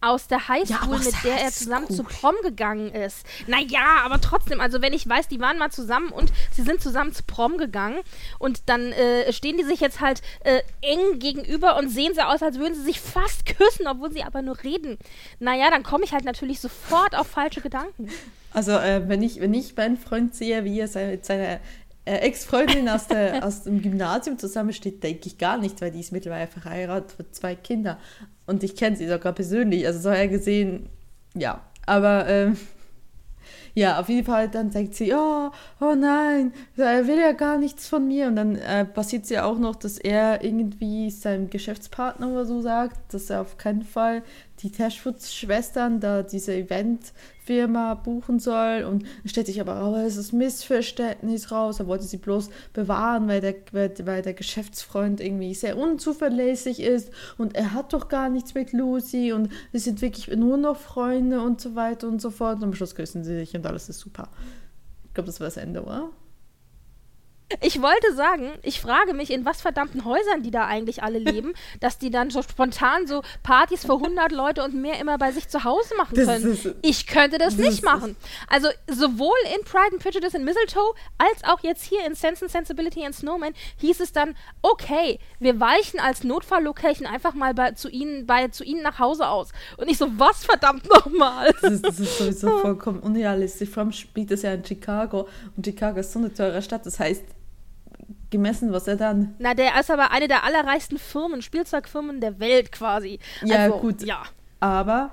aus 0.00 0.28
der 0.28 0.48
Highschool, 0.48 0.98
ja, 0.98 1.04
mit 1.04 1.24
der 1.24 1.40
er 1.40 1.50
zusammen 1.50 1.86
cool. 1.88 1.96
zu 1.96 2.04
Prom 2.04 2.34
gegangen 2.42 2.92
ist. 2.92 3.26
Naja, 3.46 4.02
aber 4.04 4.20
trotzdem, 4.20 4.60
also 4.60 4.82
wenn 4.82 4.92
ich 4.92 5.08
weiß, 5.08 5.28
die 5.28 5.40
waren 5.40 5.58
mal 5.58 5.70
zusammen 5.70 6.10
und 6.10 6.32
sie 6.52 6.62
sind 6.62 6.82
zusammen 6.82 7.12
zu 7.12 7.22
Prom 7.24 7.56
gegangen 7.56 7.98
und 8.38 8.68
dann 8.68 8.92
äh, 8.92 9.32
stehen 9.32 9.56
die 9.56 9.64
sich 9.64 9.80
jetzt 9.80 10.00
halt 10.00 10.20
äh, 10.44 10.60
eng 10.82 11.18
gegenüber 11.18 11.76
und 11.78 11.88
sehen 11.88 12.14
so 12.14 12.20
aus, 12.20 12.42
als 12.42 12.58
würden 12.58 12.74
sie 12.74 12.82
sich 12.82 13.00
fast 13.00 13.46
küssen, 13.46 13.86
obwohl 13.86 14.12
sie 14.12 14.22
aber 14.22 14.42
nur 14.42 14.62
reden. 14.62 14.98
Naja, 15.38 15.70
dann 15.70 15.82
komme 15.82 16.04
ich 16.04 16.12
halt 16.12 16.24
natürlich 16.24 16.60
sofort 16.60 17.16
auf 17.16 17.26
falsche 17.26 17.60
Gedanken. 17.62 18.10
Also 18.52 18.72
äh, 18.72 19.08
wenn, 19.08 19.22
ich, 19.22 19.40
wenn 19.40 19.54
ich 19.54 19.76
meinen 19.76 19.96
Freund 19.96 20.34
sehe, 20.34 20.64
wie 20.64 20.78
er 20.78 20.88
seine, 20.88 21.18
seine 21.22 21.54
äh, 21.54 21.58
Ex-Freundin 22.06 22.88
aus, 22.88 23.06
aus 23.42 23.64
dem 23.64 23.82
Gymnasium 23.82 24.38
zusammensteht, 24.38 25.02
denke 25.02 25.26
ich 25.26 25.38
gar 25.38 25.58
nicht, 25.58 25.80
weil 25.80 25.90
die 25.90 26.00
ist 26.00 26.12
mittlerweile 26.12 26.46
verheiratet 26.46 27.18
mit 27.18 27.34
zwei 27.34 27.54
Kindern. 27.54 27.96
Und 28.46 28.62
ich 28.62 28.76
kenne 28.76 28.96
sie 28.96 29.08
sogar 29.08 29.32
persönlich, 29.32 29.86
also 29.86 29.98
so 29.98 30.10
her 30.10 30.28
gesehen, 30.28 30.88
ja. 31.34 31.62
Aber 31.84 32.28
ähm, 32.28 32.56
Ja, 33.78 34.00
auf 34.00 34.08
jeden 34.08 34.24
Fall, 34.24 34.48
dann 34.48 34.70
sagt 34.70 34.94
sie, 34.94 35.12
oh, 35.12 35.50
oh 35.82 35.94
nein, 35.94 36.54
er 36.78 37.06
will 37.06 37.18
ja 37.18 37.32
gar 37.32 37.58
nichts 37.58 37.86
von 37.86 38.08
mir. 38.08 38.28
Und 38.28 38.36
dann 38.36 38.56
äh, 38.56 38.86
passiert 38.86 39.24
es 39.24 39.28
ja 39.28 39.44
auch 39.44 39.58
noch, 39.58 39.76
dass 39.76 39.98
er 39.98 40.42
irgendwie 40.42 41.10
seinem 41.10 41.50
Geschäftspartner 41.50 42.26
oder 42.30 42.46
so 42.46 42.62
sagt, 42.62 43.12
dass 43.12 43.28
er 43.28 43.42
auf 43.42 43.58
keinen 43.58 43.82
Fall 43.82 44.22
die 44.62 44.70
Tashwoods-Schwestern 44.70 46.00
da 46.00 46.22
diese 46.22 46.54
Eventfirma 46.54 47.94
buchen 47.94 48.38
soll. 48.38 48.84
Und 48.84 49.02
dann 49.02 49.28
stellt 49.28 49.46
sich 49.46 49.60
aber 49.60 49.74
raus, 49.74 49.98
es 50.06 50.16
ist 50.16 50.32
Missverständnis 50.32 51.52
raus. 51.52 51.78
Er 51.78 51.86
wollte 51.86 52.04
sie 52.04 52.16
bloß 52.16 52.48
bewahren, 52.72 53.28
weil 53.28 53.42
der, 53.42 53.56
weil 53.72 54.22
der 54.22 54.32
Geschäftsfreund 54.32 55.20
irgendwie 55.20 55.52
sehr 55.54 55.76
unzuverlässig 55.76 56.80
ist. 56.80 57.10
Und 57.36 57.54
er 57.54 57.74
hat 57.74 57.92
doch 57.92 58.08
gar 58.08 58.30
nichts 58.30 58.54
mit 58.54 58.72
Lucy. 58.72 59.32
Und 59.32 59.50
sie 59.72 59.78
sind 59.78 60.00
wirklich 60.00 60.34
nur 60.34 60.56
noch 60.56 60.78
Freunde 60.78 61.42
und 61.42 61.60
so 61.60 61.74
weiter 61.74 62.08
und 62.08 62.22
so 62.22 62.30
fort. 62.30 62.56
Und 62.56 62.64
am 62.64 62.74
Schluss 62.74 62.94
küssen 62.94 63.22
sie 63.22 63.36
sich 63.36 63.54
und 63.54 63.65
alles 63.66 63.88
ist 63.88 64.00
super. 64.00 64.28
Ich 65.04 65.14
glaube, 65.14 65.26
das 65.26 65.40
war 65.40 65.46
das 65.46 65.56
Ende, 65.56 65.82
oder? 65.82 66.10
Ich 67.60 67.80
wollte 67.80 68.12
sagen, 68.14 68.50
ich 68.62 68.80
frage 68.80 69.14
mich, 69.14 69.30
in 69.30 69.44
was 69.44 69.60
verdammten 69.60 70.04
Häusern 70.04 70.42
die 70.42 70.50
da 70.50 70.66
eigentlich 70.66 71.04
alle 71.04 71.18
leben, 71.18 71.54
dass 71.80 71.96
die 71.96 72.10
dann 72.10 72.30
so 72.30 72.42
spontan 72.42 73.06
so 73.06 73.22
Partys 73.44 73.84
für 73.86 73.92
100 73.92 74.32
Leute 74.32 74.64
und 74.64 74.74
mehr 74.74 74.98
immer 74.98 75.16
bei 75.16 75.30
sich 75.30 75.48
zu 75.48 75.62
Hause 75.62 75.94
machen 75.96 76.16
können. 76.16 76.52
Ist, 76.52 76.74
ich 76.82 77.06
könnte 77.06 77.38
das, 77.38 77.56
das 77.56 77.64
nicht 77.64 77.84
machen. 77.84 78.16
Also 78.48 78.68
sowohl 78.88 79.36
in 79.56 79.64
Pride 79.64 79.92
and 79.92 80.02
Prejudice 80.02 80.34
in 80.34 80.44
Mistletoe 80.44 80.94
als 81.18 81.44
auch 81.44 81.60
jetzt 81.62 81.84
hier 81.84 82.04
in 82.04 82.16
Sense 82.16 82.44
and 82.44 82.50
Sensibility 82.50 83.04
and 83.04 83.14
Snowman 83.14 83.54
hieß 83.76 84.00
es 84.00 84.12
dann, 84.12 84.34
okay, 84.62 85.20
wir 85.38 85.60
weichen 85.60 86.00
als 86.00 86.24
Notfalllocation 86.24 87.06
einfach 87.06 87.34
mal 87.34 87.54
bei, 87.54 87.72
zu, 87.72 87.88
ihnen, 87.88 88.26
bei, 88.26 88.48
zu 88.48 88.64
ihnen 88.64 88.82
nach 88.82 88.98
Hause 88.98 89.28
aus. 89.28 89.50
Und 89.76 89.88
ich 89.88 89.98
so, 89.98 90.08
was 90.16 90.44
verdammt 90.44 90.88
nochmal? 90.88 91.54
Das 91.62 91.72
ist, 91.72 91.84
das 91.84 92.00
ist 92.00 92.18
sowieso 92.18 92.58
vollkommen 92.60 92.98
unrealistisch. 92.98 93.68
Vor 93.68 93.84
allem 93.84 93.92
spielt 93.92 94.32
es 94.32 94.42
ja 94.42 94.52
in 94.52 94.64
Chicago 94.64 95.28
und 95.56 95.64
Chicago 95.64 96.00
ist 96.00 96.12
so 96.12 96.18
eine 96.18 96.34
teure 96.34 96.60
Stadt. 96.60 96.84
Das 96.84 96.98
heißt, 96.98 97.22
gemessen, 98.36 98.72
was 98.72 98.86
er 98.86 98.96
dann. 98.96 99.34
Na, 99.38 99.54
der 99.54 99.78
ist 99.78 99.90
aber 99.90 100.10
eine 100.10 100.28
der 100.28 100.44
allerreichsten 100.44 100.98
Firmen, 100.98 101.42
Spielzeugfirmen 101.42 102.20
der 102.20 102.38
Welt 102.38 102.72
quasi. 102.72 103.18
Ja, 103.42 103.56
also, 103.56 103.78
gut. 103.78 104.02
Ja. 104.02 104.22
Aber 104.60 105.10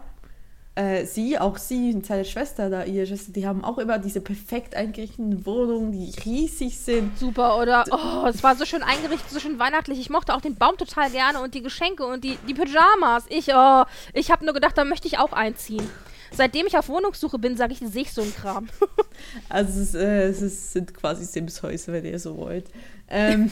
äh, 0.76 1.06
sie, 1.06 1.38
auch 1.38 1.58
sie 1.58 1.94
und 1.94 2.06
seine 2.06 2.26
Schwester 2.26 2.70
da, 2.70 2.84
ihre 2.84 3.06
Schwester, 3.06 3.32
die 3.32 3.46
haben 3.46 3.64
auch 3.64 3.78
immer 3.78 4.00
diese 4.00 4.22
perfekt 4.22 4.76
eingerichteten 4.76 5.46
Wohnungen, 5.46 5.92
die 5.92 6.12
riesig 6.26 6.80
sind. 6.80 7.18
Super, 7.18 7.60
oder? 7.60 7.86
Oh, 7.92 8.26
es 8.28 8.42
war 8.42 8.56
so 8.56 8.66
schön 8.66 8.82
eingerichtet, 8.82 9.30
so 9.30 9.40
schön 9.40 9.60
weihnachtlich. 9.60 10.00
Ich 10.00 10.10
mochte 10.10 10.34
auch 10.34 10.42
den 10.42 10.56
Baum 10.56 10.78
total 10.78 11.12
gerne 11.12 11.42
und 11.42 11.54
die 11.54 11.62
Geschenke 11.62 12.06
und 12.06 12.24
die, 12.24 12.38
die 12.48 12.54
Pyjamas. 12.54 13.26
Ich, 13.30 13.50
oh, 13.54 13.84
ich 14.14 14.32
habe 14.32 14.46
nur 14.46 14.54
gedacht, 14.54 14.78
da 14.78 14.84
möchte 14.84 15.08
ich 15.08 15.20
auch 15.20 15.34
einziehen. 15.34 15.88
Seitdem 16.36 16.66
ich 16.66 16.78
auf 16.78 16.90
Wohnungssuche 16.90 17.38
bin, 17.40 17.56
sage 17.58 17.74
ich, 17.74 17.80
sehe 17.80 18.04
ich 18.04 18.14
so 18.14 18.22
einen 18.22 18.34
Kram. 18.34 18.68
also 19.50 19.80
es, 19.80 19.88
ist, 19.90 19.96
äh, 19.96 20.28
es 20.28 20.42
ist, 20.42 20.74
sind 20.74 20.94
quasi 20.94 21.26
Sims-Häuser, 21.26 21.94
wenn 21.94 22.06
ihr 22.06 22.20
so 22.20 22.38
wollt. 22.38 22.66
Ähm, 23.10 23.52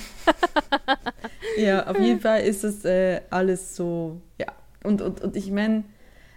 ja, 1.58 1.88
auf 1.88 2.00
jeden 2.00 2.20
Fall 2.20 2.42
ist 2.42 2.64
es 2.64 2.84
äh, 2.86 3.22
alles 3.30 3.76
so, 3.76 4.22
ja. 4.40 4.48
Und, 4.84 5.02
und, 5.02 5.22
und 5.22 5.36
ich 5.36 5.52
meine, 5.52 5.84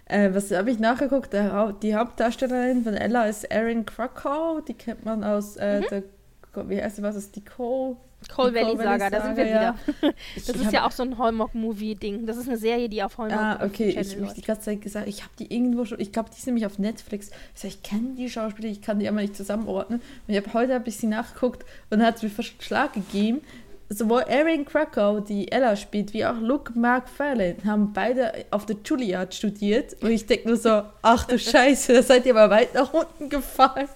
äh, 0.05 0.33
was 0.33 0.51
habe 0.51 0.69
ich 0.69 0.79
nachgeguckt? 0.79 1.33
Der, 1.33 1.73
die 1.73 1.95
Hauptdarstellerin 1.95 2.83
von 2.83 2.93
Ella 2.93 3.25
ist 3.25 3.45
Erin 3.45 3.85
Krakow. 3.85 4.63
Die 4.63 4.75
kennt 4.75 5.03
man 5.03 5.23
aus 5.23 5.57
äh, 5.57 5.81
mhm. 5.81 5.85
der, 5.89 6.69
wie 6.69 6.81
heißt 6.81 6.97
sie, 6.97 7.03
was 7.03 7.15
ist 7.15 7.35
die 7.35 7.43
Co? 7.43 7.97
Coal 8.29 8.53
Valley 8.53 8.77
Saga, 8.77 9.09
da 9.09 9.21
sind 9.21 9.37
wir 9.37 9.47
ja. 9.47 9.75
wieder. 10.01 10.13
Das 10.35 10.49
ich 10.49 10.61
ist 10.61 10.73
ja 10.73 10.85
auch 10.85 10.91
so 10.91 11.03
ein 11.03 11.17
Hallmark-Movie-Ding. 11.17 12.25
Das 12.25 12.37
ist 12.37 12.47
eine 12.47 12.57
Serie, 12.57 12.89
die 12.89 13.01
auf 13.03 13.17
Hallmark 13.17 13.61
Ah, 13.61 13.65
okay, 13.65 13.89
ich 13.89 14.15
habe 14.15 14.33
die 14.33 14.41
ganze 14.41 14.63
Zeit 14.63 14.81
gesagt, 14.81 15.07
ich 15.07 15.21
habe 15.23 15.31
die 15.39 15.53
irgendwo 15.53 15.85
schon, 15.85 15.99
ich 15.99 16.11
glaube, 16.11 16.29
die 16.33 16.37
ist 16.37 16.45
nämlich 16.45 16.65
auf 16.65 16.79
Netflix. 16.79 17.29
Ich, 17.53 17.61
sag, 17.61 17.69
ich 17.69 17.83
kenne 17.83 18.15
die 18.17 18.29
Schauspieler, 18.29 18.69
ich 18.69 18.81
kann 18.81 18.99
die 18.99 19.07
aber 19.07 19.21
nicht 19.21 19.35
zusammenordnen. 19.35 20.01
Und 20.27 20.33
ich 20.33 20.37
habe 20.37 20.53
heute 20.53 20.75
ein 20.75 20.83
bisschen 20.83 21.09
nachgeguckt 21.09 21.65
und 21.89 22.03
hat 22.03 22.21
mir 22.21 22.29
fast 22.29 22.61
Schlag 22.61 22.93
gegeben. 22.93 23.41
Sowohl 23.87 24.21
Erin 24.21 24.65
Krakow, 24.65 25.23
die 25.23 25.51
Ella 25.51 25.75
spielt, 25.75 26.13
wie 26.13 26.25
auch 26.25 26.39
Luke 26.39 26.71
McFarlane 26.77 27.57
haben 27.65 27.93
beide 27.93 28.33
auf 28.49 28.65
der 28.65 28.77
Juilliard 28.83 29.35
studiert. 29.35 29.95
Und 30.01 30.09
ich 30.09 30.25
denke 30.25 30.47
nur 30.47 30.57
so, 30.57 30.81
ach 31.03 31.25
du 31.25 31.37
Scheiße, 31.37 31.93
da 31.93 32.01
seid 32.01 32.25
ihr 32.25 32.35
aber 32.35 32.53
weit 32.53 32.73
nach 32.73 32.91
unten 32.93 33.29
gefallen. 33.29 33.87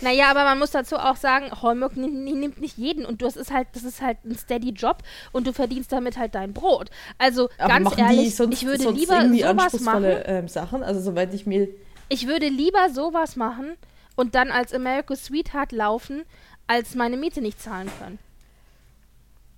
Naja, 0.00 0.30
aber 0.30 0.44
man 0.44 0.58
muss 0.58 0.70
dazu 0.70 0.96
auch 0.96 1.16
sagen, 1.16 1.50
Hallmark 1.62 1.96
nimmt 1.96 2.60
nicht 2.60 2.78
jeden 2.78 3.04
und 3.04 3.22
das 3.22 3.36
ist 3.36 3.52
halt, 3.52 3.68
das 3.72 3.84
ist 3.84 4.00
halt 4.00 4.18
ein 4.24 4.36
steady 4.36 4.70
Job 4.70 4.98
und 5.32 5.46
du 5.46 5.52
verdienst 5.52 5.92
damit 5.92 6.16
halt 6.16 6.34
dein 6.34 6.52
Brot. 6.52 6.90
Also 7.18 7.48
aber 7.58 7.68
ganz 7.68 7.98
ehrlich, 7.98 8.34
sonst, 8.34 8.62
ich 8.62 8.66
würde 8.66 8.90
lieber 8.90 9.20
sowas 9.30 9.80
machen. 9.80 10.04
Ähm, 10.24 10.48
Sachen, 10.48 10.82
also 10.82 11.00
soweit 11.00 11.34
ich 11.34 11.46
mir. 11.46 11.68
Ich 12.08 12.26
würde 12.26 12.48
lieber 12.48 12.88
sowas 12.90 13.36
machen 13.36 13.76
und 14.16 14.34
dann 14.34 14.50
als 14.50 14.72
America's 14.72 15.26
Sweetheart 15.26 15.72
laufen, 15.72 16.24
als 16.66 16.94
meine 16.94 17.16
Miete 17.16 17.40
nicht 17.40 17.60
zahlen 17.60 17.90
können. 18.00 18.18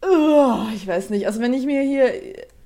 Oh, 0.04 0.66
ich 0.74 0.86
weiß 0.86 1.10
nicht. 1.10 1.26
Also 1.26 1.40
wenn 1.40 1.54
ich 1.54 1.64
mir 1.64 1.82
hier 1.82 2.12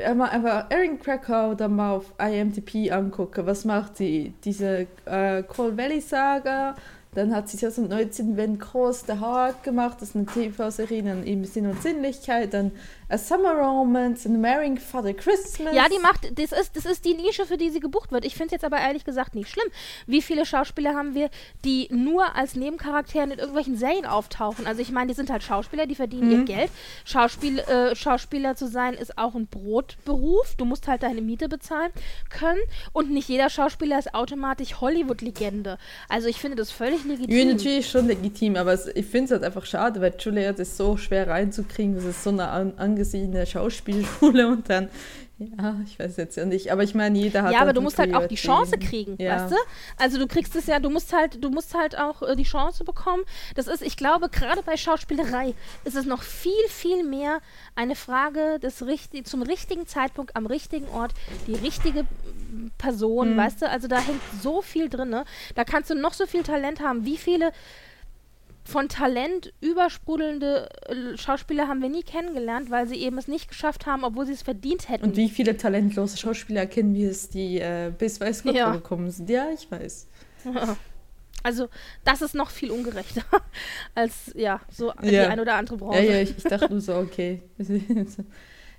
einmal 0.02 0.30
einfach 0.30 0.70
Erin 0.70 0.98
Krakow 0.98 1.54
dann 1.54 1.76
mal 1.76 1.92
auf 1.92 2.14
IMDb 2.18 2.90
angucke, 2.90 3.44
was 3.44 3.66
macht 3.66 3.98
sie? 3.98 4.32
Diese 4.44 4.86
äh, 5.04 5.42
Cole 5.42 5.76
Valley 5.76 6.00
Saga, 6.00 6.74
dann 7.16 7.34
hat 7.34 7.48
sie 7.48 7.56
2019 7.56 8.36
Wenn 8.36 8.58
Groß 8.58 9.04
der 9.04 9.20
Hawk 9.20 9.62
gemacht, 9.62 9.96
das 10.00 10.10
ist 10.10 10.16
eine 10.16 10.26
TV-Serie 10.26 11.22
in 11.24 11.44
Sinn 11.46 11.66
und 11.66 11.82
Sinnlichkeit. 11.82 12.52
Dann 12.52 12.72
A 13.08 13.18
Summer 13.18 13.54
Romance, 13.54 14.26
and 14.26 14.40
Marrying 14.40 14.78
Father 14.78 15.14
Christmas. 15.14 15.72
Ja, 15.72 15.88
die 15.88 16.00
macht, 16.00 16.36
das 16.36 16.50
ist, 16.50 16.76
das 16.76 16.86
ist 16.86 17.04
die 17.04 17.14
Nische, 17.14 17.46
für 17.46 17.56
die 17.56 17.70
sie 17.70 17.78
gebucht 17.78 18.10
wird. 18.10 18.24
Ich 18.24 18.34
finde 18.34 18.46
es 18.46 18.52
jetzt 18.52 18.64
aber 18.64 18.78
ehrlich 18.78 19.04
gesagt 19.04 19.36
nicht 19.36 19.48
schlimm. 19.48 19.68
Wie 20.08 20.20
viele 20.20 20.44
Schauspieler 20.44 20.94
haben 20.94 21.14
wir, 21.14 21.30
die 21.64 21.86
nur 21.92 22.34
als 22.34 22.56
Nebencharaktere 22.56 23.22
in 23.22 23.30
irgendwelchen 23.30 23.76
Serien 23.76 24.06
auftauchen? 24.06 24.66
Also 24.66 24.82
ich 24.82 24.90
meine, 24.90 25.06
die 25.06 25.14
sind 25.14 25.30
halt 25.30 25.44
Schauspieler, 25.44 25.86
die 25.86 25.94
verdienen 25.94 26.26
mhm. 26.26 26.32
ihr 26.32 26.44
Geld. 26.46 26.70
Schauspiel, 27.04 27.60
äh, 27.60 27.94
Schauspieler 27.94 28.56
zu 28.56 28.66
sein 28.66 28.94
ist 28.94 29.16
auch 29.16 29.36
ein 29.36 29.46
Brotberuf. 29.46 30.56
Du 30.56 30.64
musst 30.64 30.88
halt 30.88 31.04
deine 31.04 31.20
Miete 31.20 31.48
bezahlen 31.48 31.92
können. 32.28 32.58
Und 32.92 33.12
nicht 33.12 33.28
jeder 33.28 33.50
Schauspieler 33.50 34.00
ist 34.00 34.14
automatisch 34.14 34.80
Hollywood-Legende. 34.80 35.78
Also 36.08 36.26
ich 36.26 36.40
finde 36.40 36.56
das 36.56 36.72
völlig 36.72 37.04
legitim. 37.04 37.36
Ja, 37.36 37.44
natürlich 37.44 37.88
schon 37.88 38.08
legitim, 38.08 38.56
aber 38.56 38.74
ich 38.74 39.06
finde 39.06 39.26
es 39.26 39.30
halt 39.30 39.44
einfach 39.44 39.64
schade, 39.64 40.00
weil 40.00 40.14
Juliet 40.18 40.58
ist 40.58 40.76
so 40.76 40.96
schwer 40.96 41.28
reinzukriegen. 41.28 41.94
Das 41.94 42.04
ist 42.04 42.24
so 42.24 42.30
eine 42.30 42.48
an 42.48 42.95
angesehene 42.96 43.46
Schauspielschule 43.46 44.48
und 44.48 44.68
dann, 44.70 44.88
ja, 45.38 45.76
ich 45.84 45.98
weiß 45.98 46.16
jetzt 46.16 46.36
ja 46.38 46.46
nicht, 46.46 46.72
aber 46.72 46.82
ich 46.82 46.94
meine, 46.94 47.18
jeder 47.18 47.42
hat. 47.42 47.52
Ja, 47.52 47.60
aber 47.60 47.74
du 47.74 47.82
musst 47.82 47.98
halt 47.98 48.14
auch 48.14 48.26
die 48.26 48.36
Chance 48.36 48.78
kriegen, 48.78 49.16
ja. 49.18 49.36
weißt 49.36 49.52
du? 49.52 49.56
Also 49.98 50.18
du 50.18 50.26
kriegst 50.26 50.56
es 50.56 50.66
ja, 50.66 50.78
du 50.78 50.88
musst 50.88 51.12
halt, 51.12 51.44
du 51.44 51.50
musst 51.50 51.74
halt 51.74 51.98
auch 51.98 52.22
äh, 52.22 52.36
die 52.36 52.44
Chance 52.44 52.84
bekommen. 52.84 53.22
Das 53.54 53.66
ist, 53.66 53.82
ich 53.82 53.98
glaube, 53.98 54.30
gerade 54.30 54.62
bei 54.62 54.78
Schauspielerei 54.78 55.52
ist 55.84 55.94
es 55.94 56.06
noch 56.06 56.22
viel, 56.22 56.52
viel 56.68 57.04
mehr 57.04 57.40
eine 57.74 57.96
Frage 57.96 58.58
des 58.60 58.86
richtig, 58.86 59.26
zum 59.26 59.42
richtigen 59.42 59.86
Zeitpunkt, 59.86 60.34
am 60.36 60.46
richtigen 60.46 60.88
Ort, 60.88 61.12
die 61.46 61.54
richtige 61.54 62.06
Person, 62.78 63.34
mhm. 63.34 63.36
weißt 63.36 63.60
du? 63.60 63.68
Also 63.68 63.88
da 63.88 63.98
hängt 63.98 64.22
so 64.40 64.62
viel 64.62 64.88
drin. 64.88 65.10
Ne? 65.10 65.26
Da 65.54 65.64
kannst 65.64 65.90
du 65.90 65.94
noch 65.94 66.14
so 66.14 66.24
viel 66.24 66.44
Talent 66.44 66.80
haben. 66.80 67.04
Wie 67.04 67.18
viele 67.18 67.52
von 68.66 68.88
Talent 68.88 69.52
übersprudelnde 69.60 70.68
äh, 70.86 71.16
Schauspieler 71.16 71.68
haben 71.68 71.80
wir 71.80 71.88
nie 71.88 72.02
kennengelernt, 72.02 72.70
weil 72.70 72.88
sie 72.88 72.96
eben 72.96 73.16
es 73.16 73.28
nicht 73.28 73.48
geschafft 73.48 73.86
haben, 73.86 74.02
obwohl 74.04 74.26
sie 74.26 74.32
es 74.32 74.42
verdient 74.42 74.88
hätten. 74.88 75.04
Und 75.04 75.16
wie 75.16 75.28
viele 75.28 75.56
talentlose 75.56 76.16
Schauspieler 76.16 76.66
kennen 76.66 76.94
wir 76.94 77.10
es, 77.10 77.28
die 77.28 77.60
äh, 77.60 77.92
bis 77.96 78.20
weiß 78.20 78.42
Gott 78.42 78.54
ja. 78.54 78.72
gekommen 78.72 79.10
sind? 79.10 79.30
Ja, 79.30 79.48
ich 79.54 79.70
weiß. 79.70 80.08
Also, 81.42 81.68
das 82.02 82.22
ist 82.22 82.34
noch 82.34 82.50
viel 82.50 82.72
ungerechter 82.72 83.22
als, 83.94 84.32
ja, 84.34 84.60
so 84.68 84.88
ja. 84.88 84.94
die 85.02 85.18
ein 85.18 85.38
oder 85.38 85.54
andere 85.54 85.76
Branche. 85.76 86.02
Ja, 86.02 86.14
ja, 86.14 86.20
ich, 86.22 86.36
ich 86.36 86.42
dachte 86.42 86.68
nur 86.70 86.80
so, 86.80 86.96
okay. 86.96 87.40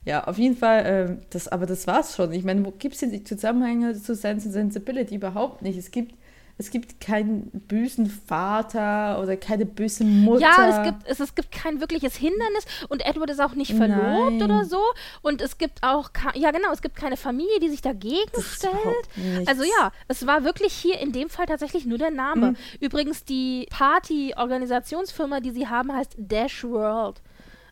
ja, 0.06 0.26
auf 0.26 0.38
jeden 0.38 0.58
Fall, 0.58 0.86
äh, 0.86 1.26
das, 1.30 1.48
aber 1.48 1.66
das 1.66 1.88
war's 1.88 2.14
schon. 2.18 2.34
Ich 2.34 2.44
meine, 2.44 2.66
wo 2.66 2.72
gibt 2.72 2.96
es 2.96 3.00
denn 3.00 3.12
die 3.12 3.24
Zusammenhänge 3.24 3.94
zu 3.94 4.16
Sense 4.16 4.48
and 4.48 4.54
Sensibility? 4.54 5.16
Überhaupt 5.16 5.62
nicht. 5.62 5.78
Es 5.78 5.92
gibt 5.92 6.16
es 6.58 6.72
gibt 6.72 7.00
keinen 7.00 7.52
bösen 7.52 8.08
Vater 8.10 9.20
oder 9.22 9.38
keine 9.38 9.66
böse 9.66 10.04
Mutter. 10.04 10.42
Ja, 10.42 10.80
es 10.80 10.84
gibt, 10.84 11.08
es, 11.08 11.20
es 11.20 11.36
gibt 11.36 11.52
kein 11.52 11.80
wirkliches 11.80 12.16
Hindernis 12.16 12.66
und 12.90 13.06
Edward 13.06 13.30
ist 13.30 13.40
auch 13.40 13.54
nicht 13.54 13.74
verlobt 13.74 14.38
Nein. 14.38 14.44
oder 14.44 14.66
so. 14.66 14.82
Und 15.22 15.42
es 15.42 15.58
gibt 15.58 15.84
auch, 15.84 16.10
ja 16.34 16.52
genau, 16.52 16.72
es 16.72 16.82
gibt 16.82 16.96
keine 16.96 17.16
Familie, 17.16 17.60
die 17.60 17.70
sich 17.70 17.82
dagegen 17.82 18.30
das 18.34 18.56
stellt. 18.56 19.48
Also 19.48 19.64
ja, 19.64 19.92
es 20.08 20.26
war 20.26 20.44
wirklich 20.44 20.74
hier 20.74 21.00
in 21.00 21.12
dem 21.12 21.30
Fall 21.30 21.46
tatsächlich 21.46 21.86
nur 21.86 22.00
der 22.00 22.12
Name. 22.12 22.52
Mhm. 22.52 22.58
Übrigens, 22.80 23.24
die 23.24 23.68
Party-Organisationsfirma, 23.70 25.42
die 25.42 25.52
sie 25.52 25.68
haben, 25.68 25.94
heißt 25.94 26.16
Dash 26.18 26.64
World. 26.64 27.22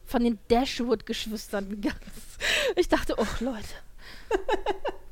Von 0.07 0.23
den 0.23 0.37
Dashwood-Geschwistern. 0.49 1.81
Ich 2.75 2.89
dachte, 2.89 3.15
oh 3.17 3.25
Leute. 3.39 3.65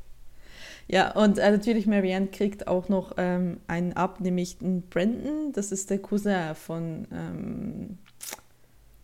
Ja, 0.87 1.11
und 1.13 1.37
äh, 1.37 1.51
natürlich 1.51 1.87
Marianne 1.87 2.27
kriegt 2.27 2.67
auch 2.67 2.89
noch 2.89 3.13
ähm, 3.17 3.59
einen 3.67 3.93
ab, 3.93 4.19
nämlich 4.19 4.57
einen 4.61 4.81
Brandon. 4.83 5.51
Das 5.53 5.71
ist 5.71 5.89
der 5.89 5.99
Cousin 5.99 6.55
von, 6.55 7.07
ähm, 7.11 7.97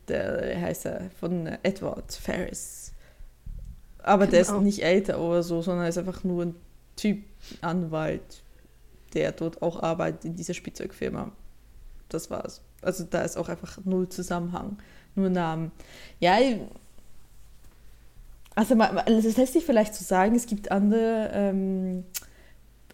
der 0.07 0.59
heißt 0.59 0.85
er, 0.85 1.09
von 1.19 1.47
Edward 1.63 2.11
Ferris. 2.13 2.93
Aber 3.99 4.25
genau. 4.25 4.31
der 4.31 4.41
ist 4.41 4.47
genau. 4.49 4.61
nicht 4.61 4.83
älter 4.83 5.19
oder 5.19 5.43
so, 5.43 5.61
sondern 5.61 5.87
ist 5.87 5.97
einfach 5.97 6.23
nur 6.23 6.45
ein 6.45 6.55
Typ, 6.95 7.23
Anwalt. 7.61 8.43
der 9.13 9.31
dort 9.31 9.61
auch 9.61 9.81
arbeitet 9.81 10.25
in 10.25 10.35
dieser 10.35 10.53
Spielzeugfirma. 10.53 11.31
Das 12.09 12.29
war's. 12.29 12.61
Also 12.81 13.05
da 13.05 13.21
ist 13.21 13.37
auch 13.37 13.49
einfach 13.49 13.79
null 13.85 14.09
Zusammenhang, 14.09 14.77
nur 15.15 15.29
Namen. 15.29 15.71
Ja, 16.19 16.37
also 18.59 19.21
das 19.21 19.37
lässt 19.37 19.53
sich 19.53 19.65
vielleicht 19.65 19.95
so 19.95 20.03
sagen, 20.03 20.35
es 20.35 20.45
gibt 20.45 20.71
andere 20.71 21.31
ähm, 21.33 22.03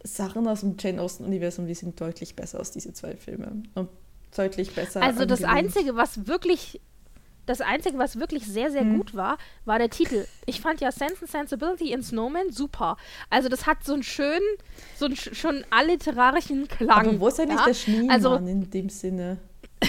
Sachen 0.03 0.47
aus 0.47 0.61
dem 0.61 0.75
Jane 0.79 1.01
Austen-Universum, 1.01 1.67
die 1.67 1.73
sind 1.73 1.99
deutlich 1.99 2.35
besser 2.35 2.59
als 2.59 2.71
diese 2.71 2.93
zwei 2.93 3.15
Filme. 3.15 3.63
Und 3.73 3.89
deutlich 4.35 4.73
besser. 4.73 5.01
Also 5.01 5.25
das 5.25 5.43
Einzige, 5.43 5.95
was 5.95 6.27
wirklich 6.27 6.79
das 7.45 7.61
Einzige, 7.61 7.97
was 7.97 8.19
wirklich 8.19 8.45
sehr, 8.45 8.71
sehr 8.71 8.81
hm. 8.81 8.97
gut 8.97 9.15
war, 9.15 9.37
war 9.65 9.77
der 9.77 9.89
Titel. 9.89 10.25
Ich 10.45 10.61
fand 10.61 10.81
ja 10.81 10.91
Sense 10.91 11.17
and 11.21 11.29
Sensibility 11.29 11.91
in 11.91 12.01
Snowman 12.01 12.51
super. 12.51 12.97
Also 13.29 13.49
das 13.49 13.67
hat 13.67 13.83
so 13.83 13.93
einen 13.93 14.03
schönen, 14.03 14.41
so 14.95 15.05
einen 15.05 15.15
schon 15.15 15.63
alliterarischen 15.69 16.67
Klang. 16.67 17.07
Aber 17.07 17.19
wo 17.19 17.27
ist 17.27 17.39
eigentlich 17.39 17.59
ja? 17.59 17.65
der 17.65 17.73
Schneemann 17.73 18.09
also, 18.09 18.35
in 18.35 18.69
dem 18.69 18.89
Sinne? 18.89 19.37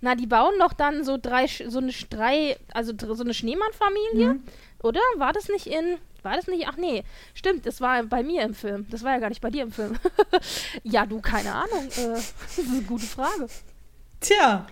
Na, 0.00 0.14
die 0.14 0.26
bauen 0.26 0.54
doch 0.58 0.72
dann 0.72 1.04
so 1.04 1.18
drei, 1.20 1.46
so 1.46 1.78
eine 1.78 1.92
drei, 2.08 2.56
also 2.72 2.92
so 3.14 3.22
eine 3.22 3.34
Schneemann-Familie, 3.34 4.34
mhm. 4.34 4.42
Oder? 4.82 5.00
War 5.16 5.32
das 5.32 5.48
nicht 5.48 5.66
in, 5.66 5.98
war 6.22 6.36
das 6.36 6.46
nicht? 6.46 6.66
Ach 6.68 6.76
nee, 6.76 7.04
stimmt, 7.34 7.66
das 7.66 7.80
war 7.80 8.02
bei 8.04 8.22
mir 8.22 8.42
im 8.42 8.54
Film. 8.54 8.86
Das 8.90 9.02
war 9.02 9.12
ja 9.12 9.18
gar 9.18 9.28
nicht 9.28 9.40
bei 9.40 9.50
dir 9.50 9.62
im 9.62 9.72
Film. 9.72 9.96
ja, 10.82 11.06
du, 11.06 11.20
keine 11.20 11.52
Ahnung. 11.52 11.88
Äh, 11.96 12.08
das 12.46 12.58
ist 12.58 12.70
eine 12.70 12.82
gute 12.82 13.06
Frage. 13.06 13.46
Tja. 14.20 14.66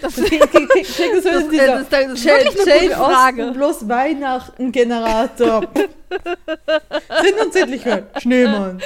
Das, 0.00 0.14
das, 0.14 0.30
das, 0.30 0.30
das, 0.30 0.50
ist, 0.52 1.92
das 1.92 2.12
ist 2.12 2.24
wirklich 2.24 2.26
eine 2.26 2.80
gute 2.80 2.94
Frage. 2.94 3.50
Bloß 3.52 3.88
Weihnachten-Generator. 3.88 5.62
Sinn 7.22 7.34
und 7.44 7.52
Sittlichkeit. 7.52 8.22
Schneemann. 8.22 8.80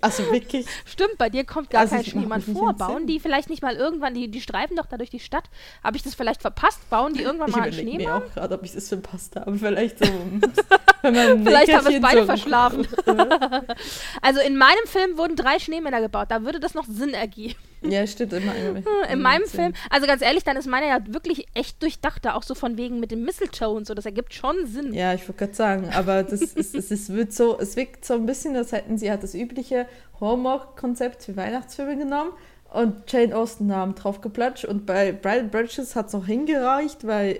Also 0.00 0.30
wirklich. 0.30 0.66
Stimmt, 0.84 1.18
bei 1.18 1.30
dir 1.30 1.44
kommt 1.44 1.70
gar 1.70 1.82
also 1.82 1.96
kein 1.96 2.04
Schneemann 2.04 2.42
vor. 2.42 2.72
Bauen 2.74 3.06
die 3.06 3.20
vielleicht 3.20 3.50
nicht 3.50 3.62
mal 3.62 3.76
irgendwann, 3.76 4.14
die, 4.14 4.30
die 4.30 4.40
streifen 4.40 4.76
doch 4.76 4.86
da 4.86 4.96
durch 4.96 5.10
die 5.10 5.20
Stadt. 5.20 5.44
Habe 5.82 5.96
ich 5.96 6.02
das 6.02 6.14
vielleicht 6.14 6.40
verpasst? 6.40 6.88
Bauen 6.90 7.14
die 7.14 7.22
irgendwann 7.22 7.48
ich 7.48 7.56
mal 7.56 7.62
einen 7.62 7.72
Schneemann? 7.72 8.00
Ich 8.00 8.06
mir 8.06 8.14
auch 8.14 8.34
gerade, 8.34 8.54
ob 8.54 8.64
ich 8.64 8.72
das 8.72 8.88
verpasst 8.88 9.36
habe. 9.36 9.56
Vielleicht 9.56 9.98
so. 9.98 10.04
vielleicht 11.00 11.74
haben 11.74 11.86
wir 11.86 11.96
es 11.96 12.00
beide 12.00 12.20
so 12.20 12.26
verschlafen. 12.26 12.86
also 14.22 14.40
in 14.40 14.56
meinem 14.56 14.86
Film 14.86 15.18
wurden 15.18 15.36
drei 15.36 15.58
Schneemänner 15.58 16.00
gebaut. 16.00 16.26
Da 16.30 16.42
würde 16.42 16.60
das 16.60 16.74
noch 16.74 16.84
Sinn 16.84 17.14
ergeben. 17.14 17.56
Ja, 17.84 18.06
stimmt. 18.06 18.32
In 18.32 18.46
meinem, 18.46 18.84
in 19.10 19.20
meinem 19.20 19.46
Film. 19.46 19.72
Also 19.90 20.06
ganz 20.06 20.22
ehrlich, 20.22 20.44
dann 20.44 20.56
ist 20.56 20.66
meiner 20.66 20.86
ja 20.86 20.98
wirklich 21.06 21.46
echt 21.54 21.82
durchdachter. 21.82 22.36
Auch 22.36 22.42
so 22.42 22.54
von 22.54 22.76
wegen 22.76 23.00
mit 23.00 23.10
dem 23.10 23.24
Mistletoe 23.24 23.70
und 23.70 23.86
so. 23.86 23.94
Das 23.94 24.06
ergibt 24.06 24.34
schon 24.34 24.66
Sinn. 24.66 24.94
Ja, 24.94 25.14
ich 25.14 25.22
wollte 25.22 25.46
gerade 25.46 25.54
sagen. 25.54 25.88
Aber 25.92 26.22
das 26.22 26.40
ist, 26.42 26.74
es, 26.74 26.90
ist, 26.90 27.12
wird 27.12 27.32
so, 27.32 27.58
es 27.58 27.76
wirkt 27.76 28.04
so 28.04 28.14
ein 28.14 28.26
bisschen, 28.26 28.56
als 28.56 28.72
hätten 28.72 28.98
sie 28.98 29.10
halt 29.10 29.22
das 29.22 29.34
übliche 29.34 29.86
Hallmark-Konzept 30.20 31.24
für 31.24 31.36
Weihnachtsfilme 31.36 31.96
genommen 31.96 32.32
und 32.72 33.10
Jane 33.10 33.36
Austen 33.36 33.66
Namen 33.66 33.94
draufgeplatscht. 33.94 34.64
Und 34.64 34.86
bei 34.86 35.12
Brian 35.12 35.50
Bridges 35.50 35.94
hat 35.96 36.06
es 36.06 36.12
noch 36.12 36.26
hingereicht, 36.26 37.06
weil 37.06 37.38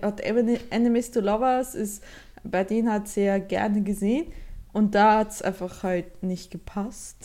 Enemies 0.70 1.10
to 1.10 1.20
Lovers 1.20 1.74
ist, 1.74 2.02
bei 2.44 2.64
denen 2.64 2.90
hat 2.90 3.08
sehr 3.08 3.40
gerne 3.40 3.82
gesehen. 3.82 4.32
Und 4.72 4.94
da 4.94 5.18
hat 5.18 5.30
es 5.30 5.42
einfach 5.42 5.82
halt 5.82 6.22
nicht 6.22 6.50
gepasst. 6.50 7.16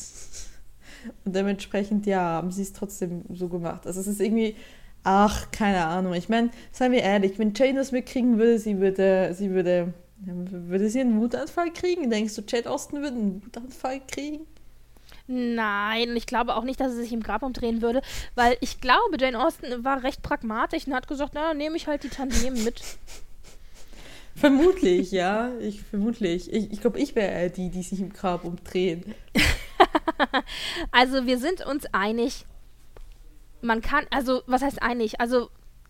Und 1.26 1.36
dementsprechend, 1.36 2.06
ja, 2.06 2.20
haben 2.20 2.52
sie 2.52 2.62
es 2.62 2.74
trotzdem 2.74 3.24
so 3.34 3.48
gemacht. 3.48 3.86
Also 3.86 4.00
es 4.00 4.08
ist 4.08 4.22
irgendwie, 4.22 4.56
ach, 5.04 5.52
keine 5.52 5.86
Ahnung. 5.86 6.14
Ich 6.14 6.30
meine, 6.30 6.50
seien 6.72 6.92
wir 6.92 7.02
ehrlich, 7.02 7.40
wenn 7.40 7.54
Jane 7.54 7.76
das 7.76 7.92
mitkriegen 7.92 8.38
würde, 8.38 8.60
sie 8.60 8.80
würde, 8.80 9.34
sie 9.34 9.52
würde, 9.52 9.94
würde 10.20 10.90
sie 10.90 11.02
einen 11.02 11.20
Wutanfall 11.20 11.72
kriegen? 11.72 12.10
Denkst 12.10 12.36
du, 12.36 12.44
Jane 12.48 12.70
Austen 12.70 13.02
würde 13.02 13.18
einen 13.18 13.46
Wutanfall 13.46 14.02
kriegen? 14.08 14.46
Nein, 15.28 16.16
ich 16.16 16.26
glaube 16.26 16.56
auch 16.56 16.64
nicht, 16.64 16.80
dass 16.80 16.94
sie 16.94 17.02
sich 17.02 17.12
im 17.12 17.22
Grab 17.22 17.44
umdrehen 17.44 17.82
würde, 17.82 18.02
weil 18.36 18.56
ich 18.62 18.80
glaube, 18.80 19.18
Jane 19.20 19.44
Austen 19.44 19.84
war 19.84 20.04
recht 20.04 20.22
pragmatisch 20.22 20.88
und 20.88 20.94
hat 20.94 21.08
gesagt, 21.08 21.34
na, 21.36 21.54
nehme 21.54 21.76
ich 21.76 21.88
halt 21.88 22.04
die 22.04 22.10
Tantiemen 22.10 22.64
mit. 22.64 22.82
Vermutlich, 24.36 25.12
ja. 25.12 25.50
Ich 25.60 25.82
vermutlich. 25.82 26.54
Ich, 26.54 26.72
ich 26.72 26.80
glaube, 26.80 27.00
ich 27.00 27.16
wäre 27.16 27.50
die, 27.50 27.70
die 27.70 27.82
sich 27.82 28.00
im 28.00 28.14
Grab 28.14 28.46
umdrehen. 28.46 29.16
also 30.92 31.26
wir 31.26 31.38
sind 31.38 31.66
uns 31.66 31.86
einig. 31.94 32.46
Man 33.62 33.82
kann, 33.82 34.06
also 34.12 34.44
was 34.46 34.62
heißt 34.62 34.82
einig? 34.82 35.20
Also 35.20 35.50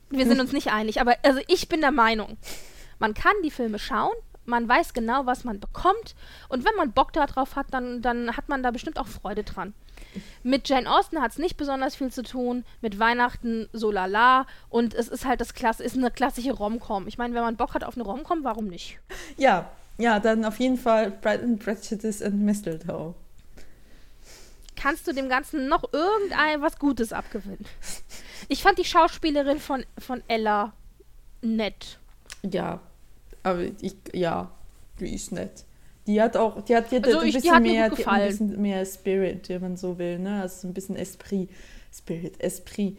wir 0.09 0.25
sind 0.25 0.39
uns 0.39 0.53
nicht 0.53 0.71
einig, 0.71 1.01
aber 1.01 1.15
also 1.23 1.39
ich 1.47 1.67
bin 1.67 1.81
der 1.81 1.91
Meinung, 1.91 2.37
man 2.99 3.13
kann 3.13 3.33
die 3.43 3.51
Filme 3.51 3.77
schauen, 3.77 4.13
man 4.45 4.67
weiß 4.67 4.93
genau, 4.93 5.25
was 5.25 5.43
man 5.43 5.59
bekommt. 5.59 6.15
Und 6.49 6.65
wenn 6.65 6.75
man 6.75 6.93
Bock 6.93 7.13
darauf 7.13 7.55
hat, 7.55 7.67
dann, 7.71 8.01
dann 8.01 8.35
hat 8.37 8.49
man 8.49 8.63
da 8.63 8.71
bestimmt 8.71 8.97
auch 8.97 9.07
Freude 9.07 9.43
dran. 9.43 9.73
Mit 10.41 10.69
Jane 10.69 10.89
Austen 10.89 11.21
hat 11.21 11.31
es 11.31 11.37
nicht 11.37 11.57
besonders 11.57 11.95
viel 11.95 12.11
zu 12.11 12.23
tun, 12.23 12.63
mit 12.81 12.97
Weihnachten 12.97 13.67
so 13.73 13.91
lala 13.91 14.45
und 14.69 14.93
es 14.93 15.09
ist 15.09 15.25
halt 15.25 15.41
das 15.41 15.53
Klasse, 15.53 15.83
ist 15.83 15.97
eine 15.97 16.11
klassische 16.11 16.53
Rom-Com. 16.53 17.07
Ich 17.07 17.17
meine, 17.17 17.35
wenn 17.35 17.41
man 17.41 17.57
Bock 17.57 17.73
hat 17.73 17.83
auf 17.83 17.95
eine 17.95 18.05
Rom-Com, 18.05 18.43
warum 18.43 18.67
nicht? 18.67 18.99
Ja, 19.35 19.69
ja, 19.97 20.19
dann 20.19 20.45
auf 20.45 20.59
jeden 20.59 20.77
Fall 20.77 21.11
Bride 21.11 21.43
and 21.43 21.59
Prejudice 21.63 22.21
and 22.21 22.35
Mistletoe. 22.35 23.15
Kannst 24.77 25.07
du 25.07 25.13
dem 25.13 25.27
Ganzen 25.27 25.67
noch 25.67 25.91
irgendein 25.91 26.61
was 26.61 26.77
Gutes 26.79 27.11
abgewinnen? 27.11 27.65
Ich 28.49 28.61
fand 28.61 28.77
die 28.77 28.85
Schauspielerin 28.85 29.59
von, 29.59 29.83
von 29.97 30.21
Ella 30.27 30.71
nett. 31.41 31.99
Ja, 32.49 32.79
aber 33.43 33.63
ich, 33.81 33.95
ja, 34.13 34.51
die 34.99 35.13
ist 35.13 35.31
nett. 35.31 35.65
Die 36.05 36.21
hat 36.21 36.37
auch, 36.37 36.61
die 36.61 36.75
hat, 36.75 36.89
die 36.91 37.03
also 37.03 37.19
ein, 37.19 37.27
ich, 37.27 37.33
bisschen 37.33 37.61
mehr, 37.63 37.91
ein 37.91 38.27
bisschen 38.27 38.61
mehr 38.61 38.85
Spirit, 38.85 39.49
wenn 39.49 39.61
man 39.61 39.75
so 39.75 39.97
will, 39.97 40.19
ne? 40.19 40.43
Also 40.43 40.67
ein 40.67 40.73
bisschen 40.73 40.95
Esprit. 40.95 41.49
Spirit, 41.91 42.39
Esprit. 42.39 42.97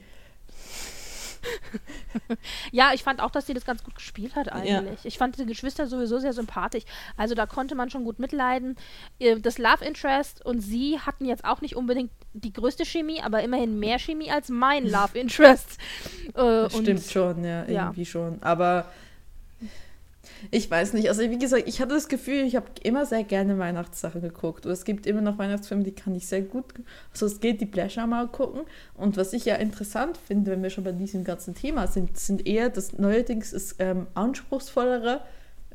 ja, 2.72 2.92
ich 2.94 3.02
fand 3.02 3.20
auch, 3.20 3.30
dass 3.30 3.46
sie 3.46 3.54
das 3.54 3.64
ganz 3.64 3.84
gut 3.84 3.94
gespielt 3.94 4.36
hat 4.36 4.52
eigentlich. 4.52 5.02
Ja. 5.02 5.04
Ich 5.04 5.18
fand 5.18 5.38
die 5.38 5.46
Geschwister 5.46 5.86
sowieso 5.86 6.18
sehr 6.18 6.32
sympathisch. 6.32 6.84
Also 7.16 7.34
da 7.34 7.46
konnte 7.46 7.74
man 7.74 7.90
schon 7.90 8.04
gut 8.04 8.18
mitleiden. 8.18 8.76
Äh, 9.18 9.40
das 9.40 9.58
Love 9.58 9.84
Interest 9.84 10.44
und 10.44 10.60
sie 10.60 10.98
hatten 10.98 11.24
jetzt 11.24 11.44
auch 11.44 11.60
nicht 11.60 11.76
unbedingt 11.76 12.10
die 12.32 12.52
größte 12.52 12.84
Chemie, 12.84 13.20
aber 13.22 13.42
immerhin 13.42 13.78
mehr 13.78 13.98
Chemie 13.98 14.30
als 14.30 14.48
mein 14.48 14.86
Love 14.86 15.18
Interest. 15.18 15.78
Äh, 16.34 16.68
Stimmt 16.70 17.02
schon, 17.04 17.44
ja, 17.44 17.64
irgendwie 17.66 18.02
ja. 18.02 18.06
schon. 18.06 18.42
Aber 18.42 18.90
ich 20.50 20.70
weiß 20.70 20.92
nicht. 20.92 21.08
Also 21.08 21.22
wie 21.22 21.38
gesagt, 21.38 21.64
ich 21.66 21.80
hatte 21.80 21.94
das 21.94 22.08
Gefühl, 22.08 22.44
ich 22.44 22.56
habe 22.56 22.66
immer 22.82 23.06
sehr 23.06 23.24
gerne 23.24 23.58
Weihnachtssachen 23.58 24.20
geguckt. 24.20 24.66
Und 24.66 24.72
es 24.72 24.84
gibt 24.84 25.06
immer 25.06 25.20
noch 25.20 25.38
Weihnachtsfilme, 25.38 25.84
die 25.84 25.92
kann 25.92 26.14
ich 26.14 26.26
sehr 26.26 26.42
gut. 26.42 26.64
Also 27.12 27.26
es 27.26 27.40
geht 27.40 27.60
die 27.60 27.66
Pleasure 27.66 28.06
mal 28.06 28.28
gucken. 28.28 28.62
Und 28.94 29.16
was 29.16 29.32
ich 29.32 29.44
ja 29.44 29.56
interessant 29.56 30.16
finde, 30.16 30.50
wenn 30.50 30.62
wir 30.62 30.70
schon 30.70 30.84
bei 30.84 30.92
diesem 30.92 31.24
ganzen 31.24 31.54
Thema 31.54 31.86
sind, 31.86 32.18
sind 32.18 32.46
eher, 32.46 32.70
dass 32.70 32.98
neuerdings 32.98 33.52
es 33.52 33.76
ähm, 33.78 34.06
anspruchsvollere, 34.14 35.22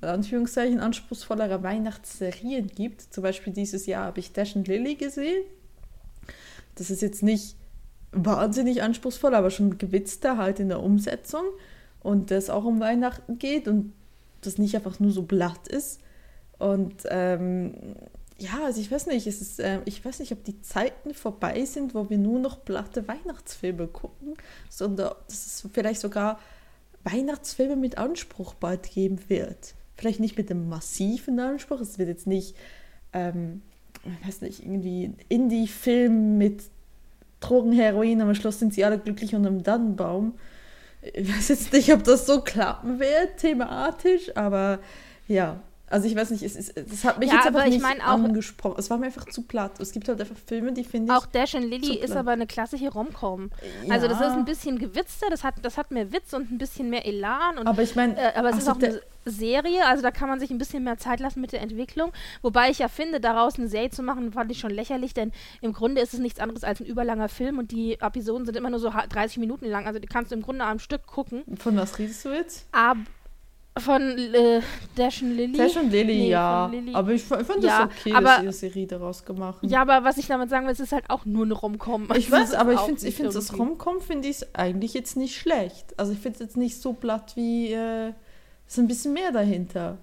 in 0.01 0.07
Anführungszeichen 0.07 0.79
anspruchsvollere 0.79 1.63
Weihnachtsserien 1.63 2.67
gibt. 2.67 3.01
Zum 3.01 3.23
Beispiel 3.23 3.53
dieses 3.53 3.85
Jahr 3.85 4.05
habe 4.05 4.19
ich 4.19 4.33
Dash 4.33 4.55
and 4.55 4.67
Lily 4.67 4.95
gesehen. 4.95 5.43
Das 6.75 6.89
ist 6.89 7.01
jetzt 7.01 7.23
nicht 7.23 7.55
wahnsinnig 8.11 8.81
anspruchsvoll, 8.81 9.33
aber 9.35 9.49
schon 9.49 9.77
gewitzter 9.77 10.37
halt 10.37 10.59
in 10.59 10.69
der 10.69 10.81
Umsetzung 10.81 11.43
und 12.01 12.31
das 12.31 12.49
auch 12.49 12.65
um 12.65 12.79
Weihnachten 12.79 13.39
geht 13.39 13.67
und 13.67 13.93
das 14.45 14.57
nicht 14.57 14.75
einfach 14.75 14.99
nur 14.99 15.11
so 15.11 15.23
blatt 15.23 15.67
ist. 15.67 16.01
Und 16.59 17.03
ähm, 17.09 17.95
ja, 18.37 18.63
also 18.65 18.81
ich 18.81 18.91
weiß 18.91 19.07
nicht, 19.07 19.27
es 19.27 19.41
ist, 19.41 19.59
äh, 19.59 19.79
ich 19.85 20.03
weiß 20.03 20.19
nicht, 20.19 20.31
ob 20.31 20.43
die 20.43 20.61
Zeiten 20.61 21.13
vorbei 21.13 21.65
sind, 21.65 21.93
wo 21.93 22.09
wir 22.09 22.17
nur 22.17 22.39
noch 22.39 22.63
platte 22.65 23.07
Weihnachtsfilme 23.07 23.87
gucken, 23.87 24.35
sondern 24.69 25.13
dass 25.27 25.45
es 25.45 25.67
vielleicht 25.71 26.01
sogar 26.01 26.39
Weihnachtsfilme 27.03 27.75
mit 27.75 27.97
Anspruch 27.97 28.53
bald 28.53 28.91
geben 28.91 29.19
wird. 29.27 29.75
Vielleicht 29.95 30.19
nicht 30.19 30.37
mit 30.37 30.49
dem 30.49 30.69
massiven 30.69 31.39
Anspruch, 31.39 31.79
es 31.81 31.99
wird 31.99 32.09
jetzt 32.09 32.27
nicht, 32.27 32.55
ähm, 33.13 33.61
ich 34.03 34.27
weiß 34.27 34.41
nicht, 34.41 34.63
irgendwie 34.63 35.13
Indie-Film 35.29 36.37
mit 36.37 36.63
Drogen, 37.39 37.73
Heroin, 37.73 38.21
am 38.21 38.33
Schluss 38.35 38.59
sind 38.59 38.73
sie 38.73 38.85
alle 38.85 38.97
glücklich 38.99 39.35
unter 39.35 39.49
dem 39.49 39.63
Dannenbaum, 39.63 40.33
ich 41.13 41.35
weiß 41.35 41.49
jetzt 41.49 41.73
nicht, 41.73 41.91
ob 41.93 42.03
das 42.03 42.25
so 42.25 42.41
klappen 42.41 42.99
wird, 42.99 43.37
thematisch, 43.37 44.35
aber 44.35 44.79
ja. 45.27 45.59
Also 45.87 46.07
ich 46.07 46.15
weiß 46.15 46.31
nicht, 46.31 46.41
es, 46.41 46.55
ist, 46.55 46.75
es 46.75 47.03
hat 47.03 47.19
mich 47.19 47.29
ja, 47.29 47.35
jetzt 47.35 47.47
einfach 47.47 47.65
nicht 47.65 47.81
mein, 47.81 48.01
auch, 48.01 48.13
angesprochen. 48.13 48.75
Es 48.79 48.89
war 48.89 48.97
mir 48.97 49.07
einfach 49.07 49.25
zu 49.25 49.43
platt. 49.43 49.79
Es 49.79 49.91
gibt 49.91 50.07
halt 50.07 50.19
einfach 50.19 50.35
Filme, 50.47 50.71
die 50.71 50.83
finde 50.83 51.13
ich 51.13 51.17
Auch 51.17 51.25
Dash 51.27 51.53
and 51.55 51.65
Lily 51.65 51.97
ist 51.97 52.15
aber 52.15 52.31
eine 52.31 52.47
klassische 52.47 52.89
Romcom. 52.89 53.51
Ja. 53.85 53.93
Also 53.93 54.07
das 54.07 54.19
ist 54.19 54.33
ein 54.33 54.45
bisschen 54.45 54.79
gewitzter, 54.79 55.27
das 55.29 55.43
hat, 55.43 55.55
das 55.61 55.77
hat 55.77 55.91
mehr 55.91 56.11
Witz 56.11 56.33
und 56.33 56.51
ein 56.51 56.57
bisschen 56.57 56.89
mehr 56.89 57.05
Elan. 57.05 57.59
Und, 57.59 57.67
aber 57.67 57.83
ich 57.83 57.95
meine... 57.95 58.17
Äh, 58.17 58.33
aber 58.35 58.49
es 58.49 58.57
ist 58.57 58.69
auch 58.69 58.77
eine 58.77 59.01
Serie, 59.25 59.85
also 59.85 60.01
da 60.01 60.11
kann 60.11 60.29
man 60.29 60.39
sich 60.39 60.51
ein 60.51 60.57
bisschen 60.57 60.83
mehr 60.83 60.97
Zeit 60.97 61.19
lassen 61.19 61.41
mit 61.41 61.51
der 61.51 61.61
Entwicklung. 61.61 62.11
Wobei 62.41 62.69
ich 62.69 62.79
ja 62.79 62.87
finde, 62.87 63.19
daraus 63.19 63.57
eine 63.57 63.67
Serie 63.67 63.89
zu 63.89 64.03
machen, 64.03 64.33
fand 64.33 64.51
ich 64.51 64.59
schon 64.59 64.71
lächerlich, 64.71 65.13
denn 65.13 65.31
im 65.61 65.73
Grunde 65.73 66.01
ist 66.01 66.13
es 66.13 66.19
nichts 66.19 66.39
anderes 66.39 66.63
als 66.63 66.79
ein 66.81 66.85
überlanger 66.85 67.29
Film 67.29 67.59
und 67.59 67.71
die 67.71 67.99
Episoden 67.99 68.45
sind 68.45 68.57
immer 68.57 68.69
nur 68.69 68.79
so 68.79 68.89
30 68.89 69.37
Minuten 69.37 69.65
lang. 69.65 69.85
Also 69.85 69.99
die 69.99 70.07
kannst 70.07 70.31
du 70.31 70.35
im 70.35 70.41
Grunde 70.41 70.65
am 70.65 70.79
Stück 70.79 71.05
gucken. 71.05 71.43
Von 71.57 71.77
was 71.77 71.99
redest 71.99 72.25
du 72.25 72.29
jetzt? 72.29 72.65
Aber 72.71 72.99
Von 73.77 74.01
äh, 74.19 74.61
Dash 74.95 75.23
und 75.23 75.35
Lily. 75.35 75.57
Dash 75.57 75.75
und 75.77 75.89
Lily, 75.91 76.13
Nee, 76.15 76.29
ja. 76.29 76.67
Lily. 76.67 76.93
Aber 76.93 77.11
ich, 77.11 77.23
ich 77.23 77.27
fand 77.27 77.63
Ja, 77.63 77.85
das 77.87 77.97
okay, 77.99 78.13
aber- 78.13 78.23
dass 78.25 78.35
sie 78.37 78.41
eine 78.41 78.53
Serie 78.53 78.85
daraus 78.87 79.25
gemacht 79.25 79.61
haben. 79.63 79.69
Ja, 79.69 79.81
aber 79.81 80.03
was 80.03 80.17
ich 80.17 80.27
damit 80.27 80.51
sagen 80.51 80.67
will, 80.67 80.73
es 80.73 80.79
ist 80.79 80.91
halt 80.91 81.09
auch 81.09 81.25
nur 81.25 81.43
eine 81.45 81.55
Rom-Com. 81.55 82.03
Ich 82.03 82.09
Also, 82.31 82.31
weiß, 82.31 82.49
es 82.49 82.55
aber 82.55 82.73
ich 82.73 82.79
finde 82.81 83.07
ich 83.07 83.15
find's 83.15 83.33
das 83.33 83.57
Rom-Com 83.57 83.99
finde 84.01 84.27
ich 84.27 84.45
eigentlich 84.55 84.93
jetzt 84.93 85.17
nicht 85.17 85.35
schlecht. 85.35 85.97
Also 85.97 86.11
ich 86.13 86.19
finde 86.19 86.35
es 86.35 86.39
jetzt 86.41 86.57
nicht 86.57 86.79
so 86.79 86.93
platt 86.93 87.35
wie 87.35 87.73
äh, 87.73 88.13
ist 88.67 88.77
ein 88.77 88.87
bisschen 88.87 89.13
mehr 89.13 89.31
dahinter. 89.31 89.97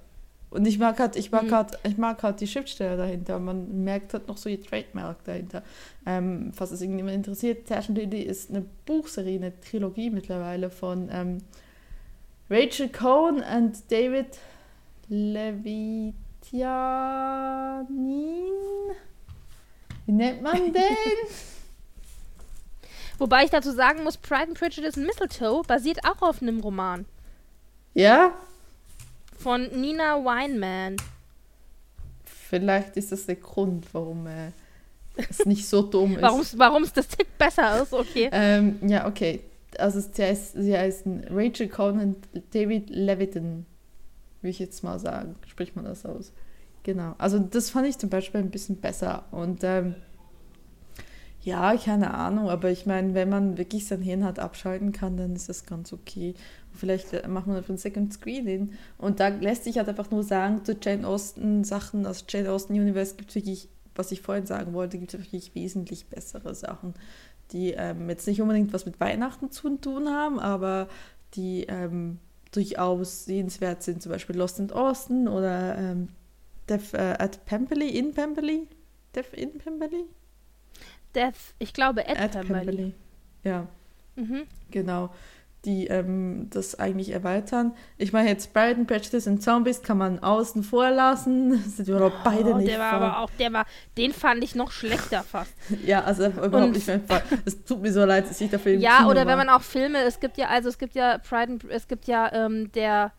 Und 0.51 0.67
ich 0.67 0.81
mag 0.81 0.99
halt, 0.99 1.15
ich 1.15 1.31
mag 1.31 1.45
Mhm. 1.45 1.53
halt, 1.55 1.79
ich 1.85 1.97
mag 1.97 2.21
halt 2.25 2.41
die 2.41 2.49
Schriftsteller 2.49 2.97
dahinter. 2.97 3.39
Man 3.39 3.85
merkt 3.85 4.15
halt 4.15 4.27
noch 4.27 4.37
so 4.37 4.49
ihr 4.49 4.61
Trademark 4.61 5.23
dahinter. 5.23 5.63
Ähm, 6.05 6.51
falls 6.53 6.73
es 6.73 6.81
irgendjemand 6.83 7.15
interessiert, 7.15 7.69
Tash 7.69 7.89
and 7.89 7.97
Lily 7.99 8.23
ist 8.23 8.51
eine 8.51 8.65
Buchserie, 8.85 9.37
eine 9.37 9.53
Trilogie 9.61 10.11
mittlerweile 10.11 10.71
von 10.71 11.09
ähm, 11.13 11.39
Rachel 12.51 12.89
Cohn 12.89 13.43
und 13.43 13.91
David 13.91 14.39
Levitianin. 15.09 16.15
Wie 20.07 20.13
nennt 20.13 20.43
man 20.43 20.57
den? 20.73 20.83
Wobei 23.19 23.45
ich 23.45 23.51
dazu 23.51 23.71
sagen 23.71 24.03
muss, 24.03 24.17
Pride 24.17 24.49
and 24.49 24.59
Prejudice 24.59 24.97
and 24.97 25.07
Mistletoe 25.07 25.63
basiert 25.63 26.01
auch 26.05 26.23
auf 26.23 26.43
einem 26.43 26.61
Roman 26.61 27.07
ja? 27.95 28.33
von 29.39 29.69
Nina 29.81 30.25
Weinman. 30.25 30.97
Vielleicht 32.25 32.97
ist 32.97 33.13
das 33.13 33.27
der 33.27 33.37
Grund, 33.37 33.87
warum 33.93 34.27
äh, 34.27 34.51
es 35.17 35.45
nicht 35.45 35.69
so 35.69 35.83
dumm 35.83 36.19
ist. 36.19 36.59
Warum 36.59 36.83
es 36.83 36.93
das 36.93 37.09
Tick 37.09 37.39
besser 37.39 37.83
ist, 37.83 37.93
okay. 37.93 38.29
Ähm, 38.33 38.79
ja, 38.89 39.07
okay. 39.07 39.41
Also 39.79 40.01
sie, 40.01 40.23
heißt, 40.23 40.57
heißen 40.57 41.25
Rachel 41.31 41.69
Cohn 41.69 42.01
und 42.01 42.29
David 42.55 42.91
Leviton, 42.91 43.67
will 44.43 44.51
ich 44.51 44.59
jetzt 44.59 44.83
mal 44.83 44.99
sagen. 44.99 45.37
Spricht 45.47 45.77
man 45.77 45.85
das 45.85 46.05
aus? 46.05 46.33
Genau. 46.83 47.15
Also 47.19 47.39
das 47.39 47.71
fand 47.71 47.87
ich 47.87 47.99
zum 47.99 48.11
Beispiel 48.11 48.41
ein 48.41 48.51
bisschen 48.51 48.77
besser. 48.77 49.25
Und 49.31 49.63
ähm, 49.65 49.95
ja, 51.43 51.75
keine 51.77 52.13
Ahnung, 52.13 52.51
aber 52.51 52.71
ich 52.71 52.85
meine, 52.85 53.15
wenn 53.15 53.31
man 53.31 53.57
wirklich 53.57 53.87
sein 53.87 54.03
Hirn 54.03 54.25
hat 54.25 54.39
abschalten 54.39 54.93
kann, 54.93 55.17
dann 55.17 55.35
ist 55.35 55.49
das 55.49 55.65
ganz 55.65 55.93
okay. 55.93 56.35
Vielleicht 56.75 57.13
äh, 57.15 57.27
macht 57.29 57.47
man 57.47 57.57
einfach 57.57 57.71
ein 57.71 57.79
Second 57.79 58.13
Screening. 58.13 58.73
Und 58.99 59.21
da 59.21 59.29
lässt 59.29 59.65
sich 59.65 59.79
halt 59.79 59.89
einfach 59.89 60.11
nur 60.11 60.23
sagen, 60.23 60.65
zu 60.65 60.77
Jane 60.81 61.07
Austen 61.07 61.65
Sachen, 61.65 62.05
also 62.07 62.25
Jane 62.29 62.51
Austen 62.51 62.75
Universe 62.75 63.17
gibt 63.17 63.31
es 63.31 63.37
wirklich, 63.37 63.69
was 63.95 64.13
ich 64.13 64.21
vorhin 64.21 64.47
sagen 64.47 64.75
wollte, 64.75 64.99
gibt 64.99 65.15
es 65.15 65.21
wirklich 65.21 65.55
wesentlich 65.55 66.07
bessere 66.07 66.55
Sachen, 66.55 66.95
die 67.53 67.73
ähm, 67.73 68.09
jetzt 68.09 68.27
nicht 68.27 68.41
unbedingt 68.41 68.73
was 68.73 68.87
mit 68.87 69.01
Weihnachten 69.01 69.51
zu 69.51 69.77
tun 69.77 70.09
haben, 70.09 70.39
aber 70.39 70.89
die 71.35 71.65
ähm, 71.69 72.19
durchaus 72.53 73.25
sehenswert 73.25 73.83
sind, 73.83 74.03
zum 74.03 74.13
Beispiel 74.13 74.37
Lost 74.37 74.59
in 74.59 74.71
Austin 74.73 75.29
oder 75.29 75.77
ähm, 75.79 76.09
Death 76.69 76.95
äh, 76.95 77.17
at 77.19 77.45
Pemberley, 77.47 77.89
in 77.91 78.13
Pemberley? 78.13 78.67
Death 79.15 79.33
in 79.35 79.59
Pemberley? 79.59 80.05
Death, 81.15 81.55
ich 81.59 81.73
glaube, 81.73 82.07
Ed 82.07 82.19
At 82.19 82.33
Pemberley. 82.33 82.65
Pemberley. 82.67 82.95
Ja, 83.45 83.67
Mhm. 84.17 84.43
genau. 84.71 85.11
Die 85.67 85.89
ähm, 85.89 86.49
das 86.49 86.79
eigentlich 86.79 87.11
erweitern. 87.11 87.75
Ich 87.99 88.15
meine, 88.15 88.31
jetzt 88.31 88.55
Pride 88.55 88.77
and 88.77 88.87
Prejudice 88.87 89.27
und 89.27 89.43
Zombies 89.43 89.83
kann 89.83 89.99
man 89.99 90.19
außen 90.19 90.63
vor 90.63 90.91
lassen. 90.91 91.59
Sind 91.69 91.87
überhaupt 91.89 92.25
beide 92.25 92.53
oh, 92.55 92.57
nicht 92.57 92.71
der 92.71 92.79
war 92.79 92.91
vor. 92.91 93.01
aber 93.01 93.19
auch, 93.19 93.31
der 93.39 93.53
war, 93.53 93.67
den 93.99 94.13
fand 94.15 94.43
ich 94.43 94.55
noch 94.55 94.71
schlechter 94.73 95.23
fast. 95.23 95.53
Ja, 95.85 96.03
also 96.05 96.27
überhaupt 96.29 96.55
Und- 96.55 96.73
nicht 96.73 96.87
mehr. 96.87 97.01
Es 97.45 97.63
tut 97.65 97.83
mir 97.83 97.93
so 97.93 98.05
leid, 98.07 98.31
dass 98.31 98.41
ich 98.41 98.51
dafür 98.51 98.73
Ja, 98.73 99.07
oder 99.07 99.21
wenn 99.21 99.29
war. 99.29 99.37
man 99.37 99.49
auch 99.51 99.61
Filme, 99.63 99.99
es 100.03 100.19
gibt 100.19 100.39
ja, 100.39 100.49
also 100.49 100.71
es 100.71 100.79
gibt 100.79 100.95
ja 100.95 101.19
Pride 101.19 101.53
and, 101.53 101.65
es 101.65 101.87
gibt 101.89 102.07
ja 102.07 102.33
ähm, 102.33 102.73
der 102.73 103.13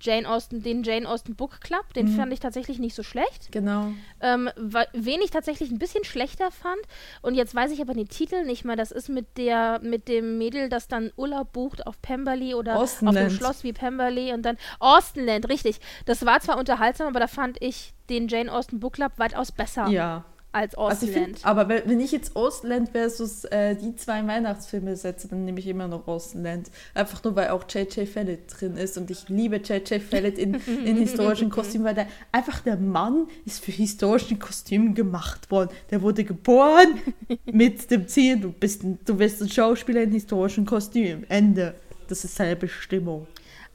Jane 0.00 0.28
Austen, 0.28 0.62
den 0.62 0.82
Jane 0.82 1.08
Austen 1.08 1.34
Book 1.34 1.60
Club, 1.60 1.92
den 1.94 2.06
Mhm. 2.06 2.16
fand 2.16 2.32
ich 2.32 2.40
tatsächlich 2.40 2.78
nicht 2.78 2.94
so 2.94 3.02
schlecht. 3.02 3.52
Genau. 3.52 3.92
Ähm, 4.20 4.50
wen 4.92 5.20
ich 5.22 5.30
tatsächlich 5.30 5.70
ein 5.70 5.78
bisschen 5.78 6.04
schlechter 6.04 6.50
fand, 6.50 6.80
und 7.22 7.34
jetzt 7.34 7.54
weiß 7.54 7.70
ich 7.72 7.80
aber 7.80 7.94
den 7.94 8.08
Titel 8.08 8.44
nicht 8.44 8.64
mehr, 8.64 8.76
das 8.76 8.90
ist 8.90 9.08
mit 9.08 9.36
der, 9.38 9.80
mit 9.82 10.08
dem 10.08 10.38
Mädel, 10.38 10.68
das 10.68 10.88
dann 10.88 11.12
Urlaub 11.16 11.52
bucht 11.52 11.86
auf 11.86 12.00
Pemberley 12.02 12.54
oder 12.54 12.76
auf 12.78 12.98
dem 12.98 13.08
Austenland. 13.08 13.32
Schloss 13.32 13.64
wie 13.64 13.72
Pemberley 13.72 14.32
und 14.32 14.42
dann 14.42 14.56
Austenland, 14.78 15.48
richtig. 15.48 15.80
Das 16.06 16.24
war 16.26 16.40
zwar 16.40 16.58
unterhaltsam, 16.58 17.06
aber 17.08 17.20
da 17.20 17.26
fand 17.26 17.60
ich 17.62 17.92
den 18.08 18.28
Jane 18.28 18.52
Austen 18.52 18.80
Book 18.80 18.94
Club 18.94 19.12
weitaus 19.18 19.52
besser 19.52 19.86
Ja. 19.88 20.24
Als 20.52 20.76
Also 20.76 21.06
ich 21.06 21.10
Austenland. 21.12 21.36
find, 21.36 21.46
aber 21.46 21.68
wenn 21.68 22.00
ich 22.00 22.12
jetzt 22.12 22.34
Ostland 22.34 22.88
versus 22.90 23.44
äh, 23.44 23.76
die 23.76 23.94
zwei 23.96 24.26
Weihnachtsfilme 24.26 24.96
setze, 24.96 25.28
dann 25.28 25.44
nehme 25.44 25.60
ich 25.60 25.66
immer 25.66 25.86
noch 25.86 26.08
Ostland. 26.08 26.70
Einfach 26.94 27.22
nur, 27.22 27.36
weil 27.36 27.50
auch 27.50 27.64
J.J. 27.68 28.08
Fallett 28.08 28.40
drin 28.48 28.76
ist 28.76 28.98
und 28.98 29.10
ich 29.10 29.28
liebe 29.28 29.56
J.J. 29.56 30.02
Fallett 30.02 30.38
in, 30.38 30.54
in 30.84 30.96
historischen 30.96 31.50
Kostümen, 31.50 31.86
weil 31.86 31.94
der 31.94 32.06
einfach 32.32 32.60
der 32.60 32.76
Mann 32.76 33.26
ist 33.46 33.64
für 33.64 33.72
historische 33.72 34.36
Kostüme 34.36 34.92
gemacht 34.92 35.50
worden. 35.50 35.70
Der 35.90 36.02
wurde 36.02 36.24
geboren 36.24 36.98
mit 37.44 37.90
dem 37.90 38.08
Ziel, 38.08 38.40
du 38.40 38.50
bist 38.52 38.82
ein, 38.82 38.98
du 39.04 39.18
wirst 39.18 39.40
ein 39.42 39.48
Schauspieler 39.48 40.02
in 40.02 40.10
historischen 40.12 40.66
Kostümen. 40.66 41.24
Ende. 41.30 41.74
Das 42.08 42.24
ist 42.24 42.34
seine 42.34 42.56
Bestimmung. 42.56 43.28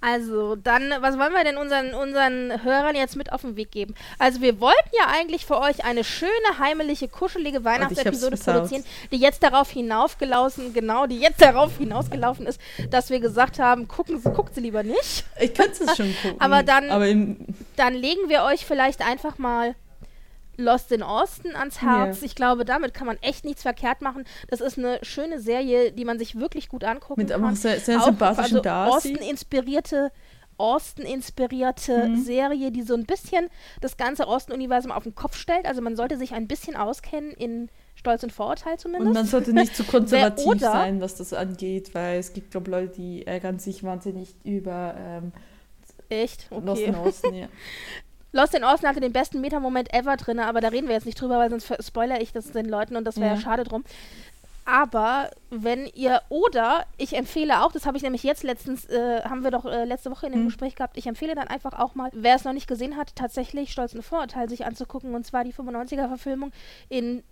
Also, 0.05 0.55
dann, 0.55 0.93
was 0.99 1.17
wollen 1.17 1.33
wir 1.33 1.43
denn 1.43 1.57
unseren, 1.57 1.95
unseren 1.95 2.63
Hörern 2.63 2.95
jetzt 2.95 3.15
mit 3.15 3.33
auf 3.33 3.41
den 3.41 3.55
Weg 3.55 3.71
geben? 3.71 3.95
Also, 4.19 4.41
wir 4.41 4.59
wollten 4.59 4.89
ja 4.97 5.07
eigentlich 5.11 5.45
für 5.47 5.59
euch 5.59 5.83
eine 5.83 6.03
schöne, 6.03 6.31
heimelige, 6.59 7.07
kuschelige 7.07 7.63
Weihnachtsepisode 7.63 8.37
produzieren, 8.37 8.83
die 9.11 9.17
jetzt 9.17 9.41
darauf 9.41 9.71
hinaufgelaufen, 9.71 10.73
genau, 10.73 11.07
die 11.07 11.19
jetzt 11.19 11.41
darauf 11.41 11.77
hinausgelaufen 11.77 12.45
ist, 12.45 12.61
dass 12.91 13.09
wir 13.09 13.19
gesagt 13.19 13.57
haben, 13.57 13.87
gucken 13.87 14.19
Sie, 14.19 14.29
guckt 14.29 14.53
sie 14.53 14.61
lieber 14.61 14.83
nicht. 14.83 15.25
Ich 15.39 15.53
könnte 15.53 15.83
es 15.85 15.97
schon 15.97 16.15
gucken. 16.21 16.39
Aber 16.39 16.61
dann- 16.63 16.89
Aber 16.91 17.05
Dann 17.75 17.93
legen 17.93 18.29
wir 18.29 18.43
euch 18.43 18.65
vielleicht 18.65 19.01
einfach 19.01 19.37
mal 19.37 19.75
Lost 20.57 20.91
in 20.91 21.03
Austin 21.03 21.55
ans 21.55 21.81
Herz. 21.81 22.21
Ja. 22.21 22.25
Ich 22.25 22.35
glaube, 22.35 22.65
damit 22.65 22.93
kann 22.93 23.07
man 23.07 23.17
echt 23.21 23.45
nichts 23.45 23.61
verkehrt 23.63 24.01
machen. 24.01 24.23
Das 24.49 24.61
ist 24.61 24.77
eine 24.77 24.99
schöne 25.03 25.39
Serie, 25.39 25.91
die 25.91 26.05
man 26.05 26.17
sich 26.19 26.39
wirklich 26.39 26.69
gut 26.69 26.83
angucken 26.83 27.21
mit 27.21 27.29
kann. 27.31 27.43
einfach 27.43 27.55
sehr, 27.57 27.79
sehr 27.79 27.99
auch 28.01 28.05
sympathischen 28.05 28.57
also 28.57 28.61
Darcy. 28.61 28.95
Austin-inspirierte 29.13 30.11
Austin-inspirierte 30.57 32.07
Mhm. 32.07 32.23
Serie, 32.23 32.71
die 32.71 32.81
so 32.83 32.93
ein 32.93 33.05
bisschen 33.05 33.49
das 33.81 33.97
ganze 33.97 34.27
Austin-Universum 34.27 34.91
auf 34.91 35.03
den 35.03 35.15
Kopf 35.15 35.35
stellt. 35.37 35.65
Also 35.65 35.81
man 35.81 35.95
sollte 35.95 36.17
sich 36.17 36.33
ein 36.33 36.47
bisschen 36.47 36.75
auskennen 36.75 37.31
in 37.31 37.69
Stolz 37.95 38.23
und 38.23 38.31
Vorurteil 38.31 38.77
zumindest. 38.77 39.07
Und 39.07 39.13
man 39.13 39.25
sollte 39.25 39.53
nicht 39.53 39.75
zu 39.75 39.83
konservativ 39.85 40.59
sein, 40.59 41.01
was 41.01 41.15
das 41.15 41.33
angeht, 41.33 41.93
weil 41.93 42.19
es 42.19 42.33
gibt, 42.33 42.51
glaube 42.51 42.71
Leute, 42.71 42.93
die 42.95 43.25
ärgern 43.27 43.59
sich 43.59 43.83
wahnsinnig 43.83 44.35
über 44.43 44.95
ähm, 44.97 45.31
Echt? 46.07 46.47
Lost 46.51 46.67
Okay. 46.67 46.83
in 46.85 46.95
Austin. 46.95 47.33
Ja. 47.35 47.47
Lost 48.35 48.53
in 48.53 48.65
Austin 48.65 48.89
hatte 48.89 48.99
den 48.99 49.13
besten 49.13 49.39
Meta-Moment 49.39 49.93
ever 49.93 50.17
drin, 50.17 50.39
aber 50.39 50.59
da 50.59 50.67
reden 50.67 50.87
wir 50.87 50.95
jetzt 50.95 51.05
nicht 51.05 51.19
drüber, 51.21 51.37
weil 51.39 51.49
sonst 51.49 51.71
spoiler 51.85 52.19
ich 52.19 52.33
das 52.33 52.51
den 52.51 52.65
Leuten 52.67 52.97
und 52.97 53.05
das 53.05 53.15
wäre 53.15 53.29
ja. 53.29 53.35
Ja. 53.35 53.39
schade 53.41 53.63
drum. 53.63 53.85
Aber 54.65 55.29
wenn 55.51 55.85
ihr, 55.85 56.21
oder 56.27 56.85
ich 56.97 57.15
empfehle 57.15 57.63
auch, 57.63 57.71
das 57.71 57.85
habe 57.85 57.95
ich 57.97 58.03
nämlich 58.03 58.23
jetzt 58.23 58.43
letztens, 58.43 58.85
äh, 58.89 59.21
haben 59.23 59.43
wir 59.43 59.51
doch 59.51 59.63
äh, 59.65 59.85
letzte 59.85 60.11
Woche 60.11 60.25
in 60.25 60.33
dem 60.33 60.41
Mhm. 60.41 60.45
Gespräch 60.47 60.75
gehabt, 60.75 60.97
ich 60.97 61.07
empfehle 61.07 61.33
dann 61.35 61.47
einfach 61.47 61.79
auch 61.79 61.95
mal, 61.95 62.09
wer 62.13 62.35
es 62.35 62.43
noch 62.43 62.51
nicht 62.51 62.67
gesehen 62.67 62.97
hat, 62.97 63.15
tatsächlich 63.15 63.71
Stolz 63.71 63.93
und 63.93 64.01
Vorurteil 64.03 64.49
sich 64.49 64.65
anzugucken 64.65 65.15
und 65.15 65.25
zwar 65.25 65.43
die 65.45 65.53
95er-Verfilmung 65.53 66.51
in 66.89 67.23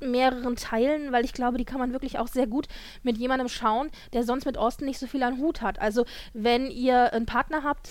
mehreren 0.00 0.56
Teilen, 0.56 1.12
weil 1.12 1.24
ich 1.24 1.32
glaube, 1.34 1.58
die 1.58 1.64
kann 1.64 1.80
man 1.80 1.92
wirklich 1.92 2.18
auch 2.18 2.28
sehr 2.28 2.46
gut 2.46 2.66
mit 3.02 3.18
jemandem 3.18 3.48
schauen, 3.48 3.90
der 4.12 4.22
sonst 4.22 4.44
mit 4.46 4.56
Austin 4.56 4.86
nicht 4.86 4.98
so 4.98 5.06
viel 5.06 5.22
an 5.22 5.38
Hut 5.38 5.60
hat. 5.62 5.80
Also 5.80 6.06
wenn 6.34 6.70
ihr 6.70 7.12
einen 7.12 7.26
Partner 7.26 7.62
habt, 7.62 7.88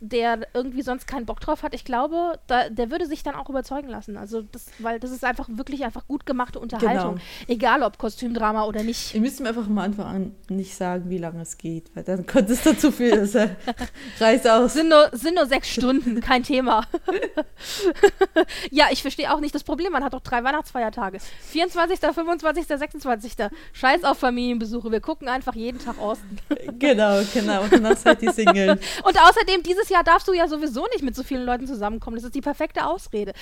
der 0.00 0.46
irgendwie 0.54 0.82
sonst 0.82 1.06
keinen 1.06 1.26
Bock 1.26 1.40
drauf 1.40 1.62
hat, 1.62 1.74
ich 1.74 1.84
glaube, 1.84 2.38
da, 2.46 2.68
der 2.68 2.90
würde 2.90 3.06
sich 3.06 3.22
dann 3.22 3.34
auch 3.34 3.48
überzeugen 3.48 3.88
lassen. 3.88 4.16
Also 4.16 4.42
das, 4.42 4.66
weil 4.78 5.00
das 5.00 5.10
ist 5.10 5.24
einfach 5.24 5.48
wirklich 5.50 5.84
einfach 5.84 6.06
gut 6.06 6.26
gemachte 6.26 6.58
Unterhaltung. 6.58 7.14
Genau. 7.14 7.24
Egal 7.46 7.82
ob 7.82 7.98
Kostümdrama 7.98 8.64
oder 8.64 8.82
nicht. 8.82 9.14
Ihr 9.14 9.20
müsst 9.20 9.40
mir 9.40 9.48
einfach 9.48 9.66
am 9.66 9.78
Anfang 9.78 10.06
an 10.06 10.34
nicht 10.48 10.74
sagen, 10.74 11.10
wie 11.10 11.18
lange 11.18 11.42
es 11.42 11.58
geht, 11.58 11.94
weil 11.94 12.04
dann 12.04 12.26
könnte 12.26 12.52
es 12.52 12.62
dazu 12.62 12.90
führen, 12.90 13.20
dass 13.20 13.34
er 13.34 13.56
reißt 14.20 14.48
aus. 14.48 14.74
Sind 14.74 14.88
nur, 14.88 15.10
sind 15.12 15.34
nur 15.34 15.46
sechs 15.46 15.68
Stunden, 15.68 16.20
kein 16.20 16.42
Thema. 16.42 16.84
ja, 18.70 18.86
ich 18.90 19.02
verstehe 19.02 19.32
auch 19.32 19.40
nicht 19.40 19.54
das 19.54 19.64
Problem. 19.64 19.92
Man 19.92 20.04
hat 20.04 20.14
doch 20.14 20.20
drei 20.20 20.44
Weihnachtsfeiertage. 20.44 21.18
24., 21.50 21.98
25., 21.98 22.66
26. 22.66 23.32
Scheiß 23.72 24.04
auf 24.04 24.18
Familienbesuche. 24.18 24.90
Wir 24.90 25.00
gucken 25.00 25.28
einfach 25.28 25.54
jeden 25.54 25.78
Tag 25.78 26.00
Osten. 26.00 26.38
genau, 26.78 27.20
genau. 27.34 27.62
Und 27.62 27.72
danach 27.72 27.96
seid 27.96 28.22
ihr 28.22 28.32
Single. 28.32 28.78
Und 29.04 29.18
außerdem, 29.20 29.62
dieses 29.62 29.87
Jahr 29.88 30.04
darfst 30.04 30.28
du 30.28 30.32
ja 30.32 30.48
sowieso 30.48 30.86
nicht 30.92 31.02
mit 31.02 31.14
so 31.14 31.22
vielen 31.22 31.44
Leuten 31.44 31.66
zusammenkommen. 31.66 32.16
Das 32.16 32.24
ist 32.24 32.34
die 32.34 32.40
perfekte 32.40 32.86
Ausrede. 32.86 33.32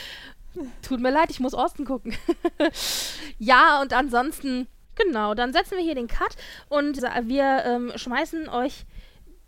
Tut 0.82 1.00
mir 1.00 1.10
leid, 1.10 1.30
ich 1.30 1.40
muss 1.40 1.54
Osten 1.54 1.84
gucken. 1.84 2.16
ja, 3.38 3.80
und 3.82 3.92
ansonsten, 3.92 4.68
genau, 4.94 5.34
dann 5.34 5.52
setzen 5.52 5.76
wir 5.76 5.84
hier 5.84 5.94
den 5.94 6.08
Cut 6.08 6.36
und 6.68 7.02
wir 7.02 7.64
ähm, 7.64 7.92
schmeißen 7.94 8.48
euch 8.48 8.86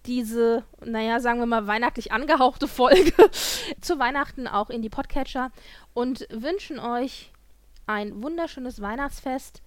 diese, 0.07 0.64
naja, 0.84 1.20
sagen 1.20 1.38
wir 1.38 1.46
mal, 1.46 1.66
weihnachtlich 1.66 2.12
angehauchte 2.12 2.68
Folge 2.68 3.12
zu 3.80 3.99
Weihnachten 3.99 4.46
auch 4.46 4.70
in 4.70 4.82
die 4.82 4.90
Podcatcher 4.90 5.51
und 5.94 6.26
wünschen 6.30 6.78
euch 6.78 7.32
ein 7.86 8.22
wunderschönes 8.22 8.80
Weihnachtsfest. 8.80 9.62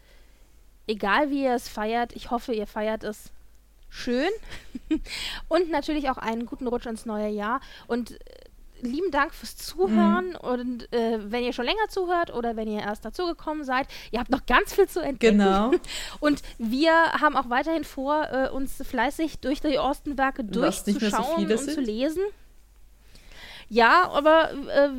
Egal 0.88 1.30
wie 1.30 1.44
ihr 1.44 1.54
es 1.54 1.70
feiert, 1.70 2.14
ich 2.16 2.32
hoffe, 2.32 2.54
ihr 2.54 2.68
feiert 2.68 3.04
es 3.04 3.32
schön. 3.92 4.30
und 5.48 5.70
natürlich 5.70 6.10
auch 6.10 6.18
einen 6.18 6.48
guten 6.48 6.66
Rutsch 6.66 6.88
ins 6.88 7.06
neue 7.06 7.30
Jahr. 7.30 7.62
Und 7.88 8.12
äh, 8.12 8.16
lieben 8.82 9.12
Dank 9.12 9.34
fürs 9.34 9.58
Zuhören. 9.58 10.30
Mhm. 10.30 10.36
Und 10.36 10.94
äh, 10.94 11.20
wenn 11.32 11.44
ihr 11.44 11.54
schon 11.54 11.66
länger 11.66 11.88
zuhört 11.90 12.34
oder 12.34 12.56
wenn 12.56 12.68
ihr 12.68 12.82
erst 12.82 13.06
dazugekommen 13.06 13.64
seid, 13.64 13.88
ihr 14.12 14.20
habt 14.20 14.32
noch 14.32 14.46
ganz 14.46 14.74
viel 14.74 14.88
zu 14.88 15.02
entdecken. 15.02 15.38
Genau. 15.38 15.72
Und 16.20 16.42
wir 16.58 16.94
haben 16.94 17.36
auch 17.36 17.50
weiterhin 17.50 17.84
vor, 17.84 18.28
äh, 18.32 18.50
uns 18.50 18.82
fleißig 18.82 19.40
durch 19.40 19.62
die 19.62 19.78
Ostenwerke 19.78 20.44
durchzuschauen 20.44 21.48
so 21.48 21.54
und 21.54 21.72
zu 21.72 21.82
lesen. 21.82 22.24
Ja, 23.70 24.10
aber 24.12 24.52
äh, 24.52 24.90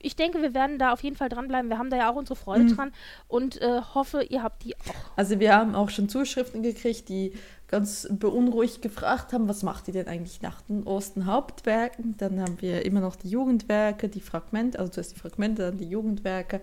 ich 0.00 0.16
denke, 0.16 0.40
wir 0.40 0.54
werden 0.54 0.78
da 0.78 0.92
auf 0.94 1.02
jeden 1.02 1.16
Fall 1.16 1.28
dranbleiben. 1.28 1.68
Wir 1.68 1.76
haben 1.76 1.90
da 1.90 1.98
ja 1.98 2.10
auch 2.10 2.16
unsere 2.16 2.34
Freude 2.34 2.64
mhm. 2.64 2.76
dran 2.76 2.92
und 3.28 3.60
äh, 3.60 3.82
hoffe, 3.94 4.22
ihr 4.22 4.42
habt 4.42 4.64
die 4.64 4.74
auch. 4.74 5.16
Also 5.16 5.38
wir 5.38 5.54
haben 5.54 5.74
auch 5.74 5.90
schon 5.90 6.08
Zuschriften 6.08 6.62
gekriegt, 6.62 7.10
die 7.10 7.34
ganz 7.72 8.06
beunruhigt 8.10 8.82
gefragt 8.82 9.32
haben, 9.32 9.48
was 9.48 9.62
macht 9.62 9.88
ihr 9.88 9.94
denn 9.94 10.06
eigentlich 10.06 10.42
nach 10.42 10.60
den 10.60 10.84
Osten-Hauptwerken? 10.84 12.16
Dann 12.18 12.38
haben 12.38 12.60
wir 12.60 12.84
immer 12.84 13.00
noch 13.00 13.16
die 13.16 13.30
Jugendwerke, 13.30 14.10
die 14.10 14.20
Fragmente, 14.20 14.78
also 14.78 14.92
zuerst 14.92 15.16
die 15.16 15.18
Fragmente, 15.18 15.62
dann 15.62 15.78
die 15.78 15.88
Jugendwerke. 15.88 16.60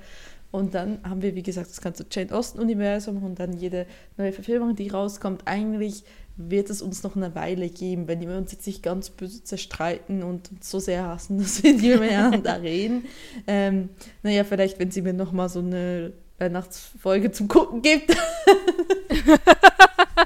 Und 0.52 0.76
dann 0.76 1.00
haben 1.04 1.24
wir, 1.24 1.34
wie 1.34 1.42
gesagt, 1.42 1.72
das 1.72 1.82
ganze 1.82 2.06
Jane 2.12 2.32
Austen-Universum 2.32 3.24
und 3.24 3.40
dann 3.40 3.54
jede 3.54 3.88
neue 4.18 4.32
Verfilmung, 4.32 4.76
die 4.76 4.90
rauskommt. 4.90 5.42
Eigentlich 5.46 6.04
wird 6.38 6.70
es 6.70 6.84
uns 6.84 7.02
noch 7.02 7.16
eine 7.16 7.34
Weile 7.34 7.70
geben, 7.70 8.08
wenn 8.08 8.22
wir 8.22 8.38
uns 8.38 8.52
jetzt 8.52 8.68
nicht 8.68 8.84
ganz 8.84 9.10
böse 9.10 9.44
zerstreiten 9.44 10.22
und 10.22 10.52
uns 10.52 10.70
so 10.70 10.78
sehr 10.78 11.08
hassen, 11.08 11.38
dass 11.40 11.64
wir 11.64 11.74
nicht 11.74 12.00
miteinander 12.00 12.62
reden. 12.62 13.06
Ähm, 13.48 13.90
naja, 14.22 14.44
vielleicht, 14.44 14.78
wenn 14.78 14.92
sie 14.92 15.02
mir 15.02 15.14
noch 15.14 15.32
mal 15.32 15.50
so 15.50 15.60
eine 15.60 16.14
Weihnachtsfolge 16.38 17.32
zum 17.32 17.48
Gucken 17.48 17.82
gibt. 17.82 18.16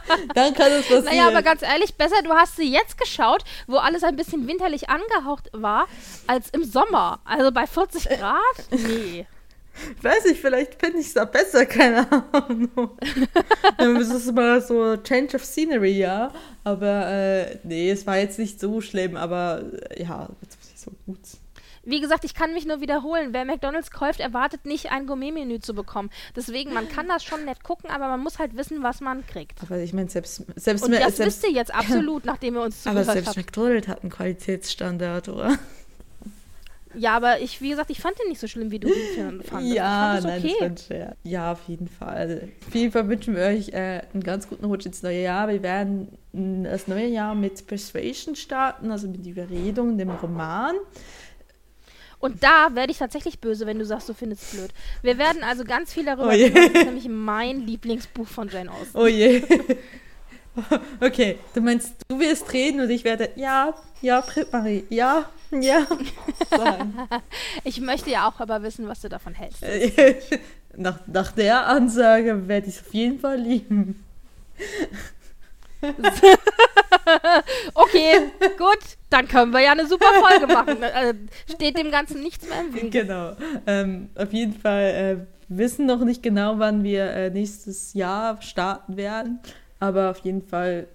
Dann 0.35 0.53
kann 0.53 0.71
es 0.71 0.87
passieren. 0.87 1.05
Naja, 1.05 1.27
aber 1.27 1.41
ganz 1.41 1.61
ehrlich, 1.61 1.95
besser, 1.95 2.21
du 2.23 2.31
hast 2.31 2.55
sie 2.55 2.71
jetzt 2.71 2.97
geschaut, 2.97 3.43
wo 3.67 3.77
alles 3.77 4.03
ein 4.03 4.15
bisschen 4.15 4.47
winterlich 4.47 4.89
angehaucht 4.89 5.49
war, 5.53 5.87
als 6.27 6.49
im 6.49 6.63
Sommer. 6.63 7.19
Also 7.25 7.51
bei 7.51 7.67
40 7.67 8.09
Grad? 8.09 8.41
Nee. 8.83 9.25
Ich 9.97 10.03
weiß 10.03 10.25
nicht, 10.25 10.39
vielleicht 10.39 10.79
finde 10.79 10.99
ich 10.99 11.07
es 11.07 11.13
da 11.13 11.25
besser, 11.25 11.65
keine 11.65 12.05
Ahnung. 12.31 12.91
das 13.77 14.09
ist 14.09 14.31
mal 14.31 14.61
so 14.61 14.97
Change 14.97 15.35
of 15.35 15.43
Scenery, 15.43 15.97
ja. 15.97 16.31
Aber 16.63 17.07
äh, 17.07 17.57
nee, 17.63 17.89
es 17.89 18.05
war 18.05 18.17
jetzt 18.17 18.37
nicht 18.37 18.59
so 18.59 18.81
schlimm, 18.81 19.15
aber 19.15 19.63
äh, 19.89 20.03
ja, 20.03 20.29
jetzt 20.41 20.59
nicht 20.63 20.79
so 20.79 20.91
gut. 21.07 21.17
Wie 21.86 21.99
gesagt, 21.99 22.23
ich 22.23 22.34
kann 22.34 22.53
mich 22.53 22.65
nur 22.65 22.79
wiederholen. 22.79 23.29
Wer 23.34 23.43
McDonalds 23.43 23.91
kauft, 23.91 24.21
erwartet 24.21 24.65
nicht 24.65 24.91
ein 24.91 25.05
Gourmet-Menü 25.05 25.59
zu 25.59 25.73
bekommen. 25.73 26.09
Deswegen, 26.34 26.73
man 26.73 26.88
kann 26.88 27.09
das 27.09 27.25
schon 27.25 27.43
nett 27.43 27.61
gucken, 27.63 27.89
aber 27.89 28.07
man 28.07 28.21
muss 28.21 28.39
halt 28.39 28.55
wissen, 28.55 28.84
was 28.84 29.01
man 29.01 29.27
kriegt. 29.27 29.61
Aber 29.61 29.77
ich 29.79 29.91
meine, 29.91 30.09
selbst, 30.09 30.43
selbst 30.55 30.86
Und 30.86 30.91
das 30.91 31.17
selbst, 31.17 31.19
wisst 31.19 31.43
ihr 31.43 31.51
jetzt 31.51 31.73
absolut, 31.75 32.23
nachdem 32.23 32.53
wir 32.53 32.61
uns 32.61 32.84
zugehört 32.84 33.05
Aber 33.05 33.13
selbst 33.13 33.27
habt. 33.27 33.38
McDonalds 33.38 33.88
hat 33.89 34.01
einen 34.01 34.11
Qualitätsstandard, 34.11 35.27
oder? 35.27 35.59
Ja, 36.95 37.15
aber 37.15 37.39
ich, 37.41 37.61
wie 37.61 37.69
gesagt, 37.69 37.89
ich 37.89 37.99
fand 37.99 38.17
den 38.19 38.29
nicht 38.29 38.39
so 38.39 38.47
schlimm, 38.47 38.71
wie 38.71 38.79
du 38.79 38.88
ihn 38.88 39.41
fandest. 39.43 39.73
Ja, 39.73 40.17
ich 40.17 40.23
fand 40.23 40.38
okay. 40.38 40.55
nein, 40.59 40.75
das 40.75 40.89
war 40.89 41.15
Ja, 41.23 41.51
auf 41.51 41.67
jeden 41.67 41.88
Fall. 41.88 42.15
Also, 42.15 42.36
auf 42.67 42.75
jeden 42.75 42.91
Fall 42.91 43.09
wünschen 43.09 43.36
wir 43.36 43.43
euch 43.43 43.69
äh, 43.69 44.01
einen 44.13 44.23
ganz 44.23 44.47
guten 44.47 44.65
Rutsch 44.65 44.86
ins 44.86 45.01
neue 45.03 45.21
Jahr. 45.21 45.47
Wir 45.47 45.63
werden 45.63 46.17
das 46.31 46.88
neue 46.88 47.07
Jahr 47.07 47.36
mit 47.36 47.65
Persuasion 47.67 48.36
starten, 48.36 48.91
also 48.91 49.07
mit 49.07 49.25
Überredung, 49.25 49.97
dem 49.97 50.11
Roman. 50.11 50.75
Und 52.24 52.41
da 52.41 52.74
werde 52.74 52.89
ich 52.89 52.99
tatsächlich 52.99 53.39
böse, 53.41 53.65
wenn 53.65 53.80
du 53.80 53.86
sagst, 53.86 54.07
du 54.07 54.13
findest 54.13 54.43
es 54.43 54.51
blöd. 54.51 54.74
Wir 55.01 55.17
werden 55.17 55.43
also 55.43 55.65
ganz 55.65 55.91
viel 55.93 56.05
darüber 56.05 56.28
oh 56.28 56.30
reden. 56.30 56.55
Das 56.55 56.67
ist 56.67 56.86
nämlich 56.86 57.09
mein 57.09 57.67
Lieblingsbuch 57.67 58.30
von 58.30 58.47
Jane 58.47 58.71
Austen. 58.71 58.97
Oh 58.97 59.07
je. 59.07 59.43
Okay, 61.01 61.39
du 61.55 61.61
meinst, 61.61 61.95
du 62.07 62.19
wirst 62.19 62.53
reden 62.53 62.80
und 62.80 62.91
ich 62.91 63.03
werde, 63.03 63.32
ja, 63.36 63.74
ja, 64.03 64.24
Marie, 64.51 64.84
ja, 64.91 65.28
ja. 65.49 65.88
ich 67.63 67.82
möchte 67.82 68.11
ja 68.11 68.30
auch 68.30 68.39
aber 68.39 68.61
wissen, 68.61 68.88
was 68.88 69.01
du 69.01 69.09
davon 69.09 69.34
hältst. 69.34 69.63
nach, 70.78 70.99
nach 71.07 71.32
der 71.32 71.65
Ansage 71.65 72.47
werde 72.47 72.67
ich 72.67 72.76
es 72.76 72.82
auf 72.82 72.93
jeden 72.93 73.19
Fall 73.19 73.39
lieben. 73.39 74.05
okay, 77.73 78.31
gut, 78.57 78.79
dann 79.09 79.27
können 79.27 79.51
wir 79.51 79.61
ja 79.61 79.71
eine 79.73 79.86
super 79.88 80.07
Folge 80.13 80.47
machen. 80.47 80.84
Also 80.84 81.19
steht 81.51 81.77
dem 81.77 81.91
Ganzen 81.91 82.21
nichts 82.21 82.47
mehr 82.47 82.61
im 82.61 82.73
Weg. 82.73 82.91
Genau. 82.91 83.36
Ähm, 83.67 84.09
auf 84.15 84.31
jeden 84.34 84.53
Fall 84.53 84.84
äh, 84.84 85.17
wissen 85.49 85.86
noch 85.86 86.03
nicht 86.03 86.23
genau, 86.23 86.59
wann 86.59 86.84
wir 86.84 87.11
äh, 87.11 87.29
nächstes 87.29 87.93
Jahr 87.93 88.41
starten 88.41 88.97
werden. 88.97 89.39
Aber 89.79 90.11
auf 90.11 90.19
jeden 90.19 90.41
Fall, 90.41 90.88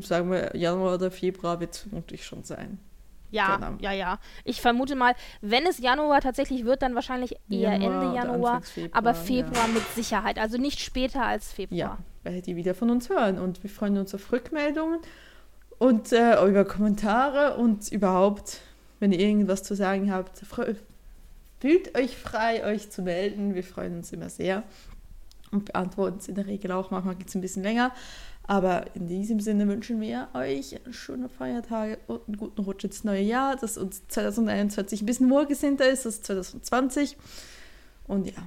sagen 0.00 0.30
wir, 0.30 0.56
Januar 0.56 0.94
oder 0.94 1.10
Februar 1.10 1.58
wird 1.60 1.74
es 1.74 1.80
vermutlich 1.80 2.24
schon 2.24 2.44
sein. 2.44 2.78
Ja, 3.32 3.56
genau. 3.56 3.72
ja, 3.80 3.92
ja. 3.92 4.18
Ich 4.44 4.60
vermute 4.60 4.94
mal, 4.94 5.14
wenn 5.40 5.66
es 5.66 5.78
Januar 5.78 6.20
tatsächlich 6.20 6.64
wird, 6.64 6.82
dann 6.82 6.94
wahrscheinlich 6.94 7.34
eher 7.50 7.72
Januar 7.72 8.02
Ende 8.02 8.16
Januar, 8.16 8.62
Februar, 8.62 8.96
aber 8.96 9.14
Februar 9.14 9.66
ja. 9.66 9.74
mit 9.74 9.82
Sicherheit. 9.94 10.38
Also 10.38 10.58
nicht 10.58 10.80
später 10.80 11.24
als 11.24 11.52
Februar. 11.52 11.78
Ja, 11.78 11.98
werdet 12.22 12.46
ihr 12.46 12.56
wieder 12.56 12.74
von 12.74 12.90
uns 12.90 13.08
hören. 13.08 13.38
Und 13.38 13.62
wir 13.62 13.70
freuen 13.70 13.96
uns 13.96 14.14
auf 14.14 14.30
Rückmeldungen 14.30 15.00
und 15.78 16.12
äh, 16.12 16.40
über 16.46 16.64
Kommentare 16.64 17.56
und 17.56 17.90
überhaupt, 17.90 18.60
wenn 19.00 19.10
ihr 19.12 19.18
irgendwas 19.18 19.62
zu 19.62 19.74
sagen 19.74 20.12
habt, 20.12 20.42
fühlt 21.58 21.98
euch 21.98 22.16
frei, 22.16 22.64
euch 22.64 22.90
zu 22.90 23.02
melden. 23.02 23.54
Wir 23.54 23.64
freuen 23.64 23.96
uns 23.96 24.12
immer 24.12 24.28
sehr 24.28 24.62
und 25.50 25.66
beantworten 25.66 26.18
es 26.18 26.28
in 26.28 26.34
der 26.34 26.46
Regel 26.46 26.70
auch. 26.72 26.90
Manchmal 26.90 27.14
geht 27.14 27.28
es 27.28 27.34
ein 27.34 27.40
bisschen 27.40 27.62
länger. 27.62 27.92
Aber 28.44 28.84
in 28.94 29.06
diesem 29.06 29.40
Sinne 29.40 29.68
wünschen 29.68 30.00
wir 30.00 30.28
euch 30.34 30.80
schöne 30.90 31.28
Feiertage 31.28 31.98
und 32.08 32.26
einen 32.26 32.36
guten 32.36 32.60
Rutsch 32.62 32.84
ins 32.84 33.04
neue 33.04 33.22
Jahr, 33.22 33.56
dass 33.56 33.78
uns 33.78 34.06
2021 34.08 35.02
ein 35.02 35.06
bisschen 35.06 35.30
wohlgesinnter 35.30 35.88
ist 35.88 36.06
als 36.06 36.22
2020. 36.22 37.16
Und 38.08 38.26
ja, 38.26 38.42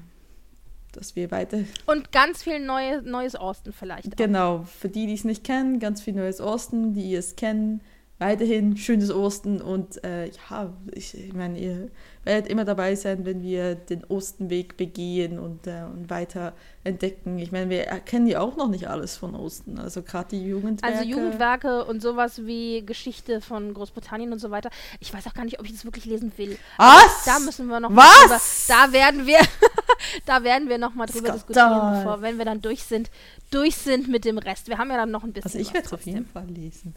dass 0.91 1.15
wir 1.15 1.31
weiter. 1.31 1.59
Und 1.85 2.11
ganz 2.11 2.43
viel 2.43 2.59
neue, 2.59 3.01
neues 3.01 3.39
Osten 3.39 3.73
vielleicht. 3.73 4.13
Auch. 4.13 4.17
Genau, 4.17 4.63
für 4.63 4.89
die, 4.89 5.07
die 5.07 5.13
es 5.13 5.23
nicht 5.23 5.43
kennen, 5.43 5.79
ganz 5.79 6.01
viel 6.01 6.13
neues 6.13 6.41
Osten, 6.41 6.93
die 6.93 7.15
es 7.15 7.35
kennen, 7.35 7.81
weiterhin 8.17 8.77
schönes 8.77 9.11
Osten 9.11 9.61
und 9.61 10.03
äh, 10.03 10.27
ja, 10.27 10.73
ich, 10.93 11.17
ich 11.17 11.33
meine, 11.33 11.59
ihr 11.59 11.89
werdet 12.26 12.49
immer 12.49 12.65
dabei 12.65 12.95
sein, 12.95 13.26
wenn 13.26 13.41
wir 13.41 13.76
den 13.76 14.03
Ostenweg 14.03 14.78
begehen 14.78 15.39
und, 15.39 15.67
äh, 15.67 15.84
und 15.84 16.09
weiter 16.09 16.53
entdecken. 16.84 17.39
Ich 17.39 17.51
meine, 17.51 17.69
wir 17.69 17.86
erkennen 17.86 18.28
ja 18.28 18.41
auch 18.41 18.57
noch 18.57 18.67
nicht 18.67 18.89
alles 18.89 19.15
von 19.15 19.36
Osten, 19.36 19.80
also 19.80 20.01
gerade 20.01 20.30
die 20.32 20.45
Jugendwerke. 20.45 20.97
Also 20.97 21.09
Jugendwerke 21.09 21.86
und 21.86 22.01
sowas 22.01 22.45
wie 22.45 22.86
Geschichte 22.86 23.41
von 23.41 23.73
Großbritannien 23.73 24.32
und 24.34 24.39
so 24.39 24.51
weiter. 24.51 24.69
Ich 24.99 25.13
weiß 25.13 25.26
auch 25.28 25.34
gar 25.34 25.45
nicht, 25.45 25.59
ob 25.59 25.65
ich 25.65 25.71
das 25.71 25.86
wirklich 25.86 26.05
lesen 26.05 26.32
will. 26.38 26.57
Was? 26.78 27.23
da 27.26 27.39
müssen 27.39 27.67
wir 27.67 27.80
noch 27.80 27.95
Was? 27.95 28.19
Drüber, 28.21 28.41
da 28.67 28.91
werden 28.91 29.26
wir 29.26 29.39
da 30.26 30.43
werden 30.43 30.67
wir 30.67 30.78
noch 30.78 30.95
mal 30.95 31.05
drüber 31.05 31.32
diskutieren, 31.32 31.97
bevor, 31.97 32.21
wenn 32.21 32.38
wir 32.38 32.45
dann 32.45 32.61
durch 32.61 32.84
sind, 32.84 33.11
durch 33.51 33.76
sind 33.76 34.07
mit 34.07 34.26
dem 34.26 34.38
Rest. 34.38 34.67
Wir 34.67 34.78
haben 34.78 34.89
ja 34.89 34.97
dann 34.97 35.11
noch 35.11 35.23
ein 35.23 35.32
bisschen 35.32 35.47
Also 35.47 35.59
ich 35.59 35.73
werde 35.73 35.88
es 35.88 35.93
auf 35.93 36.01
jeden 36.01 36.26
Fall 36.26 36.47
lesen. 36.47 36.95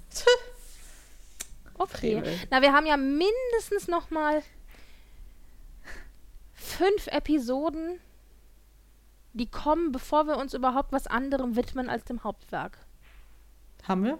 Okay. 1.80 2.22
Na, 2.50 2.60
wir 2.60 2.72
haben 2.72 2.86
ja 2.86 2.96
mindestens 2.96 3.86
noch 3.88 4.10
mal 4.10 4.42
fünf 6.58 7.06
Episoden, 7.06 8.00
die 9.32 9.46
kommen, 9.46 9.92
bevor 9.92 10.26
wir 10.26 10.36
uns 10.36 10.54
überhaupt 10.54 10.92
was 10.92 11.06
anderem 11.06 11.56
widmen 11.56 11.88
als 11.88 12.04
dem 12.04 12.24
Hauptwerk. 12.24 12.78
Haben 13.86 14.04
wir? 14.04 14.18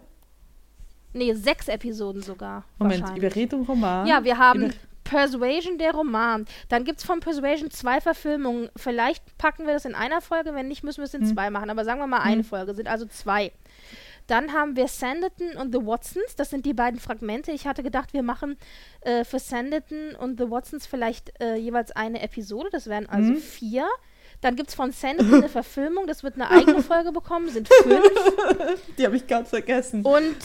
Nee, 1.12 1.34
sechs 1.34 1.68
Episoden 1.68 2.22
sogar. 2.22 2.64
Moment, 2.78 3.16
Überredung, 3.16 3.64
Roman. 3.64 4.06
Ja, 4.06 4.22
wir 4.24 4.38
haben 4.38 4.66
Über 4.66 4.74
Persuasion, 5.08 5.78
der 5.78 5.92
Roman. 5.92 6.44
Dann 6.68 6.84
gibt 6.84 6.98
es 6.98 7.04
von 7.04 7.20
Persuasion 7.20 7.70
zwei 7.70 8.00
Verfilmungen. 8.00 8.68
Vielleicht 8.76 9.38
packen 9.38 9.66
wir 9.66 9.72
das 9.72 9.86
in 9.86 9.94
einer 9.94 10.20
Folge, 10.20 10.54
wenn 10.54 10.68
nicht, 10.68 10.84
müssen 10.84 10.98
wir 10.98 11.04
es 11.04 11.14
in 11.14 11.22
hm. 11.22 11.34
zwei 11.34 11.50
machen. 11.50 11.70
Aber 11.70 11.84
sagen 11.84 12.00
wir 12.00 12.06
mal 12.06 12.22
hm. 12.22 12.32
eine 12.32 12.44
Folge, 12.44 12.74
sind 12.74 12.88
also 12.88 13.06
zwei. 13.06 13.52
Dann 14.28 14.52
haben 14.52 14.76
wir 14.76 14.88
Sanditon 14.88 15.56
und 15.56 15.74
The 15.74 15.84
Watsons. 15.84 16.36
Das 16.36 16.50
sind 16.50 16.66
die 16.66 16.74
beiden 16.74 17.00
Fragmente. 17.00 17.50
Ich 17.50 17.66
hatte 17.66 17.82
gedacht, 17.82 18.12
wir 18.12 18.22
machen 18.22 18.58
äh, 19.00 19.24
für 19.24 19.38
Sanditon 19.38 20.14
und 20.14 20.38
The 20.38 20.50
Watsons 20.50 20.86
vielleicht 20.86 21.32
äh, 21.40 21.56
jeweils 21.56 21.92
eine 21.92 22.20
Episode. 22.20 22.68
Das 22.70 22.86
wären 22.88 23.08
also 23.08 23.32
mhm. 23.32 23.36
vier. 23.38 23.88
Dann 24.42 24.54
gibt 24.54 24.68
es 24.68 24.74
von 24.74 24.92
Sanditon 24.92 25.34
eine 25.34 25.48
Verfilmung. 25.48 26.06
Das 26.06 26.22
wird 26.22 26.34
eine 26.34 26.50
eigene 26.50 26.82
Folge 26.82 27.10
bekommen. 27.10 27.48
Sind 27.48 27.68
fünf. 27.68 28.02
Die 28.98 29.06
habe 29.06 29.16
ich 29.16 29.26
ganz 29.26 29.48
vergessen. 29.48 30.04
Und 30.04 30.36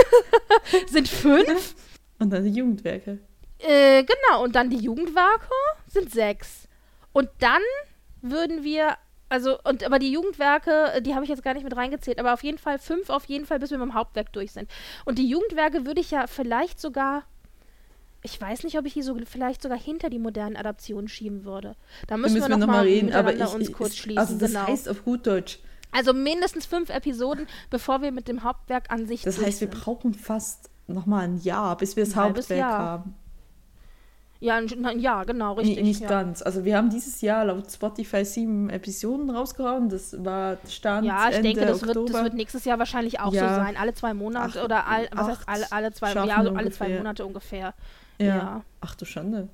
sind 0.88 1.06
fünf. 1.06 1.74
Und 2.18 2.30
dann 2.30 2.44
die 2.44 2.50
Jugendwerke. 2.50 3.18
Äh, 3.58 4.04
genau. 4.04 4.42
Und 4.42 4.54
dann 4.56 4.70
die 4.70 4.78
Jugendwerke 4.78 5.50
sind 5.86 6.10
sechs. 6.10 6.66
Und 7.12 7.28
dann 7.40 7.60
würden 8.22 8.64
wir 8.64 8.96
also, 9.32 9.58
und 9.64 9.82
aber 9.82 9.98
die 9.98 10.12
Jugendwerke, 10.12 11.00
die 11.00 11.14
habe 11.14 11.24
ich 11.24 11.30
jetzt 11.30 11.42
gar 11.42 11.54
nicht 11.54 11.64
mit 11.64 11.74
reingezählt, 11.74 12.18
aber 12.18 12.34
auf 12.34 12.42
jeden 12.42 12.58
Fall 12.58 12.78
fünf 12.78 13.08
auf 13.08 13.24
jeden 13.24 13.46
Fall, 13.46 13.58
bis 13.58 13.70
wir 13.70 13.78
mit 13.78 13.88
dem 13.88 13.94
Hauptwerk 13.94 14.30
durch 14.34 14.52
sind. 14.52 14.70
Und 15.06 15.18
die 15.18 15.26
Jugendwerke 15.26 15.86
würde 15.86 16.02
ich 16.02 16.10
ja 16.10 16.26
vielleicht 16.26 16.78
sogar. 16.78 17.22
Ich 18.22 18.38
weiß 18.38 18.62
nicht, 18.64 18.78
ob 18.78 18.84
ich 18.84 18.92
die 18.92 19.00
so 19.00 19.16
vielleicht 19.24 19.62
sogar 19.62 19.78
hinter 19.78 20.10
die 20.10 20.18
modernen 20.18 20.54
Adaptionen 20.54 21.08
schieben 21.08 21.46
würde. 21.46 21.76
Da 22.08 22.18
müssen, 22.18 22.34
müssen 22.34 22.50
wir, 22.50 22.58
noch, 22.58 22.66
noch 22.66 22.74
mal 22.74 22.84
reden, 22.84 23.14
aber 23.14 23.34
ich, 23.34 23.54
uns 23.54 23.72
kurz 23.72 23.96
schließen. 23.96 24.18
Also 24.18 24.36
das 24.36 24.52
genau. 24.52 24.66
heißt 24.66 24.90
auf 24.90 25.02
gut 25.02 25.26
Deutsch, 25.26 25.60
Also 25.92 26.12
mindestens 26.12 26.66
fünf 26.66 26.90
Episoden, 26.90 27.46
bevor 27.70 28.02
wir 28.02 28.12
mit 28.12 28.28
dem 28.28 28.44
Hauptwerk 28.44 28.90
an 28.90 29.06
sich 29.06 29.22
Das 29.22 29.40
heißt, 29.40 29.62
wir 29.62 29.70
brauchen 29.70 30.12
fast 30.12 30.68
nochmal 30.86 31.24
ein 31.24 31.38
Jahr, 31.38 31.78
bis 31.78 31.96
wir 31.96 32.04
das 32.04 32.16
Hauptwerk 32.16 32.60
Jahr. 32.60 32.78
haben. 32.78 33.14
Ja, 34.42 34.56
ein- 34.56 34.98
ja, 34.98 35.22
genau, 35.22 35.54
Nee, 35.54 35.60
richtig. 35.60 35.84
nicht 35.84 36.00
ja. 36.00 36.08
ganz. 36.08 36.42
Also 36.42 36.64
wir 36.64 36.76
haben 36.76 36.90
dieses 36.90 37.20
Jahr 37.20 37.44
laut 37.44 37.70
Spotify 37.70 38.24
sieben 38.24 38.70
Episoden 38.70 39.30
rausgehauen. 39.30 39.88
Das 39.88 40.16
war 40.24 40.56
Stand 40.68 41.06
Ja, 41.06 41.28
ich 41.28 41.36
Ende 41.36 41.48
denke, 41.50 41.64
das 41.64 41.82
wird, 41.86 41.96
das 42.10 42.24
wird 42.24 42.34
nächstes 42.34 42.64
Jahr 42.64 42.78
wahrscheinlich 42.80 43.20
auch 43.20 43.32
Ja. 43.32 43.48
so 43.48 43.54
sein. 43.54 43.76
Alle 43.76 43.94
zwei 43.94 44.14
Monate 44.14 44.58
Acht- 44.58 44.64
oder 44.64 44.86
all, 44.88 45.08
was 45.12 45.28
heißt 45.28 45.48
alle, 45.48 45.70
alle 45.70 45.92
zwei 45.92 46.12
ja, 46.12 46.22
so 46.24 46.28
alle 46.30 46.44
zwei 46.72 46.86
ungefähr. 46.86 46.98
Monate 46.98 47.24
ungefähr. 47.26 47.74
ja. 48.18 48.26
ja. 48.26 48.64
Ach 48.80 48.96
du 48.96 49.04
Schande. 49.04 49.48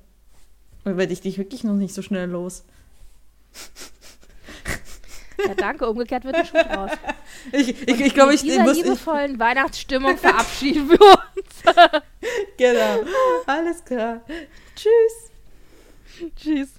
Dann 0.85 0.97
werde 0.97 1.13
ich 1.13 1.21
dich 1.21 1.37
wirklich 1.37 1.63
noch 1.63 1.75
nicht 1.75 1.93
so 1.93 2.01
schnell 2.01 2.27
los. 2.29 2.63
Ja, 5.47 5.53
danke. 5.55 5.89
Umgekehrt 5.89 6.23
wird 6.23 6.35
ein 6.35 6.45
Schuh 6.45 6.57
draus. 6.57 6.91
Ich, 7.51 7.87
ich, 7.87 8.01
ich 8.01 8.13
glaube, 8.13 8.33
ich, 8.33 8.41
ich 8.43 8.49
dieser 8.49 8.63
muss... 8.63 8.77
Ich, 8.77 8.83
liebevollen 8.83 9.39
Weihnachtsstimmung 9.39 10.17
verabschieden 10.17 10.89
wir 10.89 10.99
uns. 10.99 12.01
genau. 12.57 13.03
Alles 13.45 13.85
klar. 13.85 14.21
Tschüss. 14.75 16.31
Tschüss. 16.35 16.78